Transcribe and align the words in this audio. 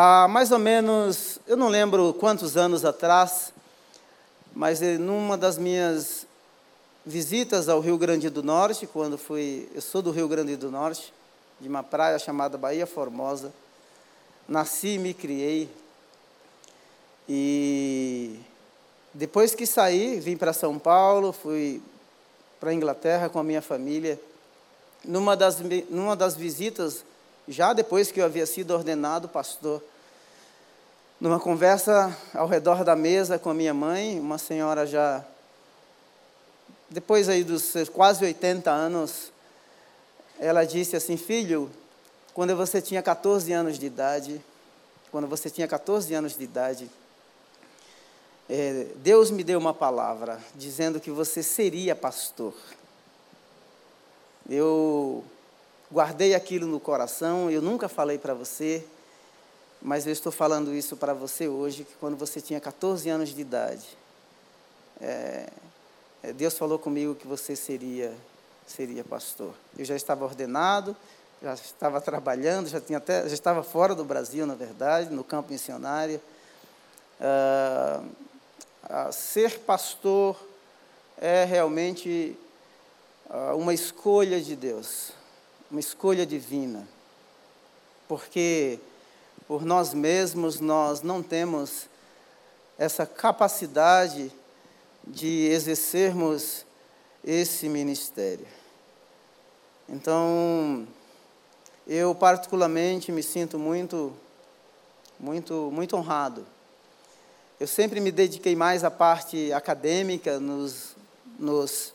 Há 0.00 0.28
mais 0.28 0.52
ou 0.52 0.60
menos, 0.60 1.40
eu 1.44 1.56
não 1.56 1.66
lembro 1.66 2.14
quantos 2.14 2.56
anos 2.56 2.84
atrás, 2.84 3.52
mas 4.54 4.80
numa 4.80 5.36
das 5.36 5.58
minhas 5.58 6.24
visitas 7.04 7.68
ao 7.68 7.80
Rio 7.80 7.98
Grande 7.98 8.30
do 8.30 8.40
Norte, 8.40 8.86
quando 8.86 9.18
fui, 9.18 9.68
eu 9.74 9.80
sou 9.80 10.00
do 10.00 10.12
Rio 10.12 10.28
Grande 10.28 10.54
do 10.54 10.70
Norte, 10.70 11.12
de 11.60 11.68
uma 11.68 11.82
praia 11.82 12.16
chamada 12.16 12.56
Bahia 12.56 12.86
Formosa, 12.86 13.52
nasci 14.46 14.90
e 14.90 14.98
me 14.98 15.12
criei. 15.12 15.68
E 17.28 18.38
depois 19.12 19.52
que 19.52 19.66
saí, 19.66 20.20
vim 20.20 20.36
para 20.36 20.52
São 20.52 20.78
Paulo, 20.78 21.32
fui 21.32 21.82
para 22.60 22.70
a 22.70 22.72
Inglaterra 22.72 23.28
com 23.28 23.40
a 23.40 23.42
minha 23.42 23.60
família. 23.60 24.16
Numa 25.04 25.36
das, 25.36 25.58
numa 25.90 26.14
das 26.14 26.36
visitas, 26.36 27.04
já 27.48 27.72
depois 27.72 28.12
que 28.12 28.20
eu 28.20 28.26
havia 28.26 28.44
sido 28.44 28.72
ordenado 28.72 29.28
pastor, 29.28 29.82
numa 31.18 31.40
conversa 31.40 32.16
ao 32.34 32.46
redor 32.46 32.84
da 32.84 32.94
mesa 32.94 33.38
com 33.38 33.48
a 33.48 33.54
minha 33.54 33.72
mãe, 33.72 34.20
uma 34.20 34.36
senhora 34.36 34.86
já, 34.86 35.24
depois 36.90 37.28
aí 37.28 37.42
dos 37.42 37.62
seus 37.62 37.88
quase 37.88 38.24
80 38.24 38.70
anos, 38.70 39.32
ela 40.38 40.64
disse 40.64 40.94
assim: 40.94 41.16
Filho, 41.16 41.70
quando 42.34 42.54
você 42.54 42.82
tinha 42.82 43.02
14 43.02 43.50
anos 43.52 43.78
de 43.78 43.86
idade, 43.86 44.40
quando 45.10 45.26
você 45.26 45.48
tinha 45.48 45.66
14 45.66 46.14
anos 46.14 46.36
de 46.36 46.44
idade, 46.44 46.90
é, 48.48 48.88
Deus 48.96 49.30
me 49.30 49.42
deu 49.42 49.58
uma 49.58 49.74
palavra 49.74 50.38
dizendo 50.54 51.00
que 51.00 51.10
você 51.10 51.42
seria 51.42 51.96
pastor. 51.96 52.54
Eu 54.48 55.24
guardei 55.90 56.34
aquilo 56.34 56.66
no 56.66 56.78
coração, 56.78 57.50
eu 57.50 57.62
nunca 57.62 57.88
falei 57.88 58.18
para 58.18 58.34
você, 58.34 58.84
mas 59.80 60.06
eu 60.06 60.12
estou 60.12 60.32
falando 60.32 60.74
isso 60.74 60.96
para 60.96 61.14
você 61.14 61.48
hoje, 61.48 61.84
que 61.84 61.94
quando 62.00 62.16
você 62.16 62.40
tinha 62.40 62.60
14 62.60 63.08
anos 63.08 63.30
de 63.30 63.40
idade, 63.40 63.86
é, 65.00 65.48
é, 66.22 66.32
Deus 66.32 66.58
falou 66.58 66.78
comigo 66.78 67.14
que 67.14 67.26
você 67.26 67.54
seria, 67.54 68.12
seria 68.66 69.04
pastor. 69.04 69.54
Eu 69.78 69.84
já 69.84 69.94
estava 69.94 70.24
ordenado, 70.24 70.96
já 71.40 71.54
estava 71.54 72.00
trabalhando, 72.00 72.68
já, 72.68 72.80
tinha 72.80 72.98
até, 72.98 73.28
já 73.28 73.34
estava 73.34 73.62
fora 73.62 73.94
do 73.94 74.04
Brasil, 74.04 74.44
na 74.46 74.54
verdade, 74.54 75.10
no 75.10 75.22
campo 75.22 75.52
missionário. 75.52 76.20
Ah, 77.20 79.12
ser 79.12 79.58
pastor 79.60 80.34
é 81.18 81.44
realmente 81.44 82.34
ah, 83.28 83.54
uma 83.54 83.74
escolha 83.74 84.40
de 84.40 84.56
Deus, 84.56 85.12
uma 85.70 85.80
escolha 85.80 86.26
divina, 86.26 86.88
porque 88.06 88.78
por 89.46 89.64
nós 89.64 89.94
mesmos 89.94 90.60
nós 90.60 91.02
não 91.02 91.22
temos 91.22 91.88
essa 92.78 93.06
capacidade 93.06 94.32
de 95.06 95.48
exercermos 95.48 96.64
esse 97.24 97.68
ministério. 97.68 98.46
Então, 99.88 100.86
eu 101.86 102.14
particularmente 102.14 103.10
me 103.10 103.22
sinto 103.22 103.58
muito, 103.58 104.12
muito, 105.18 105.70
muito 105.72 105.96
honrado 105.96 106.46
eu 107.60 107.66
sempre 107.66 107.98
me 107.98 108.12
dediquei 108.12 108.54
mais 108.54 108.84
à 108.84 108.90
parte 108.90 109.52
acadêmica, 109.52 110.38
nos, 110.38 110.94
nos, 111.36 111.92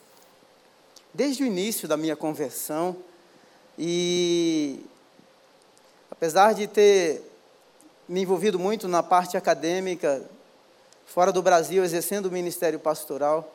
desde 1.12 1.42
o 1.42 1.46
início 1.46 1.88
da 1.88 1.96
minha 1.96 2.14
conversão. 2.14 2.94
E, 3.78 4.78
apesar 6.10 6.52
de 6.54 6.66
ter 6.66 7.22
me 8.08 8.22
envolvido 8.22 8.58
muito 8.58 8.86
na 8.86 9.02
parte 9.02 9.36
acadêmica, 9.36 10.22
fora 11.06 11.32
do 11.32 11.42
Brasil, 11.42 11.84
exercendo 11.84 12.26
o 12.26 12.30
ministério 12.30 12.78
pastoral, 12.78 13.52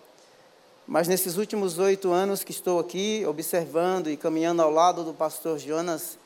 mas 0.87 1.07
nesses 1.07 1.37
últimos 1.37 1.77
oito 1.77 2.11
anos 2.11 2.43
que 2.43 2.51
estou 2.51 2.79
aqui, 2.79 3.23
observando 3.27 4.09
e 4.09 4.17
caminhando 4.17 4.61
ao 4.61 4.71
lado 4.71 5.03
do 5.03 5.13
pastor 5.13 5.59
Jonas, 5.59 6.17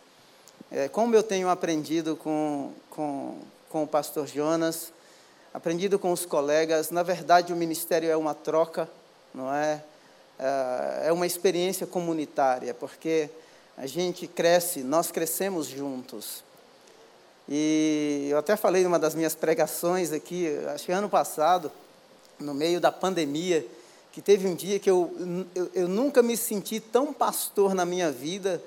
é, 0.71 0.87
como 0.87 1.13
eu 1.13 1.21
tenho 1.21 1.49
aprendido 1.49 2.15
com, 2.15 2.71
com, 2.89 3.37
com 3.69 3.83
o 3.83 3.87
pastor 3.87 4.25
Jonas, 4.25 4.91
aprendido 5.53 5.99
com 5.99 6.11
os 6.11 6.25
colegas. 6.25 6.89
Na 6.89 7.03
verdade, 7.03 7.53
o 7.53 7.55
ministério 7.55 8.09
é 8.09 8.17
uma 8.17 8.33
troca, 8.33 8.89
não 9.33 9.53
é? 9.53 9.83
É, 10.39 11.07
é 11.07 11.11
uma 11.11 11.27
experiência 11.27 11.85
comunitária, 11.85 12.73
porque 12.73 13.29
a 13.77 13.85
gente 13.87 14.27
cresce, 14.27 14.81
nós 14.83 15.11
crescemos 15.11 15.67
juntos. 15.67 16.43
E 17.47 18.27
eu 18.29 18.37
até 18.37 18.55
falei 18.55 18.83
numa 18.83 18.99
das 18.99 19.15
minhas 19.15 19.35
pregações 19.35 20.11
aqui, 20.11 20.47
acho 20.73 20.85
que 20.85 20.91
ano 20.91 21.09
passado, 21.09 21.71
no 22.39 22.53
meio 22.53 22.79
da 22.79 22.91
pandemia, 22.91 23.65
que 24.11 24.21
teve 24.21 24.47
um 24.47 24.55
dia 24.55 24.79
que 24.79 24.89
eu, 24.89 25.11
eu, 25.55 25.71
eu 25.73 25.87
nunca 25.87 26.21
me 26.21 26.37
senti 26.37 26.79
tão 26.79 27.11
pastor 27.11 27.73
na 27.73 27.83
minha 27.85 28.11
vida, 28.11 28.61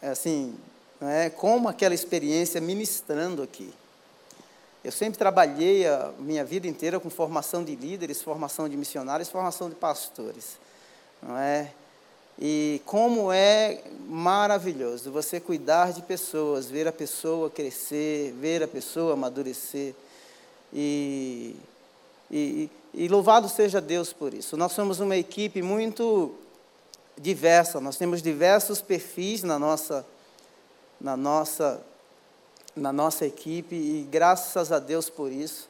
assim, 0.00 0.56
é, 1.00 1.28
como 1.28 1.68
aquela 1.68 1.94
experiência 1.94 2.60
ministrando 2.60 3.42
aqui. 3.42 3.72
Eu 4.84 4.90
sempre 4.90 5.18
trabalhei 5.18 5.86
a 5.86 6.12
minha 6.18 6.44
vida 6.44 6.66
inteira 6.66 6.98
com 6.98 7.10
formação 7.10 7.62
de 7.62 7.74
líderes, 7.76 8.22
formação 8.22 8.68
de 8.68 8.76
missionários, 8.76 9.28
formação 9.28 9.68
de 9.68 9.74
pastores. 9.74 10.58
Não 11.22 11.38
é? 11.38 11.72
E 12.38 12.80
como 12.84 13.32
é 13.32 13.82
maravilhoso 14.08 15.12
você 15.12 15.38
cuidar 15.38 15.92
de 15.92 16.02
pessoas, 16.02 16.70
ver 16.70 16.88
a 16.88 16.92
pessoa 16.92 17.50
crescer, 17.50 18.32
ver 18.32 18.62
a 18.62 18.68
pessoa 18.68 19.12
amadurecer. 19.12 19.94
E, 20.72 21.54
e, 22.30 22.70
e 22.94 23.08
louvado 23.08 23.48
seja 23.48 23.80
Deus 23.80 24.12
por 24.12 24.34
isso. 24.34 24.56
Nós 24.56 24.72
somos 24.72 25.00
uma 25.00 25.16
equipe 25.16 25.62
muito 25.62 26.34
diversa, 27.18 27.80
nós 27.80 27.96
temos 27.96 28.22
diversos 28.22 28.80
perfis 28.80 29.42
na 29.42 29.58
nossa, 29.58 30.04
na 31.00 31.16
nossa 31.16 31.82
na 32.74 32.92
nossa 32.92 33.26
equipe 33.26 33.74
e 33.74 34.08
graças 34.10 34.72
a 34.72 34.78
Deus 34.78 35.10
por 35.10 35.30
isso. 35.30 35.68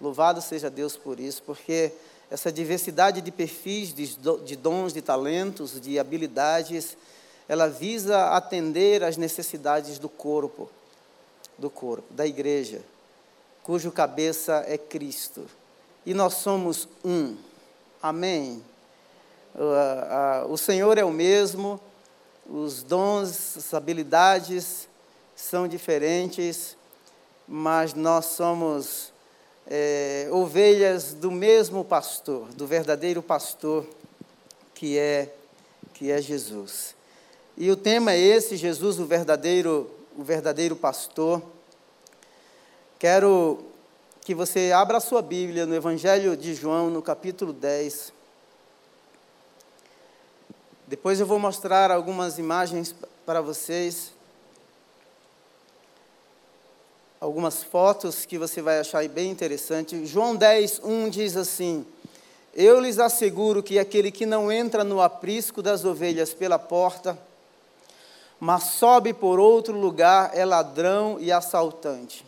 Louvado 0.00 0.40
seja 0.40 0.70
Deus 0.70 0.96
por 0.96 1.18
isso, 1.18 1.42
porque 1.42 1.92
essa 2.30 2.52
diversidade 2.52 3.20
de 3.20 3.30
perfis, 3.30 3.94
de 3.94 4.56
dons, 4.56 4.92
de 4.92 5.00
talentos, 5.00 5.80
de 5.80 5.98
habilidades, 5.98 6.96
ela 7.48 7.68
visa 7.68 8.30
atender 8.30 9.02
às 9.02 9.16
necessidades 9.16 9.98
do 9.98 10.08
corpo, 10.08 10.68
do 11.56 11.70
corpo, 11.70 12.12
da 12.12 12.26
igreja, 12.26 12.82
cujo 13.62 13.90
cabeça 13.90 14.64
é 14.66 14.76
Cristo. 14.76 15.46
E 16.04 16.12
nós 16.12 16.34
somos 16.34 16.86
um. 17.04 17.36
Amém. 18.02 18.62
O 20.48 20.56
Senhor 20.56 20.98
é 20.98 21.04
o 21.04 21.10
mesmo, 21.10 21.80
os 22.48 22.82
dons, 22.82 23.56
as 23.56 23.74
habilidades, 23.74 24.86
são 25.34 25.66
diferentes, 25.66 26.76
mas 27.46 27.94
nós 27.94 28.26
somos 28.26 29.12
é, 29.68 30.28
ovelhas 30.32 31.12
do 31.12 31.30
mesmo 31.30 31.84
pastor, 31.84 32.48
do 32.54 32.66
verdadeiro 32.66 33.22
pastor 33.22 33.86
que 34.74 34.96
é 34.96 35.34
que 35.92 36.10
é 36.12 36.22
Jesus. 36.22 36.94
E 37.56 37.70
o 37.72 37.76
tema 37.76 38.12
é 38.12 38.18
esse, 38.18 38.56
Jesus, 38.56 39.00
o 39.00 39.04
verdadeiro, 39.04 39.90
o 40.16 40.22
verdadeiro 40.22 40.76
pastor. 40.76 41.42
Quero 43.00 43.58
que 44.20 44.32
você 44.32 44.70
abra 44.70 44.98
a 44.98 45.00
sua 45.00 45.20
Bíblia 45.20 45.66
no 45.66 45.74
Evangelho 45.74 46.36
de 46.36 46.54
João, 46.54 46.88
no 46.88 47.02
capítulo 47.02 47.52
10. 47.52 48.12
Depois 50.86 51.18
eu 51.18 51.26
vou 51.26 51.40
mostrar 51.40 51.90
algumas 51.90 52.38
imagens 52.38 52.94
para 53.26 53.40
vocês 53.40 54.12
algumas 57.20 57.62
fotos 57.64 58.24
que 58.24 58.38
você 58.38 58.62
vai 58.62 58.78
achar 58.78 59.06
bem 59.08 59.30
interessante. 59.30 60.06
João 60.06 60.36
10, 60.36 60.80
1 60.84 61.08
diz 61.10 61.36
assim: 61.36 61.84
Eu 62.54 62.80
lhes 62.80 62.98
asseguro 62.98 63.62
que 63.62 63.78
aquele 63.78 64.10
que 64.10 64.26
não 64.26 64.50
entra 64.50 64.84
no 64.84 65.00
aprisco 65.00 65.62
das 65.62 65.84
ovelhas 65.84 66.32
pela 66.32 66.58
porta, 66.58 67.18
mas 68.38 68.64
sobe 68.64 69.12
por 69.12 69.40
outro 69.40 69.76
lugar, 69.76 70.30
é 70.34 70.44
ladrão 70.44 71.16
e 71.20 71.32
assaltante. 71.32 72.24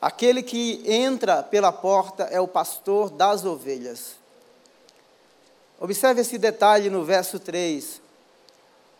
Aquele 0.00 0.42
que 0.42 0.82
entra 0.86 1.42
pela 1.42 1.72
porta 1.72 2.24
é 2.24 2.40
o 2.40 2.46
pastor 2.46 3.10
das 3.10 3.44
ovelhas. 3.44 4.16
Observe 5.80 6.20
esse 6.20 6.38
detalhe 6.38 6.90
no 6.90 7.04
verso 7.04 7.38
3. 7.38 8.00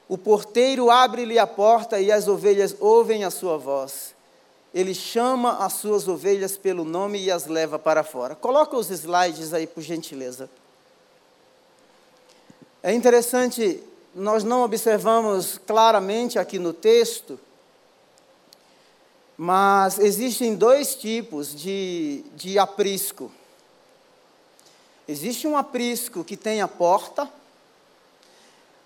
O 0.09 0.17
porteiro 0.17 0.91
abre-lhe 0.91 1.39
a 1.39 1.47
porta 1.47 2.01
e 2.01 2.11
as 2.11 2.27
ovelhas 2.27 2.75
ouvem 2.81 3.25
a 3.25 3.31
sua 3.31 3.59
voz 3.59 4.18
ele 4.73 4.94
chama 4.94 5.65
as 5.65 5.75
suas 5.75 6.06
ovelhas 6.06 6.56
pelo 6.56 6.85
nome 6.85 7.19
e 7.19 7.31
as 7.31 7.47
leva 7.47 7.79
para 7.79 8.05
fora. 8.05 8.35
Coloca 8.35 8.76
os 8.76 8.91
slides 8.91 9.55
aí, 9.55 9.67
por 9.67 9.82
gentileza. 9.82 10.49
É 12.82 12.93
interessante, 12.93 13.82
nós 14.15 14.44
não 14.44 14.62
observamos 14.62 15.59
claramente 15.67 16.38
aqui 16.38 16.59
no 16.59 16.73
texto 16.73 17.38
Mas 19.41 20.00
existem 20.00 20.56
dois 20.56 20.97
tipos 20.97 21.55
de, 21.55 22.25
de 22.35 22.59
aprisco. 22.59 23.31
Existe 25.06 25.47
um 25.47 25.56
aprisco 25.56 26.25
que 26.25 26.37
tem 26.37 26.61
a 26.61 26.67
porta. 26.67 27.31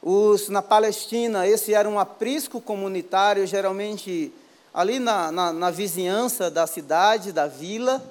Os, 0.03 0.51
na 0.51 0.61
Palestina, 0.61 1.47
esse 1.47 1.73
era 1.73 1.89
um 1.89 1.99
aprisco 1.99 2.61
comunitário, 2.61 3.47
geralmente 3.47 4.31
ali 4.73 4.99
na, 4.99 5.31
na, 5.31 5.53
na 5.53 5.71
vizinhança 5.71 6.51
da 6.51 6.67
cidade, 6.67 7.33
da 7.33 7.47
vila, 7.47 8.03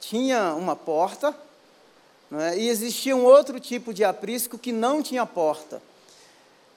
tinha 0.00 0.54
uma 0.54 0.74
porta. 0.74 1.34
É? 2.32 2.58
E 2.58 2.68
existia 2.68 3.14
um 3.14 3.24
outro 3.24 3.60
tipo 3.60 3.94
de 3.94 4.02
aprisco 4.02 4.58
que 4.58 4.72
não 4.72 5.02
tinha 5.02 5.24
porta. 5.24 5.80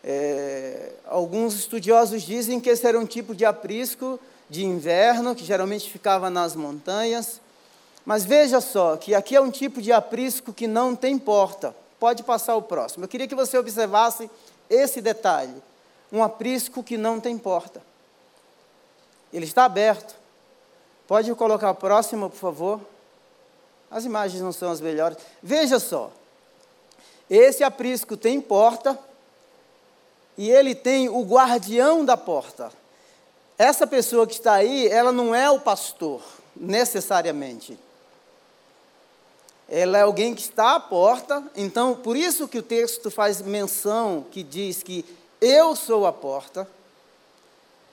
É, 0.03 0.93
alguns 1.05 1.55
estudiosos 1.55 2.21
dizem 2.21 2.59
que 2.59 2.69
esse 2.69 2.85
era 2.85 2.99
um 2.99 3.05
tipo 3.05 3.33
de 3.33 3.43
aprisco 3.43 4.19
de 4.49 4.63
inverno, 4.63 5.35
que 5.35 5.43
geralmente 5.43 5.89
ficava 5.89 6.29
nas 6.29 6.55
montanhas. 6.55 7.41
Mas 8.05 8.23
veja 8.23 8.61
só, 8.61 8.95
que 8.95 9.13
aqui 9.13 9.35
é 9.35 9.41
um 9.41 9.51
tipo 9.51 9.81
de 9.81 9.91
aprisco 9.91 10.53
que 10.53 10.67
não 10.67 10.95
tem 10.95 11.17
porta. 11.17 11.75
Pode 11.99 12.23
passar 12.23 12.55
o 12.55 12.61
próximo. 12.61 13.03
Eu 13.03 13.09
queria 13.09 13.27
que 13.27 13.35
você 13.35 13.57
observasse 13.57 14.29
esse 14.69 15.01
detalhe. 15.01 15.55
Um 16.11 16.23
aprisco 16.23 16.83
que 16.83 16.95
não 16.95 17.19
tem 17.19 17.37
porta. 17.37 17.81
Ele 19.31 19.45
está 19.45 19.65
aberto. 19.65 20.15
Pode 21.07 21.33
colocar 21.35 21.71
o 21.71 21.75
próximo, 21.75 22.29
por 22.29 22.37
favor? 22.37 22.81
As 23.89 24.05
imagens 24.05 24.41
não 24.41 24.51
são 24.51 24.71
as 24.71 24.81
melhores. 24.81 25.17
Veja 25.41 25.79
só. 25.79 26.11
Esse 27.29 27.63
aprisco 27.63 28.15
tem 28.15 28.39
porta 28.39 28.97
e 30.37 30.49
ele 30.49 30.75
tem 30.75 31.09
o 31.09 31.23
guardião 31.23 32.05
da 32.05 32.15
porta. 32.15 32.71
Essa 33.57 33.87
pessoa 33.87 34.27
que 34.27 34.33
está 34.33 34.53
aí, 34.53 34.87
ela 34.87 35.11
não 35.11 35.33
é 35.33 35.49
o 35.49 35.59
pastor, 35.59 36.21
necessariamente. 36.55 37.77
Ela 39.67 39.97
é 39.97 40.01
alguém 40.01 40.35
que 40.35 40.41
está 40.41 40.75
à 40.75 40.79
porta, 40.79 41.43
então 41.55 41.95
por 41.95 42.15
isso 42.15 42.47
que 42.47 42.59
o 42.59 42.63
texto 42.63 43.09
faz 43.09 43.41
menção 43.41 44.25
que 44.31 44.43
diz 44.43 44.83
que 44.83 45.03
eu 45.41 45.75
sou 45.75 46.05
a 46.05 46.13
porta, 46.13 46.67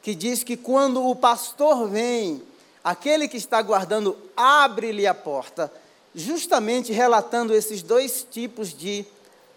que 0.04 0.14
diz 0.14 0.44
que 0.44 0.54
quando 0.54 1.02
o 1.08 1.16
pastor 1.16 1.88
vem, 1.88 2.42
aquele 2.84 3.26
que 3.26 3.38
está 3.38 3.62
guardando 3.62 4.14
abre-lhe 4.36 5.06
a 5.06 5.14
porta, 5.14 5.72
justamente 6.14 6.92
relatando 6.92 7.54
esses 7.54 7.82
dois 7.82 8.22
tipos 8.30 8.74
de 8.74 9.06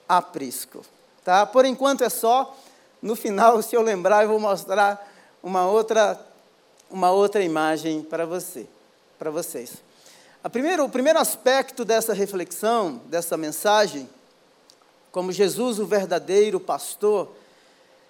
aprisco. 0.08 0.86
Tá? 1.22 1.46
Por 1.46 1.66
enquanto 1.66 2.06
é 2.06 2.08
só, 2.08 2.58
no 3.02 3.14
final, 3.14 3.60
se 3.62 3.76
eu 3.76 3.82
lembrar, 3.82 4.24
eu 4.24 4.30
vou 4.30 4.40
mostrar 4.40 5.14
uma 5.44 5.68
outra, 5.68 6.18
uma 6.90 7.12
outra 7.12 7.44
imagem 7.44 8.02
para 8.02 8.26
você, 8.26 8.66
para 9.20 9.30
vocês. 9.30 9.74
A 10.42 10.50
primeiro, 10.50 10.86
o 10.86 10.90
primeiro 10.90 11.20
aspecto 11.20 11.84
dessa 11.84 12.14
reflexão, 12.14 13.02
dessa 13.08 13.36
mensagem, 13.36 14.08
como 15.12 15.30
Jesus, 15.30 15.78
o 15.78 15.86
verdadeiro 15.86 16.58
pastor, 16.58 17.36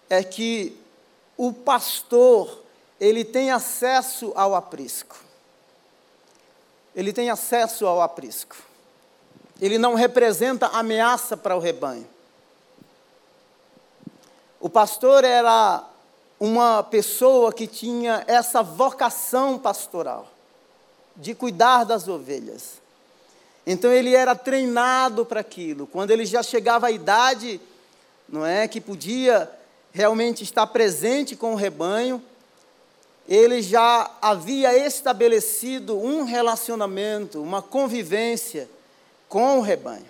é 0.07 0.23
que 0.23 0.77
o 1.37 1.53
pastor, 1.53 2.63
ele 2.99 3.23
tem 3.23 3.51
acesso 3.51 4.33
ao 4.35 4.55
aprisco. 4.55 5.15
Ele 6.95 7.13
tem 7.13 7.29
acesso 7.29 7.85
ao 7.85 8.01
aprisco. 8.01 8.57
Ele 9.61 9.77
não 9.77 9.93
representa 9.93 10.67
ameaça 10.67 11.37
para 11.37 11.55
o 11.55 11.59
rebanho. 11.59 12.07
O 14.59 14.67
pastor 14.67 15.23
era 15.23 15.83
uma 16.39 16.81
pessoa 16.83 17.53
que 17.53 17.67
tinha 17.67 18.23
essa 18.27 18.63
vocação 18.63 19.59
pastoral, 19.59 20.27
de 21.15 21.35
cuidar 21.35 21.83
das 21.83 22.07
ovelhas. 22.07 22.81
Então 23.65 23.91
ele 23.91 24.15
era 24.15 24.35
treinado 24.35 25.25
para 25.25 25.41
aquilo. 25.41 25.85
Quando 25.85 26.11
ele 26.11 26.25
já 26.25 26.41
chegava 26.41 26.87
à 26.87 26.91
idade, 26.91 27.61
não 28.27 28.45
é, 28.45 28.67
que 28.67 28.81
podia 28.81 29.51
realmente 29.97 30.43
estar 30.43 30.67
presente 30.67 31.35
com 31.35 31.53
o 31.53 31.55
rebanho, 31.55 32.23
ele 33.27 33.63
já 33.63 34.11
havia 34.21 34.77
estabelecido 34.85 35.97
um 35.97 36.23
relacionamento, 36.23 37.41
uma 37.41 37.63
convivência 37.63 38.69
com 39.27 39.57
o 39.57 39.61
rebanho. 39.61 40.05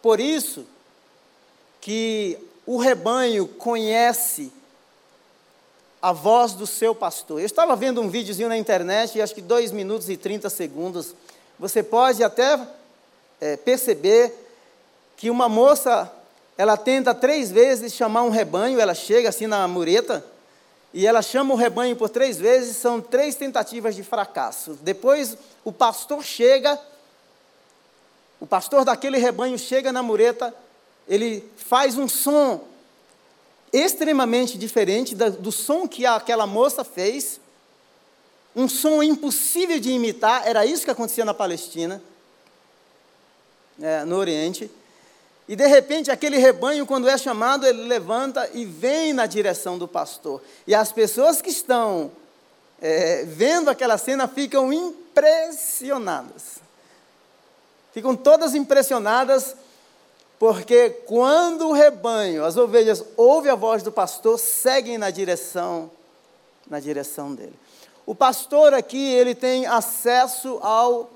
Por 0.00 0.20
isso 0.20 0.64
que 1.80 2.38
o 2.64 2.76
rebanho 2.76 3.48
conhece 3.48 4.52
a 6.00 6.12
voz 6.12 6.52
do 6.52 6.64
seu 6.64 6.94
pastor. 6.94 7.40
Eu 7.40 7.46
estava 7.46 7.74
vendo 7.74 8.00
um 8.00 8.08
videozinho 8.08 8.48
na 8.48 8.56
internet, 8.56 9.18
e 9.18 9.22
acho 9.22 9.34
que 9.34 9.42
2 9.42 9.72
minutos 9.72 10.08
e 10.08 10.16
30 10.16 10.48
segundos. 10.48 11.16
Você 11.58 11.82
pode 11.82 12.22
até 12.22 12.64
é, 13.40 13.56
perceber 13.56 14.32
que 15.16 15.30
uma 15.30 15.48
moça, 15.48 16.12
ela 16.62 16.76
tenta 16.76 17.12
três 17.12 17.50
vezes 17.50 17.92
chamar 17.92 18.22
um 18.22 18.28
rebanho, 18.28 18.78
ela 18.78 18.94
chega 18.94 19.28
assim 19.28 19.48
na 19.48 19.66
mureta, 19.66 20.24
e 20.94 21.04
ela 21.04 21.20
chama 21.20 21.52
o 21.52 21.56
rebanho 21.56 21.96
por 21.96 22.08
três 22.08 22.38
vezes, 22.38 22.76
são 22.76 23.00
três 23.00 23.34
tentativas 23.34 23.96
de 23.96 24.04
fracasso. 24.04 24.78
Depois 24.80 25.36
o 25.64 25.72
pastor 25.72 26.22
chega, 26.22 26.78
o 28.38 28.46
pastor 28.46 28.84
daquele 28.84 29.18
rebanho 29.18 29.58
chega 29.58 29.90
na 29.90 30.04
mureta, 30.04 30.54
ele 31.08 31.42
faz 31.56 31.98
um 31.98 32.06
som 32.06 32.62
extremamente 33.72 34.56
diferente 34.56 35.16
do 35.16 35.50
som 35.50 35.88
que 35.88 36.06
aquela 36.06 36.46
moça 36.46 36.84
fez, 36.84 37.40
um 38.54 38.68
som 38.68 39.02
impossível 39.02 39.80
de 39.80 39.90
imitar, 39.90 40.46
era 40.46 40.64
isso 40.64 40.84
que 40.84 40.92
acontecia 40.92 41.24
na 41.24 41.34
Palestina, 41.34 42.00
é, 43.80 44.04
no 44.04 44.14
Oriente. 44.14 44.70
E 45.48 45.56
de 45.56 45.66
repente, 45.66 46.10
aquele 46.10 46.38
rebanho, 46.38 46.86
quando 46.86 47.08
é 47.08 47.18
chamado, 47.18 47.66
ele 47.66 47.82
levanta 47.82 48.48
e 48.54 48.64
vem 48.64 49.12
na 49.12 49.26
direção 49.26 49.76
do 49.76 49.88
pastor. 49.88 50.42
E 50.66 50.74
as 50.74 50.92
pessoas 50.92 51.42
que 51.42 51.50
estão 51.50 52.10
é, 52.80 53.24
vendo 53.24 53.68
aquela 53.68 53.98
cena 53.98 54.28
ficam 54.28 54.72
impressionadas. 54.72 56.60
Ficam 57.92 58.16
todas 58.16 58.54
impressionadas 58.54 59.56
porque 60.42 60.90
quando 61.06 61.68
o 61.68 61.72
rebanho, 61.72 62.44
as 62.44 62.56
ovelhas, 62.56 63.04
ouve 63.16 63.48
a 63.48 63.54
voz 63.54 63.80
do 63.84 63.92
pastor, 63.92 64.36
seguem 64.40 64.98
na 64.98 65.08
direção, 65.08 65.88
na 66.68 66.80
direção 66.80 67.32
dele. 67.32 67.54
O 68.04 68.12
pastor 68.12 68.74
aqui, 68.74 69.12
ele 69.14 69.36
tem 69.36 69.66
acesso 69.66 70.58
ao, 70.60 71.08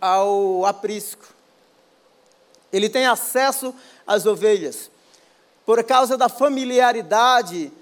ao 0.00 0.66
aprisco. 0.66 1.31
Ele 2.72 2.88
tem 2.88 3.06
acesso 3.06 3.74
às 4.06 4.24
ovelhas. 4.26 4.90
Por 5.66 5.82
causa 5.84 6.16
da 6.16 6.28
familiaridade, 6.28 7.72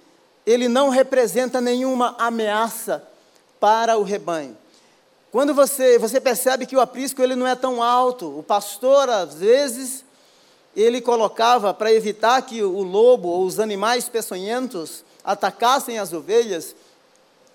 ele 0.44 0.68
não 0.68 0.88
representa 0.88 1.60
nenhuma 1.60 2.14
ameaça 2.18 3.02
para 3.58 3.96
o 3.96 4.02
rebanho. 4.02 4.56
Quando 5.30 5.54
você, 5.54 5.98
você 5.98 6.20
percebe 6.20 6.66
que 6.66 6.74
o 6.74 6.80
aprisco 6.80 7.22
ele 7.22 7.36
não 7.36 7.46
é 7.46 7.54
tão 7.54 7.82
alto, 7.82 8.38
o 8.38 8.42
pastor, 8.42 9.08
às 9.08 9.34
vezes, 9.34 10.04
ele 10.74 11.00
colocava 11.00 11.72
para 11.72 11.92
evitar 11.92 12.42
que 12.42 12.62
o 12.62 12.82
lobo 12.82 13.28
ou 13.28 13.44
os 13.44 13.60
animais 13.60 14.08
peçonhentos 14.08 15.04
atacassem 15.22 15.98
as 15.98 16.12
ovelhas, 16.12 16.74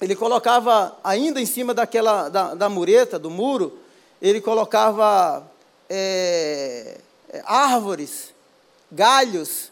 ele 0.02 0.16
colocava 0.16 0.98
ainda 1.04 1.42
em 1.42 1.46
cima 1.46 1.74
daquela 1.74 2.30
da, 2.30 2.54
da 2.54 2.70
mureta, 2.70 3.20
do 3.20 3.30
muro, 3.30 3.78
ele 4.22 4.40
colocava 4.40 5.46
é, 5.90 6.98
árvores, 7.46 8.34
galhos, 8.92 9.72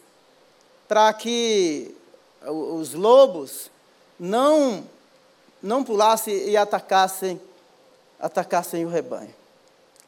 para 0.88 1.12
que 1.12 1.94
os 2.46 2.94
lobos 2.94 3.70
não 4.18 4.84
não 5.62 5.82
pulassem 5.82 6.50
e 6.50 6.56
atacassem 6.56 7.40
atacassem 8.20 8.84
o 8.84 8.88
rebanho. 8.88 9.34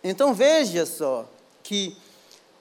Então 0.05 0.35
veja 0.35 0.85
só 0.85 1.27
que 1.63 1.97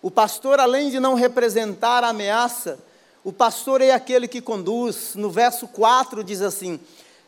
o 0.01 0.10
pastor, 0.10 0.60
além 0.60 0.89
de 0.89 1.00
não 1.00 1.13
representar 1.13 2.04
a 2.04 2.10
ameaça, 2.10 2.80
o 3.24 3.34
pastor 3.34 3.82
é 3.82 3.92
aquele 3.92 4.27
que 4.27 4.39
conduz. 4.39 5.15
No 5.15 5.30
verso 5.30 5.68
4 5.68 6.24
diz 6.24 6.42
assim: 6.42 6.80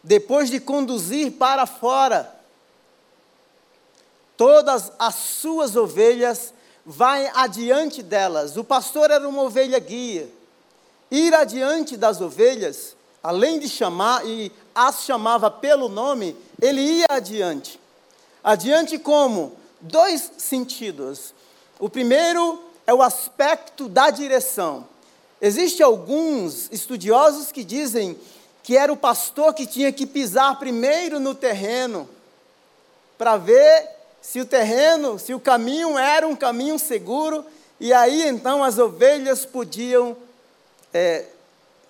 depois 0.04 0.50
de 0.50 0.60
conduzir 0.60 1.34
para 1.34 1.66
fora 1.66 2.34
todas 4.38 4.92
as 5.00 5.16
suas 5.16 5.76
ovelhas, 5.76 6.54
vai 6.90 7.30
adiante 7.36 8.02
delas. 8.02 8.56
O 8.56 8.64
pastor 8.64 9.12
era 9.12 9.28
uma 9.28 9.42
ovelha 9.44 9.78
guia. 9.78 10.30
Ir 11.12 11.36
adiante 11.36 11.98
das 11.98 12.22
ovelhas, 12.22 12.96
além 13.22 13.60
de 13.60 13.68
chamar 13.68 14.26
e 14.26 14.50
as 14.74 15.04
chamava 15.04 15.52
pelo 15.52 15.90
nome, 15.90 16.34
ele 16.62 16.80
ia 16.82 17.06
adiante. 17.10 17.78
Adiante 18.42 18.98
como? 18.98 19.58
Dois 19.82 20.32
sentidos. 20.38 21.34
O 21.78 21.90
primeiro 21.90 22.64
é 22.86 22.94
o 22.94 23.02
aspecto 23.02 23.90
da 23.90 24.10
direção. 24.10 24.88
Existem 25.42 25.86
alguns 25.86 26.70
estudiosos 26.72 27.52
que 27.52 27.66
dizem 27.66 28.18
que 28.64 28.78
era 28.78 28.92
o 28.92 28.98
pastor 28.98 29.54
que 29.54 29.66
tinha 29.66 29.92
que 29.92 30.08
pisar 30.08 30.58
primeiro 30.58 31.20
no 31.20 31.36
terreno 31.36 32.10
para 33.18 33.36
ver 33.36 33.97
se 34.30 34.42
o 34.42 34.46
terreno, 34.46 35.18
se 35.18 35.34
o 35.34 35.40
caminho 35.40 35.98
era 35.98 36.28
um 36.28 36.36
caminho 36.36 36.78
seguro, 36.78 37.46
e 37.80 37.94
aí 37.94 38.28
então 38.28 38.62
as 38.62 38.78
ovelhas 38.78 39.46
podiam 39.46 40.18
é, 40.94 41.28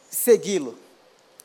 segui-lo. 0.07 0.77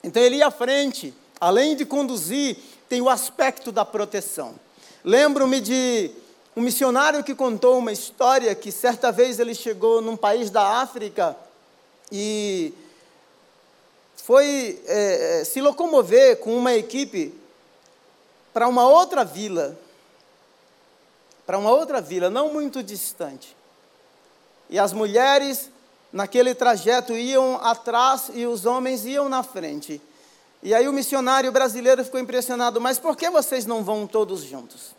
Então 0.05 0.23
ele 0.23 0.37
ia 0.37 0.49
à 0.49 0.51
frente, 0.51 1.15
além 1.41 1.75
de 1.75 1.87
conduzir, 1.87 2.59
tem 2.91 3.01
o 3.01 3.09
aspecto 3.09 3.73
da 3.73 3.87
proteção. 3.87 4.55
Lembro-me 5.03 5.63
de 5.63 6.11
um 6.55 6.61
missionário 6.61 7.25
que 7.25 7.35
contou 7.35 7.79
uma 7.79 7.91
história 7.91 8.55
que 8.55 8.71
certa 8.71 9.11
vez 9.11 9.41
ele 9.41 9.55
chegou 9.55 10.03
num 10.03 10.17
país 10.17 10.51
da 10.51 10.83
África 10.83 11.35
e 12.13 12.75
foi 14.15 14.79
é, 14.87 15.41
é 15.41 15.45
se 15.45 15.59
locomover 15.63 16.37
com 16.37 16.55
uma 16.55 16.75
equipe 16.75 17.33
para 18.53 18.69
uma 18.69 18.87
outra 18.87 19.25
vila, 19.25 19.75
para 21.47 21.59
uma 21.59 21.71
outra 21.71 22.01
vila, 22.01 22.31
não 22.31 22.53
muito 22.53 22.83
distante. 22.83 23.57
E 24.71 24.79
as 24.79 24.93
mulheres 24.93 25.71
naquele 26.13 26.55
trajeto 26.55 27.15
iam 27.15 27.57
atrás 27.63 28.31
e 28.35 28.47
os 28.47 28.67
homens 28.67 29.05
iam 29.05 29.29
na 29.29 29.43
frente. 29.43 30.01
E 30.63 30.75
aí 30.75 30.87
o 30.87 30.93
missionário 30.93 31.51
brasileiro 31.51 32.05
ficou 32.05 32.21
impressionado, 32.21 32.81
mas 32.81 32.99
por 32.99 33.17
que 33.17 33.29
vocês 33.31 33.67
não 33.67 33.83
vão 33.83 34.07
todos 34.07 34.43
juntos? 34.43 34.95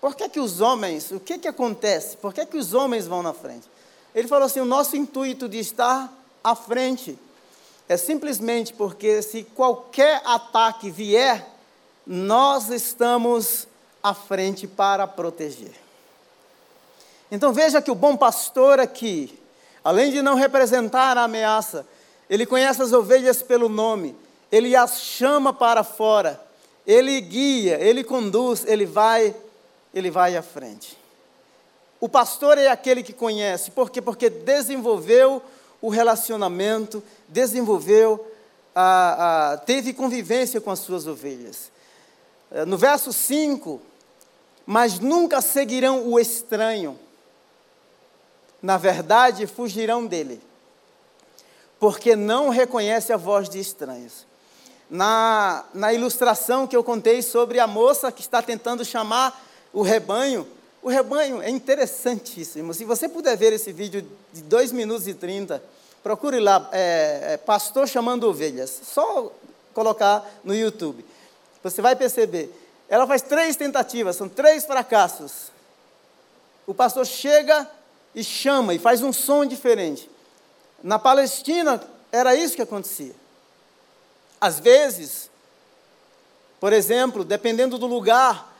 Por 0.00 0.14
que, 0.14 0.28
que 0.28 0.38
os 0.38 0.60
homens, 0.60 1.10
o 1.10 1.18
que, 1.18 1.38
que 1.38 1.48
acontece? 1.48 2.16
Por 2.16 2.32
que, 2.32 2.46
que 2.46 2.56
os 2.56 2.72
homens 2.72 3.06
vão 3.06 3.22
na 3.22 3.32
frente? 3.32 3.68
Ele 4.14 4.28
falou 4.28 4.46
assim: 4.46 4.60
o 4.60 4.64
nosso 4.64 4.96
intuito 4.96 5.48
de 5.48 5.58
estar 5.58 6.12
à 6.42 6.54
frente 6.54 7.18
é 7.88 7.96
simplesmente 7.96 8.72
porque 8.72 9.22
se 9.22 9.42
qualquer 9.42 10.22
ataque 10.24 10.90
vier, 10.90 11.46
nós 12.06 12.68
estamos 12.68 13.66
à 14.02 14.14
frente 14.14 14.66
para 14.66 15.06
proteger. 15.06 15.74
Então 17.30 17.52
veja 17.52 17.82
que 17.82 17.90
o 17.90 17.94
bom 17.94 18.16
pastor 18.16 18.80
aqui, 18.80 19.38
além 19.84 20.10
de 20.10 20.22
não 20.22 20.34
representar 20.34 21.18
a 21.18 21.24
ameaça, 21.24 21.86
ele 22.28 22.46
conhece 22.46 22.82
as 22.82 22.92
ovelhas 22.92 23.42
pelo 23.42 23.68
nome, 23.68 24.16
ele 24.50 24.74
as 24.74 25.00
chama 25.00 25.52
para 25.52 25.84
fora, 25.84 26.40
ele 26.86 27.20
guia, 27.20 27.78
ele 27.80 28.02
conduz, 28.02 28.64
ele 28.66 28.86
vai, 28.86 29.34
ele 29.94 30.10
vai 30.10 30.36
à 30.36 30.42
frente. 30.42 30.96
O 32.00 32.08
pastor 32.08 32.56
é 32.56 32.68
aquele 32.68 33.02
que 33.02 33.12
conhece, 33.12 33.70
por 33.70 33.90
quê? 33.90 34.00
Porque 34.00 34.30
desenvolveu 34.30 35.42
o 35.82 35.88
relacionamento, 35.88 37.02
desenvolveu, 37.28 38.26
a, 38.74 39.52
a, 39.52 39.56
teve 39.58 39.92
convivência 39.92 40.60
com 40.60 40.70
as 40.70 40.78
suas 40.78 41.06
ovelhas. 41.06 41.70
Eh, 42.50 42.64
no 42.64 42.78
verso 42.78 43.12
5, 43.12 43.80
mas 44.70 45.00
nunca 45.00 45.40
seguirão 45.40 46.06
o 46.12 46.20
estranho, 46.20 46.98
na 48.60 48.76
verdade 48.76 49.46
fugirão 49.46 50.04
dele, 50.04 50.42
porque 51.80 52.14
não 52.14 52.50
reconhece 52.50 53.10
a 53.10 53.16
voz 53.16 53.48
de 53.48 53.58
estranhos. 53.58 54.26
Na, 54.90 55.64
na 55.72 55.94
ilustração 55.94 56.66
que 56.66 56.76
eu 56.76 56.84
contei 56.84 57.22
sobre 57.22 57.58
a 57.58 57.66
moça 57.66 58.12
que 58.12 58.20
está 58.20 58.42
tentando 58.42 58.84
chamar 58.84 59.42
o 59.72 59.80
rebanho, 59.80 60.46
o 60.82 60.90
rebanho 60.90 61.40
é 61.40 61.48
interessantíssimo. 61.48 62.74
Se 62.74 62.84
você 62.84 63.08
puder 63.08 63.38
ver 63.38 63.54
esse 63.54 63.72
vídeo 63.72 64.06
de 64.34 64.42
2 64.42 64.72
minutos 64.72 65.08
e 65.08 65.14
30, 65.14 65.62
procure 66.02 66.40
lá, 66.40 66.68
é, 66.72 67.20
é, 67.22 67.36
pastor 67.38 67.88
chamando 67.88 68.24
ovelhas. 68.24 68.82
Só 68.82 69.32
colocar 69.72 70.28
no 70.44 70.54
YouTube. 70.54 71.06
Você 71.62 71.80
vai 71.80 71.96
perceber. 71.96 72.52
Ela 72.88 73.06
faz 73.06 73.22
três 73.22 73.54
tentativas, 73.56 74.16
são 74.16 74.28
três 74.28 74.64
fracassos. 74.64 75.52
O 76.66 76.74
pastor 76.74 77.06
chega 77.06 77.68
e 78.14 78.24
chama 78.24 78.74
e 78.74 78.78
faz 78.78 79.02
um 79.02 79.12
som 79.12 79.44
diferente. 79.44 80.10
Na 80.82 80.98
Palestina 80.98 81.82
era 82.10 82.34
isso 82.34 82.56
que 82.56 82.62
acontecia. 82.62 83.14
Às 84.40 84.60
vezes, 84.60 85.30
por 86.60 86.72
exemplo, 86.72 87.24
dependendo 87.24 87.76
do 87.76 87.86
lugar, 87.86 88.56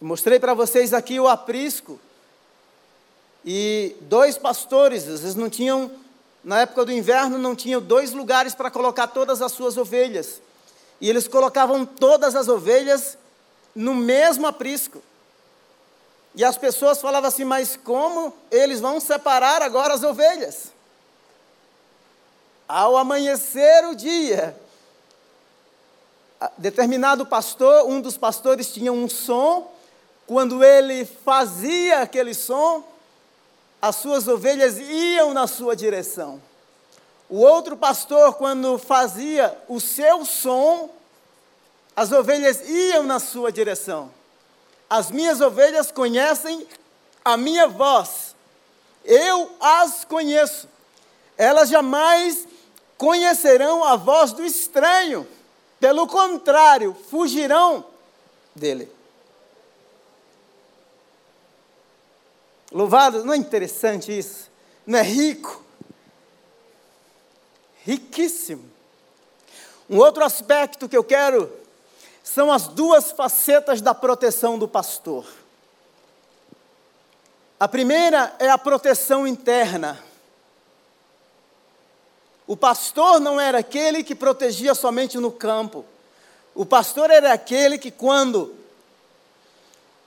mostrei 0.00 0.38
para 0.38 0.54
vocês 0.54 0.92
aqui 0.94 1.18
o 1.18 1.28
aprisco. 1.28 1.98
E 3.44 3.96
dois 4.02 4.38
pastores, 4.38 5.08
às 5.08 5.20
vezes 5.20 5.34
não 5.34 5.50
tinham, 5.50 5.90
na 6.44 6.60
época 6.60 6.84
do 6.84 6.92
inverno, 6.92 7.38
não 7.38 7.56
tinham 7.56 7.80
dois 7.80 8.12
lugares 8.12 8.54
para 8.54 8.70
colocar 8.70 9.08
todas 9.08 9.42
as 9.42 9.52
suas 9.52 9.76
ovelhas. 9.76 10.40
E 11.02 11.10
eles 11.10 11.26
colocavam 11.26 11.84
todas 11.84 12.36
as 12.36 12.46
ovelhas 12.46 13.18
no 13.74 13.92
mesmo 13.92 14.46
aprisco. 14.46 15.02
E 16.32 16.44
as 16.44 16.56
pessoas 16.56 17.00
falavam 17.00 17.26
assim: 17.26 17.44
mas 17.44 17.76
como 17.76 18.32
eles 18.52 18.78
vão 18.78 19.00
separar 19.00 19.62
agora 19.62 19.94
as 19.94 20.04
ovelhas? 20.04 20.70
Ao 22.68 22.96
amanhecer 22.96 23.84
o 23.86 23.96
dia, 23.96 24.56
determinado 26.56 27.26
pastor, 27.26 27.84
um 27.88 28.00
dos 28.00 28.16
pastores 28.16 28.72
tinha 28.72 28.92
um 28.92 29.08
som, 29.08 29.72
quando 30.24 30.62
ele 30.62 31.04
fazia 31.04 32.02
aquele 32.02 32.32
som, 32.32 32.84
as 33.82 33.96
suas 33.96 34.28
ovelhas 34.28 34.78
iam 34.78 35.34
na 35.34 35.48
sua 35.48 35.74
direção. 35.74 36.40
O 37.32 37.38
outro 37.38 37.78
pastor, 37.78 38.34
quando 38.34 38.76
fazia 38.76 39.56
o 39.66 39.80
seu 39.80 40.22
som, 40.22 40.90
as 41.96 42.12
ovelhas 42.12 42.60
iam 42.68 43.04
na 43.04 43.18
sua 43.18 43.50
direção. 43.50 44.12
As 44.88 45.10
minhas 45.10 45.40
ovelhas 45.40 45.90
conhecem 45.90 46.68
a 47.24 47.38
minha 47.38 47.68
voz. 47.68 48.36
Eu 49.02 49.50
as 49.58 50.04
conheço. 50.04 50.68
Elas 51.38 51.70
jamais 51.70 52.46
conhecerão 52.98 53.82
a 53.82 53.96
voz 53.96 54.32
do 54.32 54.44
estranho. 54.44 55.26
Pelo 55.80 56.06
contrário, 56.06 56.94
fugirão 57.08 57.82
dele. 58.54 58.92
Louvado, 62.70 63.24
não 63.24 63.32
é 63.32 63.38
interessante 63.38 64.18
isso? 64.18 64.50
Não 64.86 64.98
é 64.98 65.02
rico? 65.02 65.61
Riquíssimo. 67.84 68.70
Um 69.90 69.98
outro 69.98 70.24
aspecto 70.24 70.88
que 70.88 70.96
eu 70.96 71.04
quero 71.04 71.52
são 72.22 72.52
as 72.52 72.68
duas 72.68 73.10
facetas 73.10 73.80
da 73.80 73.94
proteção 73.94 74.58
do 74.58 74.68
pastor. 74.68 75.26
A 77.58 77.68
primeira 77.68 78.34
é 78.38 78.48
a 78.48 78.58
proteção 78.58 79.26
interna. 79.26 80.02
O 82.46 82.56
pastor 82.56 83.20
não 83.20 83.40
era 83.40 83.58
aquele 83.58 84.02
que 84.02 84.14
protegia 84.14 84.74
somente 84.74 85.18
no 85.18 85.30
campo. 85.30 85.84
O 86.54 86.66
pastor 86.66 87.10
era 87.10 87.32
aquele 87.32 87.78
que, 87.78 87.90
quando 87.90 88.54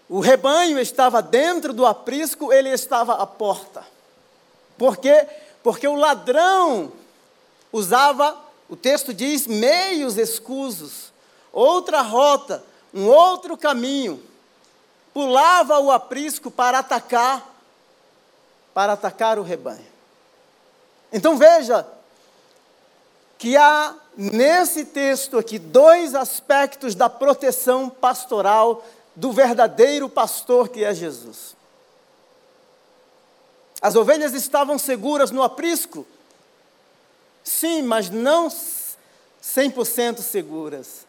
o 0.08 0.20
rebanho 0.20 0.80
estava 0.80 1.22
dentro 1.22 1.74
do 1.74 1.86
aprisco, 1.86 2.54
ele 2.54 2.70
estava 2.70 3.16
à 3.16 3.26
porta. 3.26 3.86
Por 4.78 4.98
quê? 4.98 5.28
Porque 5.64 5.88
o 5.88 5.96
ladrão 5.96 6.92
usava, 7.78 8.38
o 8.70 8.76
texto 8.76 9.14
diz, 9.14 9.46
meios 9.48 10.18
escusos 10.18 11.14
outra 11.52 12.02
rota, 12.02 12.64
um 12.94 13.08
outro 13.08 13.58
caminho, 13.58 14.22
pulava 15.14 15.80
o 15.80 15.90
aprisco 15.90 16.52
para 16.52 16.80
atacar, 16.80 17.56
para 18.74 18.94
atacar 18.94 19.40
o 19.40 19.44
rebanho. 19.44 19.86
Então 21.14 21.38
veja 21.38 21.88
que 23.38 23.56
há 23.56 23.96
nesse 24.18 24.84
texto 24.84 25.38
aqui 25.38 25.58
dois 25.58 26.14
aspectos 26.14 26.94
da 26.94 27.10
proteção 27.10 27.90
pastoral 27.90 28.86
do 29.16 29.32
verdadeiro 29.32 30.10
pastor 30.10 30.68
que 30.68 30.84
é 30.84 30.94
Jesus. 30.94 31.56
As 33.82 33.96
ovelhas 33.96 34.34
estavam 34.34 34.78
seguras 34.78 35.32
no 35.32 35.42
aprisco? 35.42 36.06
Sim, 37.66 37.82
mas 37.82 38.12
não 38.12 38.48
100% 38.48 40.20
seguras. 40.20 41.08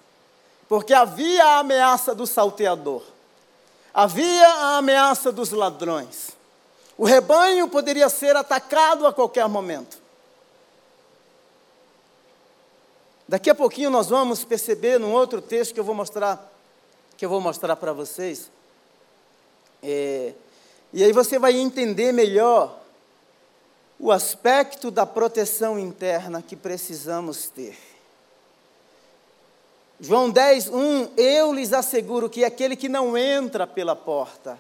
Porque 0.67 0.95
havia 0.95 1.45
a 1.45 1.59
ameaça 1.59 2.15
do 2.15 2.27
salteador, 2.27 3.03
havia 3.93 4.49
a 4.49 4.79
ameaça 4.79 5.31
dos 5.31 5.51
ladrões. 5.51 6.31
O 6.97 7.05
rebanho 7.05 7.69
poderia 7.69 8.09
ser 8.09 8.35
atacado 8.37 9.07
a 9.07 9.13
qualquer 9.13 9.47
momento. 9.49 9.99
Daqui 13.29 13.51
a 13.51 13.55
pouquinho 13.55 13.91
nós 13.91 14.09
vamos 14.09 14.43
perceber 14.43 14.99
num 14.99 15.13
outro 15.13 15.43
texto 15.43 15.75
que 15.75 15.81
eu 15.81 15.85
vou 15.85 15.95
mostrar, 15.95 16.51
que 17.19 17.25
eu 17.27 17.29
vou 17.29 17.41
mostrar 17.41 17.77
para 17.77 17.93
vocês. 17.93 18.51
É, 19.83 20.33
e 20.91 21.05
aí 21.05 21.13
você 21.13 21.39
vai 21.39 21.55
entender 21.55 22.13
melhor 22.13 22.86
o 23.99 24.13
aspecto 24.13 24.91
da 24.91 25.07
proteção 25.07 25.79
interna 25.79 26.43
que 26.43 26.55
precisamos 26.55 27.49
ter. 27.49 27.79
João 29.99 30.29
10, 30.29 30.69
1, 30.69 31.11
eu 31.17 31.53
lhes 31.55 31.73
asseguro 31.73 32.29
que 32.29 32.45
aquele 32.45 32.77
que 32.77 32.89
não 32.89 33.17
entra 33.17 33.67
pela 33.67 33.97
porta, 33.97 34.59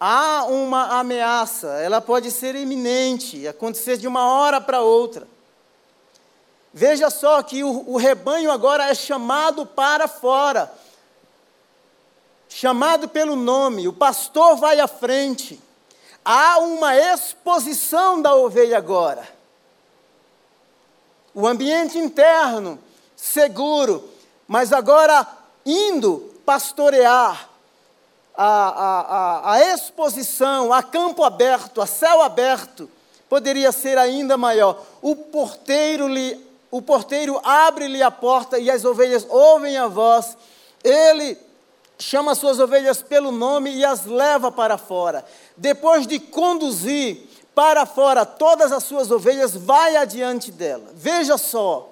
há 0.00 0.46
uma 0.46 0.98
ameaça, 0.98 1.68
ela 1.80 2.00
pode 2.00 2.30
ser 2.30 2.54
iminente, 2.54 3.46
acontecer 3.46 3.98
de 3.98 4.08
uma 4.08 4.26
hora 4.26 4.60
para 4.60 4.80
outra. 4.80 5.28
Veja 6.72 7.10
só 7.10 7.42
que 7.42 7.62
o, 7.62 7.90
o 7.90 7.98
rebanho 7.98 8.50
agora 8.50 8.88
é 8.88 8.94
chamado 8.94 9.66
para 9.66 10.08
fora, 10.08 10.72
chamado 12.48 13.08
pelo 13.08 13.36
nome, 13.36 13.86
o 13.86 13.92
pastor 13.92 14.56
vai 14.56 14.80
à 14.80 14.88
frente, 14.88 15.60
há 16.24 16.58
uma 16.58 16.96
exposição 16.96 18.20
da 18.20 18.34
ovelha 18.34 18.78
agora. 18.78 19.26
O 21.34 21.46
ambiente 21.46 21.98
interno, 21.98 22.78
seguro, 23.16 24.08
mas 24.46 24.72
agora 24.72 25.26
indo 25.64 26.30
pastorear, 26.44 27.48
a, 28.34 28.44
a, 28.44 29.00
a, 29.00 29.52
a 29.52 29.74
exposição, 29.74 30.72
a 30.72 30.82
campo 30.82 31.22
aberto, 31.22 31.80
a 31.80 31.86
céu 31.86 32.22
aberto, 32.22 32.88
poderia 33.28 33.72
ser 33.72 33.98
ainda 33.98 34.36
maior. 34.36 34.82
O 35.00 35.14
porteiro 35.14 36.06
o 36.70 36.80
porteiro 36.80 37.38
abre-lhe 37.44 38.02
a 38.02 38.10
porta 38.10 38.58
e 38.58 38.70
as 38.70 38.84
ovelhas 38.84 39.26
ouvem 39.28 39.76
a 39.76 39.88
voz. 39.88 40.36
Ele 40.82 41.38
chama 42.02 42.34
suas 42.34 42.58
ovelhas 42.58 43.00
pelo 43.00 43.30
nome 43.30 43.70
e 43.70 43.84
as 43.84 44.04
leva 44.04 44.50
para 44.50 44.76
fora. 44.76 45.24
Depois 45.56 46.06
de 46.06 46.18
conduzir 46.18 47.28
para 47.54 47.86
fora 47.86 48.26
todas 48.26 48.72
as 48.72 48.82
suas 48.82 49.10
ovelhas, 49.10 49.54
vai 49.54 49.96
adiante 49.96 50.50
dela. 50.50 50.90
Veja 50.94 51.38
só, 51.38 51.90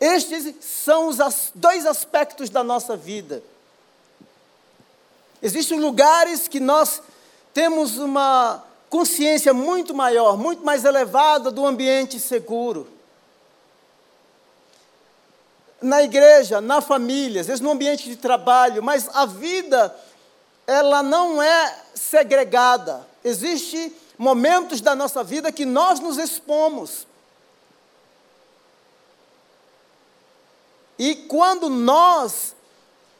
estes 0.00 0.54
são 0.60 1.08
os 1.08 1.18
dois 1.54 1.86
aspectos 1.86 2.50
da 2.50 2.62
nossa 2.62 2.96
vida. 2.96 3.42
Existem 5.42 5.80
lugares 5.80 6.48
que 6.48 6.60
nós 6.60 7.00
temos 7.54 7.96
uma 7.96 8.62
consciência 8.90 9.54
muito 9.54 9.94
maior, 9.94 10.36
muito 10.36 10.64
mais 10.64 10.84
elevada 10.84 11.50
do 11.50 11.64
ambiente 11.64 12.20
seguro. 12.20 12.95
Na 15.80 16.02
igreja, 16.02 16.60
na 16.60 16.80
família, 16.80 17.40
às 17.40 17.46
vezes 17.46 17.60
no 17.60 17.70
ambiente 17.70 18.08
de 18.08 18.16
trabalho, 18.16 18.82
mas 18.82 19.08
a 19.14 19.26
vida, 19.26 19.94
ela 20.66 21.02
não 21.02 21.42
é 21.42 21.76
segregada. 21.94 23.06
Existem 23.22 23.94
momentos 24.16 24.80
da 24.80 24.94
nossa 24.94 25.22
vida 25.22 25.52
que 25.52 25.64
nós 25.64 26.00
nos 26.00 26.16
expomos. 26.16 27.06
E 30.98 31.14
quando 31.14 31.68
nós 31.68 32.54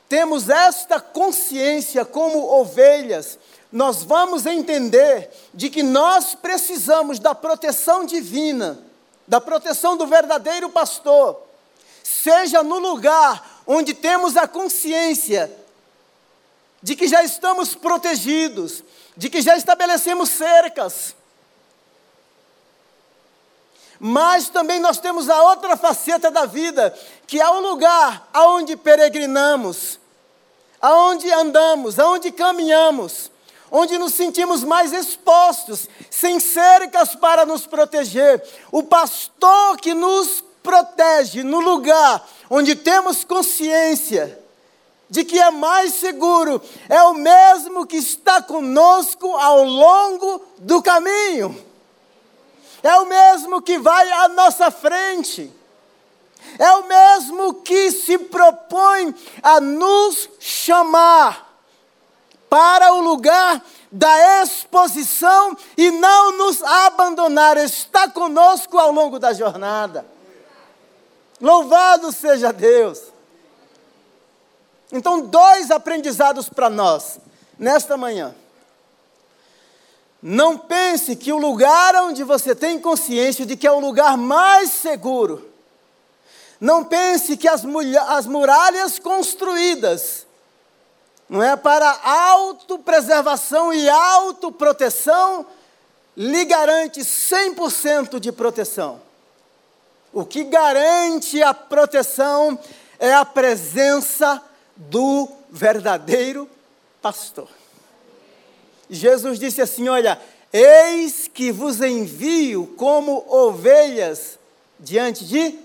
temos 0.08 0.48
esta 0.48 1.00
consciência 1.00 2.04
como 2.04 2.38
ovelhas, 2.38 3.38
nós 3.70 4.02
vamos 4.02 4.46
entender 4.46 5.30
de 5.52 5.68
que 5.68 5.82
nós 5.82 6.34
precisamos 6.34 7.18
da 7.18 7.34
proteção 7.34 8.06
divina, 8.06 8.78
da 9.26 9.40
proteção 9.40 9.96
do 9.96 10.06
verdadeiro 10.06 10.70
pastor, 10.70 11.45
seja 12.06 12.62
no 12.62 12.78
lugar 12.78 13.62
onde 13.66 13.92
temos 13.92 14.36
a 14.36 14.46
consciência 14.46 15.50
de 16.80 16.94
que 16.94 17.08
já 17.08 17.24
estamos 17.24 17.74
protegidos, 17.74 18.84
de 19.16 19.28
que 19.28 19.42
já 19.42 19.56
estabelecemos 19.56 20.28
cercas, 20.28 21.16
mas 23.98 24.48
também 24.48 24.78
nós 24.78 24.98
temos 24.98 25.28
a 25.28 25.42
outra 25.42 25.76
faceta 25.76 26.30
da 26.30 26.46
vida, 26.46 26.96
que 27.26 27.40
é 27.40 27.48
o 27.48 27.58
lugar 27.58 28.28
aonde 28.32 28.76
peregrinamos, 28.76 29.98
aonde 30.80 31.28
andamos, 31.32 31.98
aonde 31.98 32.30
caminhamos, 32.30 33.32
onde 33.68 33.98
nos 33.98 34.14
sentimos 34.14 34.62
mais 34.62 34.92
expostos, 34.92 35.88
sem 36.08 36.38
cercas 36.38 37.16
para 37.16 37.44
nos 37.44 37.66
proteger. 37.66 38.40
O 38.70 38.84
pastor 38.84 39.76
que 39.78 39.92
nos 39.92 40.45
protege 40.66 41.44
no 41.44 41.60
lugar 41.60 42.26
onde 42.50 42.74
temos 42.74 43.22
consciência 43.22 44.36
de 45.08 45.24
que 45.24 45.38
é 45.38 45.52
mais 45.52 45.94
seguro, 45.94 46.60
é 46.88 47.00
o 47.04 47.14
mesmo 47.14 47.86
que 47.86 47.96
está 47.96 48.42
conosco 48.42 49.36
ao 49.36 49.62
longo 49.62 50.44
do 50.58 50.82
caminho. 50.82 51.64
É 52.82 52.98
o 52.98 53.06
mesmo 53.06 53.62
que 53.62 53.78
vai 53.78 54.10
à 54.10 54.28
nossa 54.28 54.68
frente, 54.70 55.50
é 56.58 56.72
o 56.72 56.88
mesmo 56.88 57.54
que 57.54 57.92
se 57.92 58.18
propõe 58.18 59.14
a 59.42 59.60
nos 59.60 60.28
chamar 60.40 61.46
para 62.50 62.92
o 62.94 63.00
lugar 63.00 63.64
da 63.90 64.42
exposição 64.42 65.56
e 65.76 65.90
não 65.92 66.36
nos 66.36 66.62
abandonar, 66.62 67.56
está 67.56 68.08
conosco 68.08 68.78
ao 68.78 68.90
longo 68.90 69.18
da 69.18 69.32
jornada. 69.32 70.15
Louvado 71.40 72.12
seja 72.12 72.52
Deus! 72.52 73.02
Então, 74.92 75.20
dois 75.20 75.70
aprendizados 75.70 76.48
para 76.48 76.70
nós 76.70 77.18
nesta 77.58 77.96
manhã. 77.96 78.34
Não 80.22 80.56
pense 80.56 81.14
que 81.14 81.32
o 81.32 81.38
lugar 81.38 81.94
onde 81.96 82.22
você 82.24 82.54
tem 82.54 82.78
consciência 82.78 83.44
de 83.44 83.56
que 83.56 83.66
é 83.66 83.70
o 83.70 83.80
lugar 83.80 84.16
mais 84.16 84.70
seguro, 84.70 85.50
não 86.60 86.84
pense 86.84 87.36
que 87.36 87.46
as, 87.46 87.62
as 88.08 88.26
muralhas 88.26 88.98
construídas, 88.98 90.26
não 91.28 91.42
é 91.42 91.54
para 91.56 91.90
autopreservação 92.02 93.72
e 93.72 93.88
autoproteção, 93.88 95.44
lhe 96.16 96.44
garante 96.44 97.00
100% 97.00 98.18
de 98.18 98.32
proteção. 98.32 99.05
O 100.16 100.24
que 100.24 100.44
garante 100.44 101.42
a 101.42 101.52
proteção 101.52 102.58
é 102.98 103.12
a 103.12 103.22
presença 103.22 104.42
do 104.74 105.28
verdadeiro 105.50 106.48
pastor. 107.02 107.50
Jesus 108.88 109.38
disse 109.38 109.60
assim: 109.60 109.90
Olha, 109.90 110.18
eis 110.50 111.28
que 111.28 111.52
vos 111.52 111.82
envio 111.82 112.66
como 112.78 113.26
ovelhas 113.28 114.38
diante 114.80 115.22
de 115.26 115.58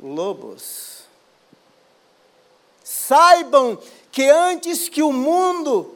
lobos. 0.00 1.00
Saibam 2.82 3.78
que 4.10 4.30
antes 4.30 4.88
que 4.88 5.02
o 5.02 5.12
mundo 5.12 5.94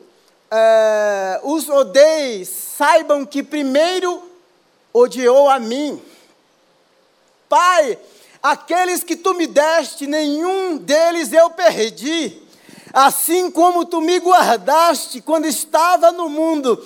é, 0.51 1.41
os 1.43 1.71
odeie, 1.71 2.45
saibam 2.45 3.25
que 3.25 3.43
primeiro 3.43 4.31
odiou 4.93 5.49
a 5.49 5.59
mim. 5.59 5.99
Pai, 7.49 7.99
aqueles 8.43 9.03
que 9.03 9.17
tu 9.17 9.35
me 9.35 9.47
deste, 9.47 10.07
nenhum 10.07 10.77
deles 10.77 11.33
eu 11.33 11.51
perdi 11.51 12.49
assim 12.93 13.51
como 13.51 13.85
tu 13.85 14.01
me 14.01 14.19
guardaste 14.19 15.21
quando 15.21 15.47
estava 15.47 16.11
no 16.11 16.29
mundo, 16.29 16.83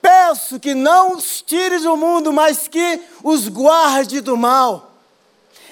peço 0.00 0.58
que 0.58 0.74
não 0.74 1.12
os 1.14 1.42
tires 1.42 1.82
do 1.82 1.96
mundo, 1.96 2.32
mas 2.32 2.68
que 2.68 3.00
os 3.22 3.48
guarde 3.48 4.20
do 4.20 4.36
mal. 4.36 4.90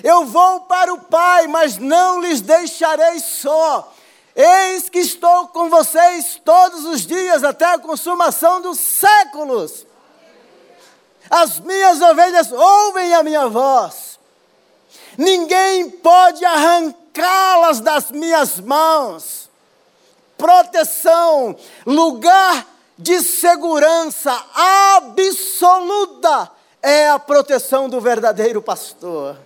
Eu 0.03 0.27
vou 0.27 0.61
para 0.61 0.93
o 0.93 1.01
Pai, 1.01 1.47
mas 1.49 1.77
não 1.79 2.21
lhes 2.21 2.41
deixarei 2.41 3.19
só. 3.19 3.93
Eis 4.37 4.89
que 4.89 5.01
estou 5.01 5.49
com 5.49 5.69
vocês 5.69 6.41
todos 6.45 6.85
os 6.85 7.05
dias 7.05 7.43
até 7.43 7.65
a 7.65 7.79
consumação 7.79 8.61
dos 8.61 8.79
séculos. 8.79 9.85
As 11.29 11.59
minhas 11.59 12.01
ovelhas 12.01 12.53
ouvem 12.53 13.13
a 13.15 13.23
minha 13.25 13.49
voz. 13.49 14.18
Ninguém 15.19 15.91
pode 15.91 16.43
arrancá-las 16.45 17.81
das 17.81 18.11
minhas 18.11 18.59
mãos 18.59 19.49
proteção, 20.39 21.57
lugar 21.85 22.65
de 22.97 23.21
segurança 23.21 24.33
absoluta 24.55 26.51
é 26.81 27.11
a 27.11 27.19
proteção 27.19 27.89
do 27.89 28.01
verdadeiro 28.01 28.63
pastor. 28.63 29.37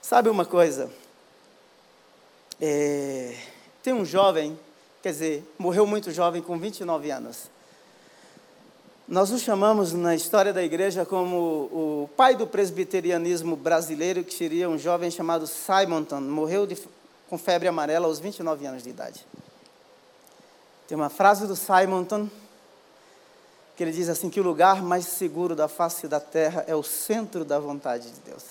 Sabe 0.00 0.30
uma 0.30 0.46
coisa? 0.46 0.90
É, 2.60 3.36
tem 3.82 3.92
um 3.92 4.06
jovem, 4.06 4.58
quer 5.02 5.12
dizer, 5.12 5.54
morreu 5.58 5.86
muito 5.86 6.10
jovem, 6.10 6.40
com 6.40 6.58
29 6.58 7.10
anos. 7.10 7.50
Nós 9.08 9.30
o 9.30 9.38
chamamos 9.38 9.94
na 9.94 10.14
história 10.14 10.52
da 10.52 10.62
igreja 10.62 11.06
como 11.06 11.34
o 11.72 12.10
pai 12.14 12.36
do 12.36 12.46
presbiterianismo 12.46 13.56
brasileiro, 13.56 14.22
que 14.22 14.34
seria 14.34 14.68
um 14.68 14.76
jovem 14.76 15.10
chamado 15.10 15.46
Simonton. 15.46 16.20
Morreu 16.20 16.66
de 16.66 16.76
com 17.26 17.38
febre 17.38 17.68
amarela 17.68 18.06
aos 18.06 18.20
29 18.20 18.66
anos 18.66 18.82
de 18.82 18.90
idade. 18.90 19.26
Tem 20.86 20.94
uma 20.94 21.08
frase 21.08 21.46
do 21.46 21.56
Simonton 21.56 22.28
que 23.74 23.82
ele 23.82 23.92
diz 23.92 24.10
assim: 24.10 24.28
que 24.28 24.40
o 24.40 24.44
lugar 24.44 24.82
mais 24.82 25.06
seguro 25.06 25.56
da 25.56 25.68
face 25.68 26.06
da 26.06 26.20
terra 26.20 26.64
é 26.66 26.76
o 26.76 26.82
centro 26.82 27.46
da 27.46 27.58
vontade 27.58 28.10
de 28.10 28.20
Deus. 28.20 28.44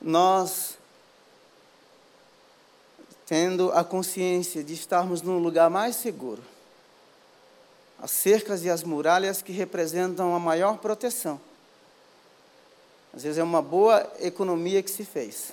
Nós, 0.00 0.78
tendo 3.26 3.72
a 3.72 3.82
consciência 3.84 4.62
de 4.62 4.72
estarmos 4.72 5.20
num 5.20 5.38
lugar 5.38 5.68
mais 5.68 5.96
seguro, 5.96 6.42
as 8.00 8.10
cercas 8.10 8.64
e 8.64 8.70
as 8.70 8.82
muralhas 8.82 9.42
que 9.42 9.52
representam 9.52 10.34
a 10.34 10.38
maior 10.38 10.78
proteção. 10.78 11.40
Às 13.14 13.22
vezes 13.22 13.38
é 13.38 13.42
uma 13.42 13.62
boa 13.62 14.10
economia 14.20 14.82
que 14.82 14.90
se 14.90 15.04
fez, 15.04 15.52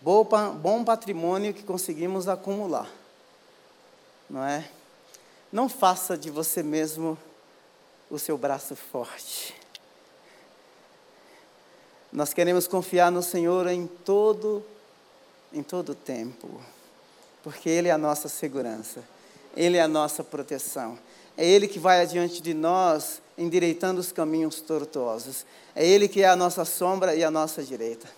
bom 0.00 0.84
patrimônio 0.84 1.52
que 1.52 1.62
conseguimos 1.62 2.28
acumular 2.28 2.88
não 4.32 4.42
é? 4.42 4.66
Não 5.52 5.68
faça 5.68 6.16
de 6.16 6.30
você 6.30 6.62
mesmo 6.62 7.18
o 8.10 8.18
seu 8.18 8.38
braço 8.38 8.74
forte. 8.74 9.54
Nós 12.10 12.32
queremos 12.32 12.66
confiar 12.66 13.12
no 13.12 13.22
Senhor 13.22 13.66
em 13.68 13.86
todo 13.86 14.64
em 15.52 15.62
todo 15.62 15.94
tempo, 15.94 16.48
porque 17.42 17.68
ele 17.68 17.88
é 17.88 17.92
a 17.92 17.98
nossa 17.98 18.28
segurança. 18.28 19.02
Ele 19.56 19.76
é 19.76 19.82
a 19.82 19.88
nossa 19.88 20.22
proteção. 20.24 20.98
É 21.36 21.46
ele 21.46 21.66
que 21.66 21.78
vai 21.78 22.00
adiante 22.00 22.40
de 22.42 22.54
nós, 22.54 23.20
endireitando 23.36 24.00
os 24.00 24.12
caminhos 24.12 24.60
tortuosos. 24.60 25.44
É 25.74 25.86
ele 25.86 26.08
que 26.08 26.22
é 26.22 26.28
a 26.28 26.36
nossa 26.36 26.64
sombra 26.64 27.14
e 27.14 27.24
a 27.24 27.30
nossa 27.30 27.62
direita. 27.62 28.08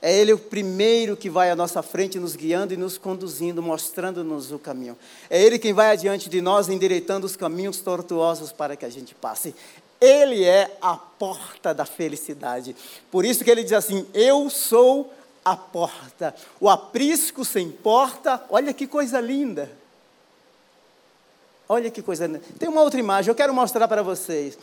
É 0.00 0.14
Ele 0.14 0.32
o 0.32 0.38
primeiro 0.38 1.16
que 1.16 1.30
vai 1.30 1.50
à 1.50 1.56
nossa 1.56 1.82
frente, 1.82 2.18
nos 2.18 2.36
guiando 2.36 2.74
e 2.74 2.76
nos 2.76 2.98
conduzindo, 2.98 3.62
mostrando-nos 3.62 4.52
o 4.52 4.58
caminho. 4.58 4.96
É 5.30 5.42
Ele 5.42 5.58
quem 5.58 5.72
vai 5.72 5.90
adiante 5.90 6.28
de 6.28 6.40
nós, 6.40 6.68
endireitando 6.68 7.26
os 7.26 7.34
caminhos 7.34 7.80
tortuosos 7.80 8.52
para 8.52 8.76
que 8.76 8.84
a 8.84 8.90
gente 8.90 9.14
passe. 9.14 9.54
Ele 10.00 10.44
é 10.44 10.76
a 10.82 10.94
porta 10.96 11.72
da 11.72 11.86
felicidade. 11.86 12.76
Por 13.10 13.24
isso 13.24 13.42
que 13.42 13.50
ele 13.50 13.62
diz 13.62 13.72
assim: 13.72 14.06
Eu 14.12 14.50
sou 14.50 15.12
a 15.46 15.56
porta. 15.56 16.34
O 16.60 16.68
aprisco 16.68 17.44
sem 17.44 17.70
porta, 17.70 18.44
olha 18.50 18.74
que 18.74 18.84
coisa 18.84 19.20
linda. 19.20 19.70
Olha 21.68 21.88
que 21.88 22.02
coisa 22.02 22.26
linda. 22.26 22.42
Tem 22.58 22.68
uma 22.68 22.80
outra 22.80 22.98
imagem, 22.98 23.28
eu 23.28 23.34
quero 23.34 23.54
mostrar 23.54 23.86
para 23.86 24.02
vocês. 24.02 24.58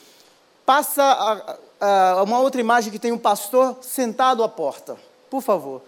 Passa 0.65 1.01
a, 1.01 2.17
a, 2.19 2.23
uma 2.23 2.39
outra 2.39 2.59
imagem 2.59 2.91
que 2.91 2.99
tem 2.99 3.13
um 3.13 3.17
pastor 3.17 3.77
sentado 3.81 4.43
à 4.43 4.49
porta. 4.49 4.97
Por 5.29 5.41
favor. 5.41 5.81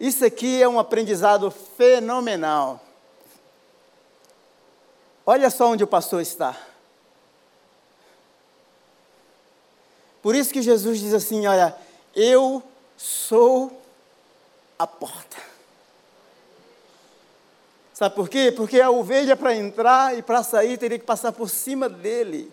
Isso 0.00 0.24
aqui 0.24 0.60
é 0.60 0.68
um 0.68 0.80
aprendizado 0.80 1.48
fenomenal. 1.76 2.80
Olha 5.24 5.48
só 5.48 5.68
onde 5.68 5.84
o 5.84 5.86
pastor 5.86 6.22
está. 6.22 6.56
Por 10.20 10.34
isso 10.34 10.52
que 10.52 10.60
Jesus 10.60 10.98
diz 10.98 11.14
assim: 11.14 11.46
Olha, 11.46 11.76
eu 12.14 12.62
sou 12.96 13.79
a 14.80 14.86
porta. 14.86 15.36
Sabe 17.92 18.14
por 18.14 18.30
quê? 18.30 18.50
Porque 18.50 18.80
a 18.80 18.90
ovelha, 18.90 19.36
para 19.36 19.54
entrar 19.54 20.16
e 20.16 20.22
para 20.22 20.42
sair, 20.42 20.78
teria 20.78 20.98
que 20.98 21.04
passar 21.04 21.32
por 21.32 21.50
cima 21.50 21.86
dele. 21.86 22.50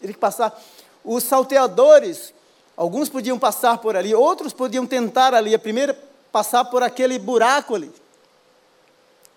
Teria 0.00 0.14
que 0.14 0.20
passar. 0.20 0.56
Os 1.04 1.24
salteadores, 1.24 2.32
alguns 2.76 3.08
podiam 3.08 3.36
passar 3.36 3.78
por 3.78 3.96
ali, 3.96 4.14
outros 4.14 4.52
podiam 4.52 4.86
tentar 4.86 5.34
ali. 5.34 5.56
A 5.56 5.58
primeira, 5.58 5.92
passar 6.30 6.66
por 6.66 6.84
aquele 6.84 7.18
buraco 7.18 7.74
ali, 7.74 7.92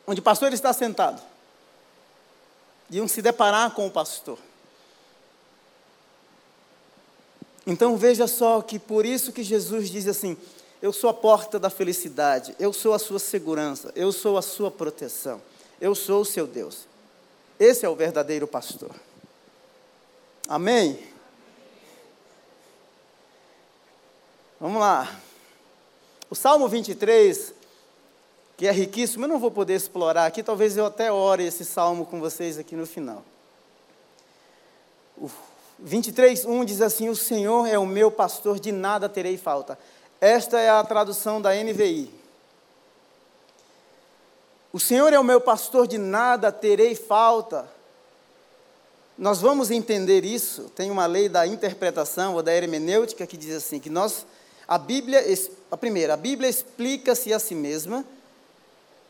onde 0.06 0.20
o 0.20 0.24
pastor 0.24 0.54
está 0.54 0.72
sentado. 0.72 1.20
Iam 2.92 3.08
se 3.08 3.24
deparar 3.24 3.72
com 3.72 3.88
o 3.88 3.92
pastor. 3.92 4.38
Então 7.66 7.96
veja 7.96 8.28
só 8.28 8.62
que 8.62 8.80
por 8.80 9.06
isso 9.06 9.32
que 9.32 9.44
Jesus 9.44 9.90
diz 9.90 10.08
assim: 10.08 10.38
Eu 10.82 10.92
sou 10.92 11.10
a 11.10 11.14
porta 11.14 11.60
da 11.60 11.70
felicidade, 11.70 12.56
eu 12.60 12.74
sou 12.74 12.94
a 12.94 13.00
sua 13.00 13.20
segurança, 13.20 13.92
eu 13.96 14.12
sou 14.12 14.38
a 14.38 14.42
sua 14.42 14.72
proteção, 14.72 15.42
eu 15.80 15.94
sou 15.94 16.22
o 16.22 16.26
seu 16.26 16.48
Deus. 16.48 16.88
Esse 17.60 17.86
é 17.86 17.90
o 17.90 17.96
verdadeiro 17.96 18.48
pastor. 18.48 18.92
Amém? 20.48 21.00
Vamos 24.60 24.80
lá. 24.80 25.20
O 26.30 26.36
Salmo 26.36 26.68
23, 26.68 27.54
que 28.58 28.68
é 28.68 28.72
riquíssimo, 28.72 29.26
eu 29.26 29.30
não 29.30 29.40
vou 29.40 29.52
poder 29.52 29.76
explorar 29.76 30.26
aqui, 30.26 30.42
talvez 30.42 30.78
eu 30.78 30.86
até 30.86 31.12
ore 31.12 31.44
esse 31.44 31.66
salmo 31.66 32.06
com 32.06 32.20
vocês 32.20 32.58
aqui 32.58 32.76
no 32.76 32.86
final. 32.86 33.24
O 35.18 35.30
23, 35.82 36.46
1 36.46 36.66
diz 36.66 36.82
assim: 36.82 37.10
O 37.10 37.16
Senhor 37.16 37.68
é 37.68 37.78
o 37.78 37.86
meu 37.86 38.12
pastor, 38.12 38.60
de 38.60 38.72
nada 38.72 39.10
terei 39.10 39.38
falta. 39.38 39.78
Esta 40.20 40.60
é 40.60 40.70
a 40.70 40.84
tradução 40.84 41.42
da 41.42 41.52
NVI. 41.56 42.12
O 44.72 44.80
Senhor 44.80 45.12
é 45.12 45.20
o 45.20 45.24
meu 45.24 45.42
pastor, 45.42 45.88
de 45.88 45.98
nada 45.98 46.52
terei 46.52 46.96
falta. 46.96 47.68
Nós 49.18 49.42
vamos 49.42 49.70
entender 49.70 50.24
isso, 50.24 50.72
tem 50.76 50.90
uma 50.90 51.06
lei 51.06 51.28
da 51.28 51.46
interpretação 51.46 52.36
ou 52.36 52.44
da 52.44 52.54
hermenêutica 52.54 53.28
que 53.28 53.36
diz 53.36 53.56
assim, 53.56 53.80
que 53.80 53.90
nós, 53.90 54.26
a 54.68 54.78
Bíblia, 54.78 55.24
a 55.70 55.76
primeira, 55.76 56.14
a 56.14 56.18
Bíblia 56.18 56.50
explica-se 56.50 57.34
a 57.34 57.38
si 57.38 57.54
mesma, 57.54 58.06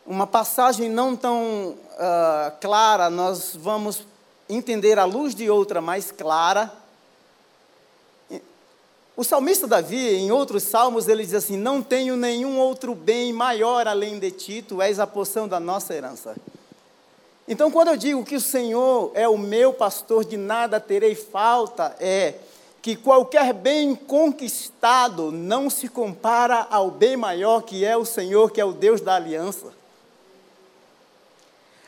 uma 0.06 0.26
passagem 0.26 0.90
não 0.90 1.16
tão 1.16 1.78
uh, 1.78 2.60
clara, 2.60 3.10
nós 3.10 3.56
vamos 3.56 4.06
entender 4.56 5.00
à 5.00 5.06
luz 5.06 5.34
de 5.34 5.50
outra 5.50 5.82
mais 5.82 6.12
clara. 6.12 6.72
O 9.16 9.24
salmista 9.24 9.68
Davi, 9.68 10.16
em 10.16 10.32
outros 10.32 10.64
salmos, 10.64 11.08
ele 11.08 11.24
diz 11.24 11.34
assim: 11.34 11.58
Não 11.58 11.82
tenho 11.82 12.16
nenhum 12.16 12.58
outro 12.60 12.96
bem 12.96 13.32
maior 13.32 13.88
além 13.88 14.20
de 14.20 14.32
ti, 14.32 14.62
tu 14.62 14.82
és 14.82 15.00
a 15.00 15.08
porção 15.08 15.48
da 15.48 15.60
nossa 15.60 15.94
herança. 15.94 16.36
Então, 17.48 17.70
quando 17.70 17.90
eu 17.90 17.98
digo 17.98 18.24
que 18.24 18.36
o 18.36 18.42
Senhor 18.42 19.12
é 19.14 19.28
o 19.28 19.38
meu 19.38 19.74
pastor, 19.74 20.24
de 20.24 20.38
nada 20.38 20.80
terei 20.80 21.16
falta, 21.16 21.96
é 22.00 22.36
que 22.82 22.96
qualquer 22.96 23.54
bem 23.54 23.94
conquistado 23.94 25.32
não 25.32 25.70
se 25.70 25.88
compara 25.88 26.66
ao 26.70 26.90
bem 26.90 27.16
maior 27.16 27.62
que 27.62 27.86
é 27.86 27.96
o 27.96 28.06
Senhor, 28.06 28.52
que 28.52 28.60
é 28.60 28.66
o 28.66 28.72
Deus 28.72 29.02
da 29.02 29.16
aliança. 29.16 29.81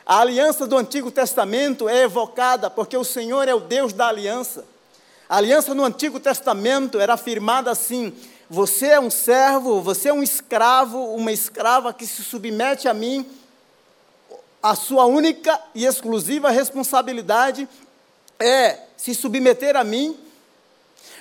A 0.06 0.20
aliança 0.20 0.66
do 0.66 0.76
Antigo 0.76 1.10
Testamento 1.10 1.88
é 1.88 2.02
evocada 2.02 2.68
porque 2.70 2.96
o 2.96 3.04
Senhor 3.04 3.48
é 3.48 3.54
o 3.54 3.60
Deus 3.60 3.92
da 3.92 4.08
aliança. 4.08 4.64
A 5.28 5.38
aliança 5.38 5.74
no 5.74 5.84
Antigo 5.84 6.20
Testamento 6.20 7.00
era 7.00 7.14
afirmada 7.14 7.70
assim: 7.70 8.12
você 8.48 8.88
é 8.88 9.00
um 9.00 9.10
servo, 9.10 9.80
você 9.80 10.10
é 10.10 10.12
um 10.12 10.22
escravo, 10.22 10.98
uma 11.14 11.32
escrava 11.32 11.92
que 11.92 12.06
se 12.06 12.22
submete 12.22 12.86
a 12.86 12.94
mim 12.94 13.26
a 14.64 14.74
sua 14.74 15.04
única 15.04 15.60
e 15.74 15.84
exclusiva 15.84 16.48
responsabilidade 16.48 17.68
é 18.38 18.78
se 18.96 19.14
submeter 19.14 19.76
a 19.76 19.84
mim. 19.84 20.16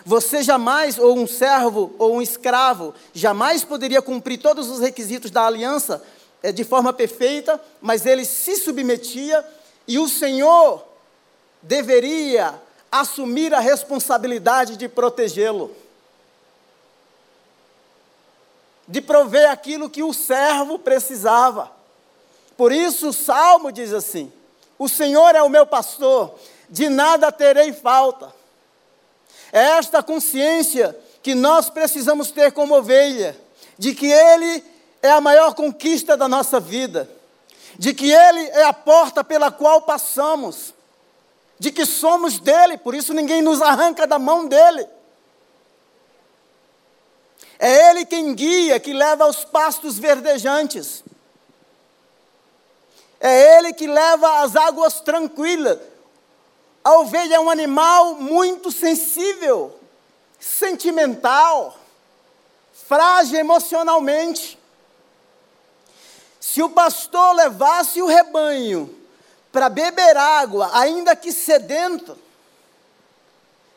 Você 0.06 0.42
jamais, 0.42 0.98
ou 0.98 1.20
um 1.20 1.28
servo 1.28 1.94
ou 2.00 2.16
um 2.16 2.22
escravo, 2.22 2.96
jamais 3.14 3.66
poderia 3.66 4.02
cumprir 4.02 4.38
todos 4.38 4.70
os 4.70 4.80
requisitos 4.80 5.30
da 5.30 5.46
aliança 5.46 6.02
de 6.52 6.64
forma 6.64 6.92
perfeita, 6.92 7.62
mas 7.82 8.06
ele 8.06 8.26
se 8.26 8.58
submetia 8.58 9.46
e 9.88 9.98
o 9.98 10.08
Senhor 10.08 10.84
deveria 11.62 12.62
assumir 12.92 13.54
a 13.54 13.60
responsabilidade 13.60 14.76
de 14.76 14.90
protegê-lo, 14.90 15.74
de 18.88 19.02
prover 19.02 19.50
aquilo 19.50 19.90
que 19.90 20.04
o 20.04 20.14
servo 20.14 20.78
precisava. 20.78 21.72
Por 22.58 22.72
isso 22.72 23.10
o 23.10 23.14
salmo 23.14 23.72
diz 23.72 23.94
assim: 23.94 24.32
O 24.78 24.90
Senhor 24.90 25.36
é 25.36 25.42
o 25.42 25.50
meu 25.50 25.66
pastor, 25.66 26.36
de 26.70 26.90
nada 26.90 27.32
terei 27.32 27.72
falta. 27.72 28.34
É 29.52 29.62
esta 29.78 30.04
consciência 30.04 30.98
que 31.22 31.34
nós 31.34 31.70
precisamos 31.70 32.32
ter 32.32 32.52
como 32.52 32.76
ovelha, 32.76 33.40
de 33.78 33.96
que 33.96 34.08
Ele 34.08 34.73
é 35.04 35.12
a 35.12 35.22
maior 35.22 35.54
conquista 35.54 36.18
da 36.18 36.28
nossa 36.28 36.60
vida, 36.60 37.08
de 37.78 37.94
que 37.94 38.12
Ele 38.12 38.48
é 38.48 38.64
a 38.64 38.74
porta 38.74 39.24
pela 39.24 39.52
qual 39.52 39.82
passamos, 39.82 40.74
de 41.60 41.72
que 41.72 41.86
somos 41.86 42.40
dele, 42.40 42.78
por 42.78 42.96
isso 42.96 43.14
ninguém 43.14 43.42
nos 43.42 43.62
arranca 43.62 44.08
da 44.08 44.18
mão 44.18 44.48
dele. 44.48 44.88
É 47.60 47.90
Ele 47.90 48.06
quem 48.06 48.34
guia, 48.34 48.80
que 48.80 48.94
leva 48.94 49.26
aos 49.26 49.44
pastos 49.44 50.00
verdejantes. 50.00 51.04
É 53.26 53.58
ele 53.58 53.72
que 53.72 53.88
leva 53.88 54.42
as 54.42 54.54
águas 54.54 55.00
tranquilas. 55.00 55.80
A 56.84 57.00
ovelha 57.00 57.36
é 57.36 57.40
um 57.40 57.50
animal 57.50 58.16
muito 58.16 58.70
sensível, 58.70 59.80
sentimental. 60.38 61.80
frágil 62.86 63.40
emocionalmente. 63.40 64.60
Se 66.46 66.62
o 66.62 66.70
pastor 66.70 67.38
levasse 67.38 68.02
o 68.02 68.06
rebanho 68.06 68.94
para 69.50 69.70
beber 69.70 70.18
água, 70.18 70.70
ainda 70.74 71.16
que 71.16 71.32
sedento, 71.32 72.18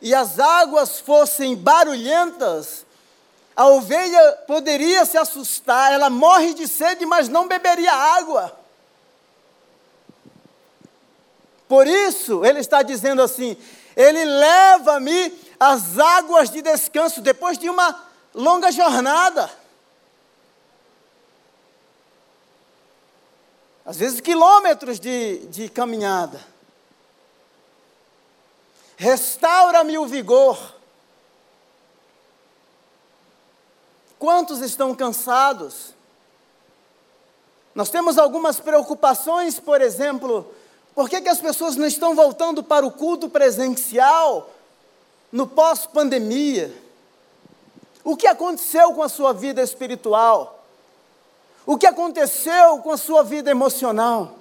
e 0.02 0.12
as 0.12 0.40
águas 0.40 0.98
fossem 0.98 1.54
barulhentas, 1.54 2.84
a 3.54 3.68
ovelha 3.68 4.32
poderia 4.48 5.04
se 5.04 5.16
assustar, 5.16 5.92
ela 5.92 6.10
morre 6.10 6.54
de 6.54 6.66
sede, 6.66 7.06
mas 7.06 7.28
não 7.28 7.46
beberia 7.46 7.92
água. 7.92 8.58
Por 11.68 11.86
isso, 11.86 12.44
ele 12.44 12.58
está 12.58 12.82
dizendo 12.82 13.22
assim: 13.22 13.56
Ele 13.94 14.24
leva-me 14.24 15.32
às 15.60 16.00
águas 16.00 16.50
de 16.50 16.62
descanso, 16.62 17.20
depois 17.20 17.58
de 17.58 17.70
uma 17.70 18.04
longa 18.34 18.72
jornada. 18.72 19.48
Às 23.86 23.98
vezes, 23.98 24.20
quilômetros 24.20 24.98
de, 24.98 25.46
de 25.46 25.68
caminhada. 25.68 26.44
Restaura-me 28.96 29.96
o 29.96 30.06
vigor. 30.06 30.74
Quantos 34.18 34.60
estão 34.60 34.92
cansados? 34.92 35.94
Nós 37.76 37.88
temos 37.88 38.18
algumas 38.18 38.58
preocupações, 38.58 39.60
por 39.60 39.80
exemplo, 39.80 40.52
por 40.92 41.08
que, 41.08 41.20
que 41.20 41.28
as 41.28 41.40
pessoas 41.40 41.76
não 41.76 41.86
estão 41.86 42.14
voltando 42.14 42.64
para 42.64 42.84
o 42.84 42.90
culto 42.90 43.28
presencial 43.28 44.50
no 45.30 45.46
pós-pandemia? 45.46 46.74
O 48.02 48.16
que 48.16 48.26
aconteceu 48.26 48.94
com 48.94 49.02
a 49.02 49.08
sua 49.08 49.32
vida 49.32 49.62
espiritual? 49.62 50.55
O 51.66 51.76
que 51.76 51.86
aconteceu 51.86 52.78
com 52.78 52.92
a 52.92 52.96
sua 52.96 53.24
vida 53.24 53.50
emocional? 53.50 54.38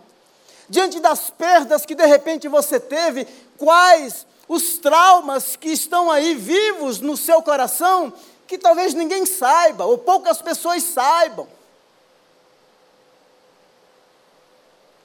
Diante 0.69 0.99
das 0.99 1.31
perdas 1.31 1.83
que 1.83 1.95
de 1.95 2.05
repente 2.05 2.47
você 2.47 2.79
teve, 2.79 3.25
quais 3.57 4.27
os 4.47 4.77
traumas 4.77 5.55
que 5.55 5.69
estão 5.69 6.11
aí 6.11 6.35
vivos 6.35 6.99
no 6.99 7.17
seu 7.17 7.41
coração 7.41 8.13
que 8.47 8.59
talvez 8.59 8.93
ninguém 8.93 9.25
saiba 9.25 9.85
ou 9.85 9.97
poucas 9.97 10.39
pessoas 10.39 10.83
saibam? 10.83 11.47